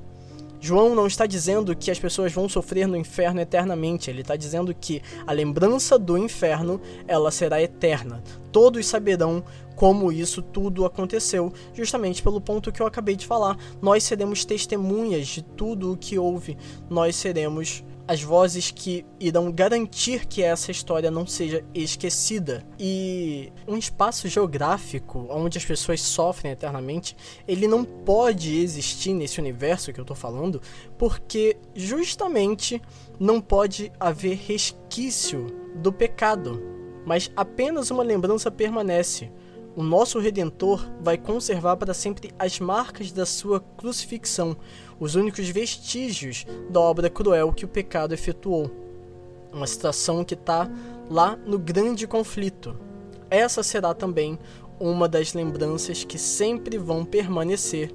João 0.61 0.95
não 0.95 1.09
está 1.09 1.27
dizendo 1.27 1.75
que 1.75 1.91
as 1.91 1.99
pessoas 1.99 2.33
vão 2.33 2.49
sofrer 2.49 2.87
no 2.87 2.97
inferno 2.97 3.41
eternamente, 3.41 4.09
ele 4.09 4.21
está 4.21 4.37
dizendo 4.37 4.73
que 4.73 5.03
a 5.27 5.33
lembrança 5.33 5.99
do 5.99 6.17
inferno 6.17 6.81
ela 7.09 7.33
será 7.33 7.61
eterna. 7.61 8.23
Todos 8.53 8.87
saberão 8.87 9.43
como 9.75 10.13
isso 10.13 10.41
tudo 10.41 10.87
aconteceu, 10.87 11.53
justamente 11.75 12.23
pelo 12.23 12.41
ponto 12.41 12.71
que 12.71 12.81
eu 12.81 12.87
acabei 12.87 13.17
de 13.17 13.27
falar. 13.27 13.59
Nós 13.83 14.05
seremos 14.05 14.45
testemunhas 14.45 15.27
de 15.27 15.43
tudo 15.43 15.93
o 15.93 15.97
que 15.97 16.21
houve. 16.21 16.57
Nós 16.89 17.17
seremos 17.17 17.83
as 18.07 18.23
vozes 18.23 18.71
que 18.71 19.05
irão 19.19 19.51
garantir 19.51 20.27
que 20.27 20.43
essa 20.43 20.71
história 20.71 21.11
não 21.11 21.27
seja 21.27 21.65
esquecida. 21.75 22.67
E 22.79 23.53
um 23.67 23.77
espaço 23.77 24.29
geográfico 24.29 25.27
onde 25.31 25.59
as 25.59 25.65
pessoas 25.65 26.01
sofrem 26.01 26.53
eternamente, 26.53 27.17
ele 27.49 27.67
não 27.67 27.85
pode 27.85 28.55
existir 28.57 29.15
nesse 29.15 29.41
universo 29.41 29.93
que 29.93 30.01
eu 30.01 30.05
tô 30.05 30.15
falando, 30.15 30.61
porque 30.99 31.57
justamente 31.75 32.81
não 33.19 33.41
pode 33.41 33.91
haver 33.99 34.37
resquício 34.37 35.47
do 35.77 35.93
pecado, 35.93 36.63
mas 37.07 37.31
apenas 37.35 37.91
uma 37.91 38.03
lembrança 38.03 38.51
permanece. 38.51 39.31
O 39.77 39.83
nosso 39.83 40.21
Redentor 40.21 40.89
vai 41.01 41.19
conservar 41.19 41.77
para 41.77 41.93
sempre 41.93 42.31
as 42.39 42.61
marcas 42.61 43.11
da 43.11 43.27
sua 43.27 43.59
crucifixão, 43.59 44.57
os 45.05 45.17
únicos 45.17 45.47
vestígios 45.51 46.47
da 46.71 46.81
obra 46.81 47.11
cruel 47.11 47.53
que 47.53 47.67
o 47.67 47.69
pecado 47.69 48.15
efetuou. 48.15 48.71
Uma 49.53 49.67
situação 49.67 50.25
que 50.25 50.33
está 50.33 50.67
lá 51.11 51.37
no 51.37 51.59
grande 51.59 52.07
conflito. 52.07 52.75
Essa 53.29 53.63
será 53.63 53.93
também 53.93 54.39
uma 54.81 55.07
das 55.07 55.35
lembranças 55.35 56.05
que 56.05 56.19
sempre 56.19 56.79
vão 56.79 57.05
permanecer 57.05 57.95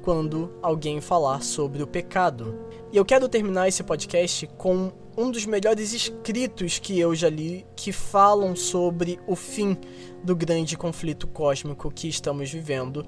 quando 0.00 0.50
alguém 0.62 0.98
falar 0.98 1.42
sobre 1.42 1.82
o 1.82 1.86
pecado. 1.86 2.58
E 2.90 2.96
eu 2.96 3.04
quero 3.04 3.28
terminar 3.28 3.68
esse 3.68 3.82
podcast 3.82 4.46
com 4.56 4.90
um 5.14 5.30
dos 5.30 5.44
melhores 5.44 5.92
escritos 5.92 6.78
que 6.78 6.98
eu 6.98 7.14
já 7.14 7.28
li 7.28 7.66
que 7.76 7.92
falam 7.92 8.56
sobre 8.56 9.20
o 9.26 9.36
fim 9.36 9.76
do 10.24 10.34
grande 10.34 10.74
conflito 10.74 11.26
cósmico 11.26 11.90
que 11.90 12.08
estamos 12.08 12.50
vivendo 12.50 13.04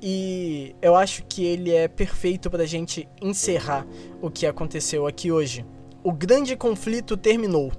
e 0.00 0.74
eu 0.82 0.94
acho 0.94 1.24
que 1.24 1.44
ele 1.44 1.72
é 1.72 1.88
perfeito 1.88 2.50
para 2.50 2.62
a 2.62 2.66
gente 2.66 3.08
encerrar 3.20 3.86
o 4.20 4.30
que 4.30 4.46
aconteceu 4.46 5.06
aqui 5.06 5.32
hoje. 5.32 5.64
O 6.04 6.12
grande 6.12 6.56
conflito 6.56 7.16
terminou. 7.16 7.72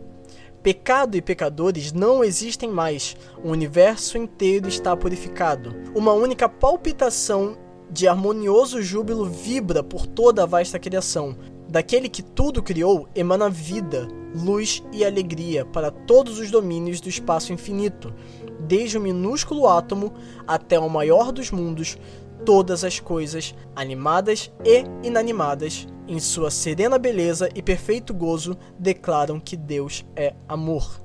Pecado 0.63 1.15
e 1.15 1.21
pecadores 1.21 1.93
não 1.93 2.23
existem 2.23 2.69
mais. 2.69 3.15
O 3.43 3.51
universo 3.51 4.17
inteiro 4.17 4.67
está 4.67 4.97
purificado. 4.97 5.73
Uma 5.95 6.11
única 6.13 6.49
palpitação 6.49 7.57
de 7.89 8.07
harmonioso 8.07 8.81
júbilo 8.81 9.25
vibra 9.25 9.81
por 9.81 10.05
toda 10.05 10.43
a 10.43 10.45
vasta 10.45 10.77
criação. 10.77 11.37
Daquele 11.69 12.09
que 12.09 12.21
tudo 12.21 12.63
criou 12.63 13.07
emana 13.15 13.49
vida, 13.49 14.07
luz 14.35 14.83
e 14.91 15.05
alegria 15.05 15.65
para 15.65 15.91
todos 15.91 16.39
os 16.39 16.51
domínios 16.51 16.99
do 16.99 17.09
espaço 17.09 17.53
infinito, 17.53 18.13
desde 18.59 18.97
o 18.97 19.01
minúsculo 19.01 19.67
átomo 19.67 20.13
até 20.47 20.79
o 20.79 20.89
maior 20.89 21.31
dos 21.31 21.51
mundos, 21.51 21.97
todas 22.45 22.83
as 22.83 22.99
coisas, 22.99 23.55
animadas 23.75 24.51
e 24.63 24.83
inanimadas, 25.05 25.87
em 26.07 26.19
sua 26.19 26.49
serena 26.49 26.97
beleza 26.97 27.49
e 27.53 27.61
perfeito 27.61 28.13
gozo, 28.13 28.57
declaram 28.79 29.39
que 29.39 29.57
Deus 29.57 30.05
é 30.15 30.33
amor. 30.47 31.01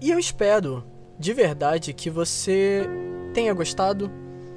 E 0.00 0.10
eu 0.10 0.18
espero, 0.18 0.84
de 1.18 1.32
verdade, 1.32 1.92
que 1.92 2.10
você 2.10 2.86
tenha 3.32 3.52
gostado, 3.54 4.10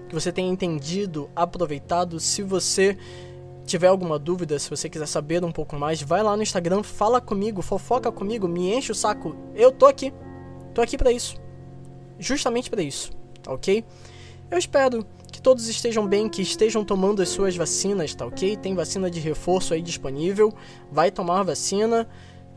que 0.08 0.14
você 0.14 0.32
tenha 0.32 0.52
entendido, 0.52 1.30
aproveitado. 1.36 2.20
Se 2.20 2.44
você 2.44 2.98
tiver 3.66 3.88
alguma 3.88 4.20
dúvida, 4.20 4.60
se 4.60 4.70
você 4.70 4.90
quiser 4.90 5.08
saber 5.08 5.44
um 5.44 5.52
pouco 5.52 5.76
mais, 5.78 6.02
vai 6.02 6.22
lá 6.22 6.36
no 6.36 6.44
Instagram, 6.44 6.84
fala 6.84 7.22
comigo, 7.22 7.62
fofoca 7.62 8.12
comigo, 8.12 8.48
me 8.48 8.74
enche 8.74 8.92
o 8.92 8.96
saco. 8.96 9.36
Eu 9.56 9.72
tô 9.72 9.86
aqui. 9.86 10.14
Tô 10.74 10.82
aqui 10.82 10.98
para 10.98 11.12
isso. 11.12 11.36
Justamente 12.22 12.70
para 12.70 12.84
isso, 12.84 13.12
tá 13.42 13.52
ok? 13.52 13.84
Eu 14.52 14.58
espero 14.60 15.04
que 15.32 15.42
todos 15.42 15.68
estejam 15.68 16.06
bem, 16.06 16.30
que 16.30 16.44
estejam 16.44 16.86
tomando 16.86 17.20
as 17.20 17.30
suas 17.30 17.56
vacinas, 17.56 18.14
tá 18.14 18.28
ok? 18.28 18.56
Tem 18.58 18.76
vacina 18.76 19.10
de 19.10 19.20
reforço 19.20 19.74
aí 19.74 19.82
disponível. 19.82 20.54
Vai 20.92 21.10
tomar 21.10 21.42
vacina. 21.42 22.08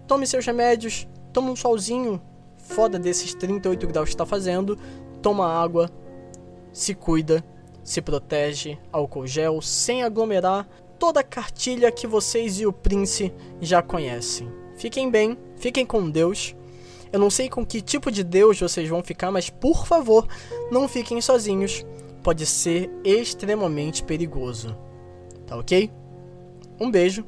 Tome 0.06 0.26
seus 0.26 0.44
remédios. 0.44 1.08
Toma 1.32 1.50
um 1.50 1.56
solzinho 1.56 2.20
foda 2.58 2.98
desses 2.98 3.32
38 3.32 3.86
graus 3.86 4.10
que 4.10 4.16
tá 4.16 4.26
fazendo. 4.26 4.78
Toma 5.22 5.46
água. 5.46 5.90
Se 6.70 6.94
cuida. 6.94 7.42
Se 7.82 8.02
protege. 8.02 8.78
Álcool 8.92 9.26
gel. 9.26 9.62
Sem 9.62 10.02
aglomerar. 10.02 10.68
Toda 10.98 11.20
a 11.20 11.24
cartilha 11.24 11.90
que 11.90 12.06
vocês 12.06 12.60
e 12.60 12.66
o 12.66 12.72
Prince 12.72 13.32
já 13.62 13.80
conhecem. 13.80 14.46
Fiquem 14.76 15.10
bem. 15.10 15.38
Fiquem 15.56 15.86
com 15.86 16.10
Deus. 16.10 16.54
Eu 17.14 17.20
não 17.20 17.30
sei 17.30 17.48
com 17.48 17.64
que 17.64 17.80
tipo 17.80 18.10
de 18.10 18.24
Deus 18.24 18.58
vocês 18.58 18.88
vão 18.88 19.00
ficar, 19.00 19.30
mas 19.30 19.48
por 19.48 19.86
favor, 19.86 20.26
não 20.68 20.88
fiquem 20.88 21.20
sozinhos 21.20 21.86
pode 22.24 22.44
ser 22.44 22.90
extremamente 23.04 24.02
perigoso. 24.02 24.76
Tá 25.46 25.56
ok? 25.56 25.92
Um 26.80 26.90
beijo, 26.90 27.24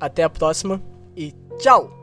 até 0.00 0.24
a 0.24 0.28
próxima 0.28 0.82
e 1.16 1.32
tchau! 1.60 1.97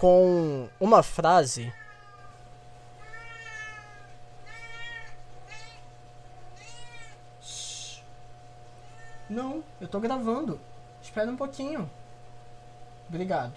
Com 0.00 0.66
uma 0.80 1.02
frase 1.02 1.70
Não, 9.28 9.62
eu 9.78 9.86
tô 9.86 10.00
gravando. 10.00 10.58
Espera 11.00 11.30
um 11.30 11.36
pouquinho. 11.36 11.88
Obrigado. 13.08 13.54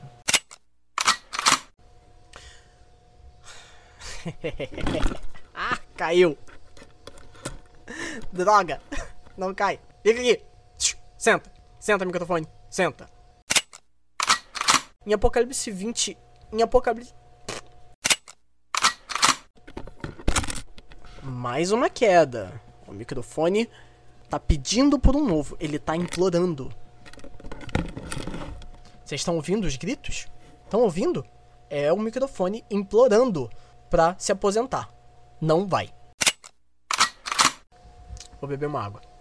ah, 5.55 5.79
caiu. 5.95 6.37
Droga. 8.31 8.79
Não 9.35 9.55
cai. 9.55 9.79
Fica 10.03 10.19
aqui. 10.19 10.43
Senta. 11.17 11.51
Senta, 11.79 12.05
microfone. 12.05 12.47
Senta. 12.69 13.09
Em 15.07 15.13
Apocalipse 15.13 15.71
20, 15.71 16.15
em 16.53 16.61
Apocalipse. 16.61 17.13
Mais 21.23 21.71
uma 21.71 21.89
queda. 21.89 22.61
O 22.87 22.93
microfone 22.93 23.69
tá 24.29 24.39
pedindo 24.39 24.99
por 24.99 25.15
um 25.15 25.25
novo. 25.25 25.57
Ele 25.59 25.79
tá 25.79 25.95
implorando. 25.95 26.71
Vocês 29.03 29.21
estão 29.21 29.35
ouvindo 29.35 29.65
os 29.65 29.75
gritos? 29.75 30.27
Estão 30.63 30.81
ouvindo? 30.81 31.25
É 31.69 31.91
o 31.91 31.97
microfone 31.97 32.63
implorando 32.69 33.49
pra 33.89 34.15
se 34.19 34.31
aposentar. 34.31 34.89
Não 35.41 35.67
vai. 35.67 35.89
Vou 38.39 38.47
beber 38.47 38.67
uma 38.67 38.83
água. 38.83 39.12